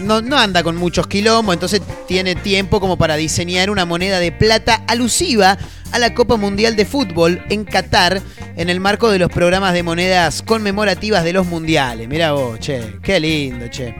no, 0.00 0.38
anda 0.38 0.62
con 0.62 0.76
muchos 0.76 1.06
quilombos, 1.06 1.54
entonces 1.54 1.80
tiene 2.06 2.34
tiempo 2.34 2.80
como 2.80 2.96
para 2.96 3.16
diseñar 3.16 3.70
una 3.70 3.84
moneda 3.84 4.18
de 4.18 4.32
plata 4.32 4.82
alusiva 4.86 5.58
a 5.92 5.98
la 5.98 6.14
Copa 6.14 6.36
Mundial 6.36 6.76
de 6.76 6.84
Fútbol 6.86 7.42
en 7.48 7.64
Qatar 7.64 8.20
en 8.56 8.70
el 8.70 8.80
marco 8.80 9.10
de 9.10 9.18
los 9.18 9.30
programas 9.30 9.74
de 9.74 9.82
monedas 9.82 10.42
conmemorativas 10.42 11.24
de 11.24 11.32
los 11.32 11.46
mundiales. 11.46 12.08
Mirá 12.08 12.32
vos, 12.32 12.58
che, 12.60 12.98
qué 13.02 13.18
lindo, 13.18 13.68
che. 13.68 13.94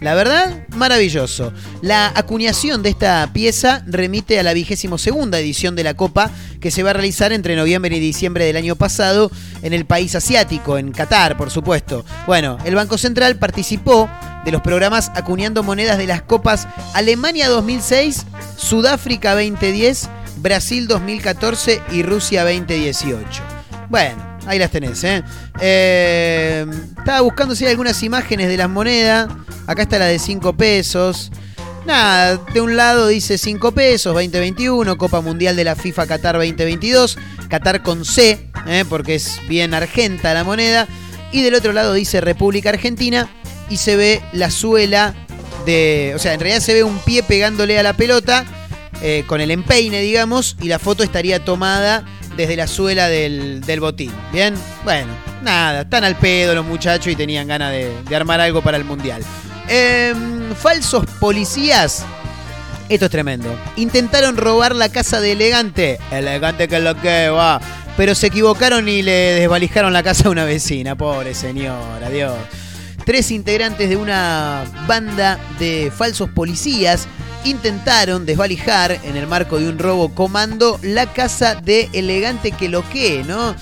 La 0.00 0.14
verdad, 0.14 0.66
maravilloso. 0.76 1.52
La 1.80 2.12
acuñación 2.14 2.82
de 2.82 2.90
esta 2.90 3.28
pieza 3.32 3.82
remite 3.86 4.38
a 4.38 4.42
la 4.42 4.52
vigésimo 4.52 4.98
segunda 4.98 5.38
edición 5.38 5.74
de 5.74 5.84
la 5.84 5.94
Copa 5.94 6.30
que 6.60 6.70
se 6.70 6.82
va 6.82 6.90
a 6.90 6.92
realizar 6.92 7.32
entre 7.32 7.56
noviembre 7.56 7.96
y 7.96 8.00
diciembre 8.00 8.44
del 8.44 8.56
año 8.56 8.76
pasado 8.76 9.30
en 9.62 9.72
el 9.72 9.86
país 9.86 10.14
asiático, 10.14 10.76
en 10.76 10.92
Qatar, 10.92 11.36
por 11.36 11.50
supuesto. 11.50 12.04
Bueno, 12.26 12.58
el 12.64 12.74
Banco 12.74 12.98
Central 12.98 13.36
participó 13.36 14.08
de 14.46 14.52
los 14.52 14.62
programas 14.62 15.10
acuñando 15.16 15.64
monedas 15.64 15.98
de 15.98 16.06
las 16.06 16.22
copas 16.22 16.68
Alemania 16.94 17.48
2006, 17.48 18.26
Sudáfrica 18.56 19.34
2010, 19.34 20.08
Brasil 20.36 20.86
2014 20.86 21.82
y 21.90 22.04
Rusia 22.04 22.44
2018. 22.44 23.42
Bueno, 23.88 24.38
ahí 24.46 24.60
las 24.60 24.70
tenés, 24.70 25.02
¿eh? 25.02 25.24
Eh, 25.60 26.64
estaba 26.96 27.22
buscando 27.22 27.56
si 27.56 27.64
hay 27.64 27.72
algunas 27.72 28.00
imágenes 28.04 28.46
de 28.46 28.56
las 28.56 28.70
monedas. 28.70 29.28
Acá 29.66 29.82
está 29.82 29.98
la 29.98 30.06
de 30.06 30.20
5 30.20 30.56
pesos. 30.56 31.32
Nada, 31.84 32.36
de 32.36 32.60
un 32.60 32.76
lado 32.76 33.08
dice 33.08 33.38
5 33.38 33.72
pesos, 33.72 34.14
2021, 34.14 34.96
Copa 34.96 35.20
Mundial 35.20 35.56
de 35.56 35.64
la 35.64 35.74
FIFA 35.74 36.06
Qatar 36.06 36.36
2022, 36.36 37.18
Qatar 37.48 37.82
con 37.82 38.04
C, 38.04 38.48
¿eh? 38.68 38.84
porque 38.88 39.16
es 39.16 39.40
bien 39.48 39.74
argenta 39.74 40.32
la 40.34 40.44
moneda. 40.44 40.86
Y 41.32 41.42
del 41.42 41.56
otro 41.56 41.72
lado 41.72 41.94
dice 41.94 42.20
República 42.20 42.68
Argentina 42.68 43.28
y 43.70 43.76
se 43.76 43.96
ve 43.96 44.22
la 44.32 44.50
suela 44.50 45.14
de. 45.64 46.12
O 46.14 46.18
sea, 46.18 46.34
en 46.34 46.40
realidad 46.40 46.60
se 46.60 46.74
ve 46.74 46.84
un 46.84 46.98
pie 46.98 47.22
pegándole 47.22 47.78
a 47.78 47.82
la 47.82 47.92
pelota 47.94 48.44
eh, 49.02 49.24
con 49.26 49.40
el 49.40 49.50
empeine, 49.50 50.00
digamos, 50.00 50.56
y 50.60 50.68
la 50.68 50.78
foto 50.78 51.02
estaría 51.02 51.44
tomada 51.44 52.04
desde 52.36 52.56
la 52.56 52.66
suela 52.66 53.08
del, 53.08 53.60
del 53.62 53.80
botín. 53.80 54.12
Bien, 54.32 54.54
bueno, 54.84 55.12
nada, 55.42 55.82
están 55.82 56.04
al 56.04 56.16
pedo 56.16 56.54
los 56.54 56.64
muchachos 56.66 57.12
y 57.12 57.16
tenían 57.16 57.48
ganas 57.48 57.72
de, 57.72 57.92
de 58.08 58.16
armar 58.16 58.40
algo 58.40 58.62
para 58.62 58.76
el 58.76 58.84
mundial. 58.84 59.22
Em, 59.68 60.54
falsos 60.54 61.04
policías. 61.18 62.04
Esto 62.88 63.06
es 63.06 63.10
tremendo. 63.10 63.58
Intentaron 63.76 64.36
robar 64.36 64.74
la 64.74 64.88
casa 64.88 65.20
de 65.20 65.32
Elegante. 65.32 65.98
Elegante 66.12 66.68
que 66.68 66.76
es 66.76 66.82
lo 66.82 66.94
que 67.00 67.28
va. 67.28 67.60
Pero 67.96 68.14
se 68.14 68.28
equivocaron 68.28 68.88
y 68.88 69.02
le 69.02 69.12
desvalijaron 69.12 69.92
la 69.92 70.02
casa 70.02 70.28
a 70.28 70.30
una 70.30 70.44
vecina. 70.44 70.94
Pobre 70.94 71.34
señora, 71.34 72.08
Dios. 72.10 72.34
Tres 73.06 73.30
integrantes 73.30 73.88
de 73.88 73.96
una 73.96 74.64
banda 74.88 75.38
de 75.60 75.92
falsos 75.94 76.28
policías 76.28 77.06
intentaron 77.44 78.26
desvalijar 78.26 78.98
en 79.04 79.14
el 79.16 79.28
marco 79.28 79.60
de 79.60 79.68
un 79.68 79.78
robo 79.78 80.12
comando 80.12 80.80
la 80.82 81.12
casa 81.12 81.54
de 81.54 81.88
elegante 81.92 82.50
que 82.50 82.68
lo 82.68 82.82
que, 82.90 83.22
¿no? 83.22 83.54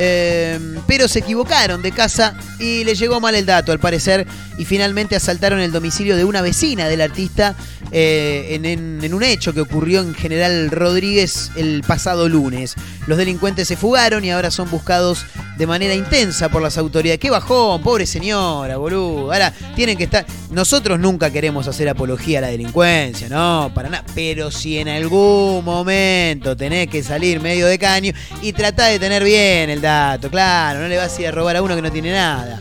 Eh, 0.00 0.58
pero 0.86 1.08
se 1.08 1.18
equivocaron 1.18 1.82
de 1.82 1.90
casa 1.90 2.36
y 2.60 2.84
le 2.84 2.94
llegó 2.94 3.20
mal 3.20 3.34
el 3.34 3.44
dato, 3.44 3.72
al 3.72 3.80
parecer, 3.80 4.26
y 4.56 4.64
finalmente 4.64 5.16
asaltaron 5.16 5.58
el 5.58 5.72
domicilio 5.72 6.16
de 6.16 6.24
una 6.24 6.40
vecina 6.40 6.88
del 6.88 7.00
artista 7.00 7.56
eh, 7.90 8.60
en 8.62 9.14
un 9.14 9.22
hecho 9.24 9.52
que 9.52 9.60
ocurrió 9.60 10.00
en 10.00 10.14
General 10.14 10.70
Rodríguez 10.70 11.50
el 11.56 11.82
pasado 11.86 12.28
lunes. 12.28 12.74
Los 13.08 13.18
delincuentes 13.18 13.66
se 13.66 13.76
fugaron 13.76 14.24
y 14.24 14.30
ahora 14.30 14.50
son 14.50 14.70
buscados 14.70 15.24
de 15.56 15.66
manera 15.66 15.94
intensa 15.94 16.48
por 16.48 16.62
las 16.62 16.78
autoridades. 16.78 17.18
¡Qué 17.18 17.30
bajón! 17.30 17.82
Pobre 17.82 18.06
señora, 18.06 18.76
boludo. 18.76 19.32
Ahora 19.32 19.52
tienen 19.74 19.96
que 19.96 20.04
estar. 20.04 20.24
Nosotros 20.50 21.00
nunca 21.00 21.30
queremos 21.30 21.66
hacer 21.66 21.88
apología 21.88 22.38
a 22.38 22.42
la 22.42 22.48
delincuencia, 22.48 23.28
no, 23.28 23.72
para 23.74 23.88
nada. 23.88 24.04
Pero 24.14 24.50
si 24.50 24.78
en 24.78 24.88
algún 24.88 25.64
momento 25.64 26.56
tenés 26.56 26.88
que 26.88 27.02
salir 27.02 27.40
medio 27.40 27.66
de 27.66 27.78
caño 27.78 28.12
y 28.42 28.52
tratá 28.52 28.86
de 28.86 28.98
tener 28.98 29.24
bien 29.24 29.70
el 29.70 29.80
dato, 29.80 29.87
claro, 30.30 30.80
no 30.80 30.88
le 30.88 30.96
vas 30.96 31.16
a 31.16 31.20
ir 31.20 31.28
a 31.28 31.30
robar 31.30 31.56
a 31.56 31.62
uno 31.62 31.74
que 31.76 31.82
no 31.82 31.92
tiene 31.92 32.12
nada. 32.12 32.58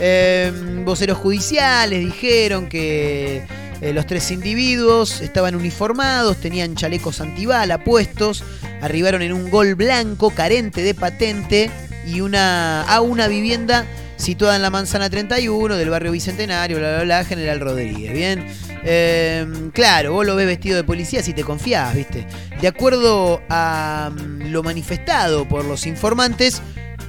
Eh, 0.00 0.52
voceros 0.84 1.18
judiciales 1.18 2.00
dijeron 2.00 2.68
que 2.68 3.42
eh, 3.80 3.92
los 3.92 4.06
tres 4.06 4.30
individuos 4.30 5.20
estaban 5.20 5.54
uniformados, 5.54 6.36
tenían 6.38 6.74
chalecos 6.74 7.20
antibala 7.20 7.84
puestos, 7.84 8.44
arribaron 8.80 9.22
en 9.22 9.32
un 9.32 9.50
gol 9.50 9.74
blanco 9.74 10.30
carente 10.30 10.82
de 10.82 10.94
patente 10.94 11.70
y 12.06 12.20
una, 12.20 12.82
a 12.82 13.00
una 13.00 13.28
vivienda 13.28 13.86
situada 14.16 14.56
en 14.56 14.62
la 14.62 14.70
manzana 14.70 15.08
31 15.08 15.76
del 15.76 15.90
barrio 15.90 16.12
Bicentenario, 16.12 16.78
bla, 16.78 16.96
bla, 16.96 17.04
bla, 17.04 17.24
General 17.24 17.60
Rodríguez. 17.60 18.12
Bien, 18.12 18.44
Eh, 18.84 19.46
claro, 19.72 20.12
vos 20.12 20.24
lo 20.26 20.36
ves 20.36 20.46
vestido 20.46 20.76
de 20.76 20.84
policía 20.84 21.22
si 21.22 21.32
te 21.32 21.44
confías, 21.44 21.94
¿viste? 21.94 22.26
De 22.60 22.68
acuerdo 22.68 23.40
a 23.48 24.10
mm, 24.12 24.50
lo 24.50 24.62
manifestado 24.62 25.46
por 25.48 25.64
los 25.64 25.86
informantes, 25.86 26.62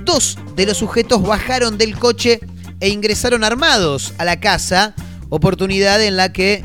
dos 0.03 0.37
de 0.55 0.65
los 0.65 0.77
sujetos 0.77 1.21
bajaron 1.23 1.77
del 1.77 1.97
coche 1.97 2.39
e 2.79 2.89
ingresaron 2.89 3.43
armados 3.43 4.13
a 4.17 4.25
la 4.25 4.39
casa, 4.39 4.93
oportunidad 5.29 6.01
en 6.03 6.17
la 6.17 6.31
que 6.33 6.63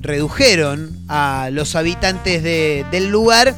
redujeron 0.00 0.96
a 1.08 1.48
los 1.52 1.74
habitantes 1.74 2.42
de- 2.42 2.84
del 2.90 3.08
lugar 3.08 3.54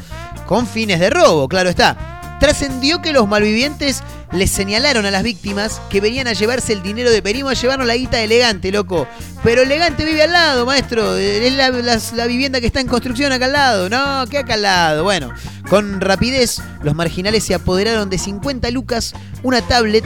con 0.46 0.66
fines 0.66 0.98
de 1.00 1.10
robo, 1.10 1.48
claro 1.48 1.68
está. 1.68 2.17
Trascendió 2.40 3.02
que 3.02 3.12
los 3.12 3.26
malvivientes 3.26 4.02
les 4.32 4.50
señalaron 4.50 5.06
a 5.06 5.10
las 5.10 5.22
víctimas 5.22 5.80
que 5.90 6.00
venían 6.00 6.28
a 6.28 6.32
llevarse 6.34 6.72
el 6.72 6.82
dinero 6.82 7.10
de 7.10 7.22
Perimo 7.22 7.48
a 7.48 7.54
llevarnos 7.54 7.86
la 7.86 7.96
guita 7.96 8.18
de 8.18 8.24
elegante, 8.24 8.70
loco. 8.70 9.08
Pero 9.42 9.62
elegante 9.62 10.04
vive 10.04 10.22
al 10.22 10.32
lado, 10.32 10.64
maestro. 10.66 11.16
Es 11.16 11.52
la, 11.54 11.70
la- 11.70 12.26
vivienda 12.26 12.60
que 12.60 12.66
está 12.66 12.80
en 12.80 12.86
construcción 12.86 13.32
acá 13.32 13.46
al 13.46 13.52
lado. 13.52 13.88
No, 13.88 14.24
que 14.28 14.38
acá 14.38 14.54
al 14.54 14.62
lado. 14.62 15.02
Bueno, 15.04 15.30
con 15.68 16.00
rapidez, 16.00 16.60
los 16.82 16.94
marginales 16.94 17.42
se 17.44 17.54
apoderaron 17.54 18.08
de 18.10 18.18
50 18.18 18.70
lucas, 18.70 19.14
una 19.42 19.60
tablet 19.62 20.04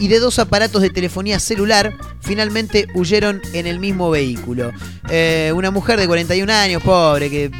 y 0.00 0.08
de 0.08 0.18
dos 0.18 0.38
aparatos 0.38 0.80
de 0.82 0.88
telefonía 0.90 1.38
celular, 1.38 1.94
finalmente 2.20 2.86
huyeron 2.94 3.40
en 3.52 3.66
el 3.66 3.78
mismo 3.78 4.10
vehículo. 4.10 4.72
Eh, 5.10 5.52
una 5.54 5.70
mujer 5.70 6.00
de 6.00 6.06
41 6.06 6.50
años, 6.52 6.82
pobre, 6.82 7.28
que 7.28 7.50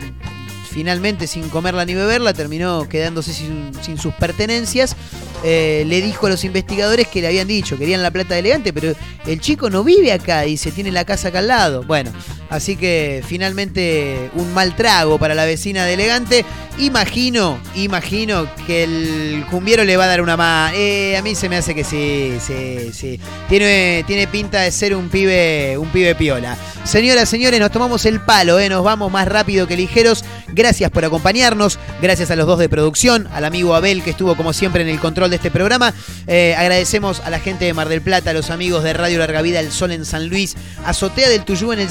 finalmente 0.71 1.27
sin 1.27 1.49
comerla 1.49 1.85
ni 1.85 1.95
beberla 1.95 2.33
terminó 2.33 2.89
quedándose 2.89 3.33
sin, 3.33 3.99
sus 3.99 4.15
pertenencias. 4.15 4.97
Eh, 5.43 5.85
le 5.87 6.01
dijo 6.01 6.27
a 6.27 6.31
los 6.31 6.45
investigadores 6.45 7.09
que 7.09 7.21
le 7.21 7.27
habían 7.27 7.49
dicho, 7.49 7.77
querían 7.79 8.03
la 8.03 8.11
plata 8.11 8.35
de 8.35 8.41
elegante, 8.41 8.73
pero 8.73 8.95
el 9.27 9.41
chico 9.41 9.71
no 9.71 9.85
vive 9.85 10.13
acá, 10.13 10.43
dice, 10.43 10.71
tiene 10.71 10.93
la 10.93 11.05
casa 11.05 11.29
acá 11.29 11.41
al 11.41 11.49
lado. 11.49 11.83
Bueno, 11.83 12.13
así 12.51 12.77
que 12.77 13.23
finalmente 13.27 14.31
un 14.35 14.53
mal 14.53 14.77
trago 14.77 15.19
para 15.19 15.35
la 15.35 15.45
vecina 15.45 15.85
de 15.85 15.95
elegante. 15.95 16.45
Imagino, 16.79 17.59
imagino 17.75 18.49
que 18.67 18.85
el 18.85 19.45
cumbiero 19.51 19.85
le 19.85 19.97
va 19.97 20.05
a 20.05 20.09
dar 20.09 20.21
una 20.21 20.37
mano. 20.37 20.75
Eh, 20.77 21.17
a 21.17 21.23
mí 21.23 21.35
se 21.35 21.49
me 21.49 21.57
hace 21.57 21.75
que 21.75 21.85
sí, 21.85 22.37
sí, 22.45 22.91
sí. 22.93 23.21
Tiene, 23.49 24.05
tiene 24.07 24.27
pinta 24.27 24.61
de 24.61 24.71
ser 24.71 24.95
un 24.95 25.09
pibe, 25.09 25.77
un 25.79 25.89
pibe 25.91 26.15
piola. 26.15 26.57
Señoras, 26.85 27.29
señores, 27.29 27.61
nos 27.61 27.71
tomamos 27.71 28.07
el 28.07 28.21
palo, 28.21 28.59
eh, 28.59 28.69
nos 28.69 28.83
vamos 28.83 29.13
más 29.13 29.29
rápido 29.29 29.67
que 29.67 29.77
ligeros. 29.77 30.25
Gracias 30.49 30.91
por 30.91 31.05
acompañarnos, 31.05 31.79
gracias 32.03 32.31
a 32.31 32.37
los 32.37 32.47
dos 32.47 32.59
de 32.59 32.69
producción, 32.69 33.29
al 33.33 33.45
amigo 33.45 33.75
Abel 33.75 34.03
que 34.03 34.11
estuvo 34.11 34.35
como 34.37 34.53
siempre 34.53 34.83
en 34.83 34.89
el 34.89 34.99
control 34.99 35.31
de 35.31 35.37
este 35.37 35.51
programa. 35.51 35.95
Eh, 36.27 36.55
agradecemos 36.57 37.21
a 37.21 37.31
la 37.31 37.39
gente 37.39 37.67
de 37.67 37.75
Mar 37.75 37.89
del 37.89 38.01
Plata, 38.01 38.31
a 38.31 38.33
los 38.33 38.51
amigos 38.51 38.83
de 38.83 38.93
Radio 38.93 39.19
Larga 39.19 39.43
Vida, 39.43 39.61
El 39.61 39.71
Sol 39.71 39.93
en 39.93 40.05
San 40.05 40.29
Luis, 40.29 40.57
Azotea 40.85 41.29
del 41.29 41.45
Tuyú 41.45 41.73
en 41.73 41.81
el 41.81 41.91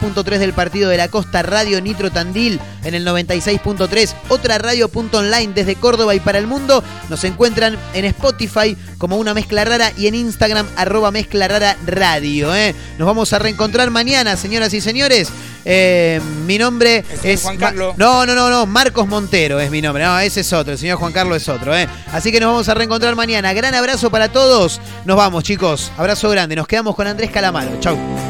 102.3 0.00 0.38
del 0.38 0.52
Partido 0.52 0.88
de 0.90 0.96
la 0.96 1.08
Costa, 1.08 1.42
Radio 1.42 1.80
Nitro 1.80 2.10
Tandil 2.10 2.60
en 2.84 2.94
el 2.94 3.06
96.3, 3.06 4.14
otra 4.28 4.58
radio.online 4.58 5.52
desde 5.54 5.76
Córdoba 5.76 6.14
y 6.14 6.20
para 6.20 6.38
el 6.38 6.46
mundo. 6.46 6.82
Nos 7.08 7.24
encuentran 7.24 7.78
en 7.94 8.04
Spotify 8.06 8.76
como 8.98 9.16
una 9.16 9.34
mezcla 9.34 9.64
rara 9.64 9.92
y 9.96 10.06
en 10.06 10.14
Instagram 10.14 10.66
arroba 10.76 11.10
mezcla 11.10 11.48
rara 11.48 11.76
radio. 11.86 12.54
eh. 12.54 12.74
Nos 12.98 13.06
vamos 13.06 13.32
a 13.32 13.38
reencontrar 13.38 13.90
mañana, 13.90 14.36
señoras 14.36 14.72
y 14.74 14.80
señores. 14.80 15.30
Eh, 15.64 16.20
mi 16.46 16.56
nombre 16.58 17.04
es... 17.22 17.42
Juan 17.42 17.56
Carlos. 17.58 17.94
no, 17.98 18.24
no, 18.24 18.34
no, 18.34 18.48
no, 18.48 18.66
Marcos 18.66 19.06
Montero 19.06 19.60
es 19.60 19.70
mi 19.70 19.82
nombre. 19.82 20.04
No, 20.04 20.18
ese 20.18 20.40
es 20.40 20.52
otro, 20.52 20.72
el 20.72 20.78
señor 20.78 20.98
Juan 20.98 21.12
Carlos 21.12 21.36
es 21.42 21.48
otro, 21.48 21.76
¿eh? 21.76 21.86
Así 22.12 22.32
que 22.32 22.40
nos 22.40 22.52
vamos 22.52 22.68
a 22.68 22.74
reencontrar 22.74 23.14
mañana. 23.16 23.52
Gran 23.52 23.74
abrazo 23.74 24.10
para 24.10 24.30
todos. 24.30 24.80
Nos 25.04 25.16
vamos, 25.16 25.44
chicos. 25.44 25.92
Abrazo 25.98 26.28
grande. 26.30 26.56
Nos 26.56 26.66
quedamos 26.66 26.94
con 26.94 27.06
Andrés 27.06 27.30
Calamaro. 27.30 27.78
Chau. 27.80 28.29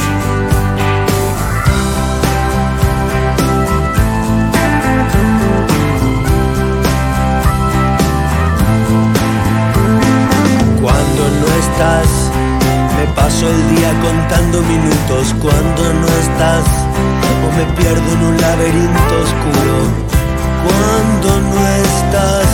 Me 11.81 13.07
paso 13.15 13.47
el 13.49 13.75
día 13.75 13.91
contando 14.01 14.61
minutos. 14.61 15.33
Cuando 15.41 15.93
no 15.93 16.07
estás, 16.07 16.65
o 17.43 17.51
me 17.57 17.65
pierdo 17.75 18.13
en 18.13 18.23
un 18.23 18.41
laberinto 18.41 19.13
oscuro. 19.25 19.77
Cuando 20.65 21.41
no 21.49 21.67
estás, 21.67 22.47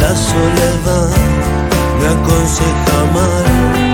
la 0.00 0.14
soledad 0.14 1.10
me 1.98 2.06
aconseja 2.14 2.98
mal. 3.12 3.91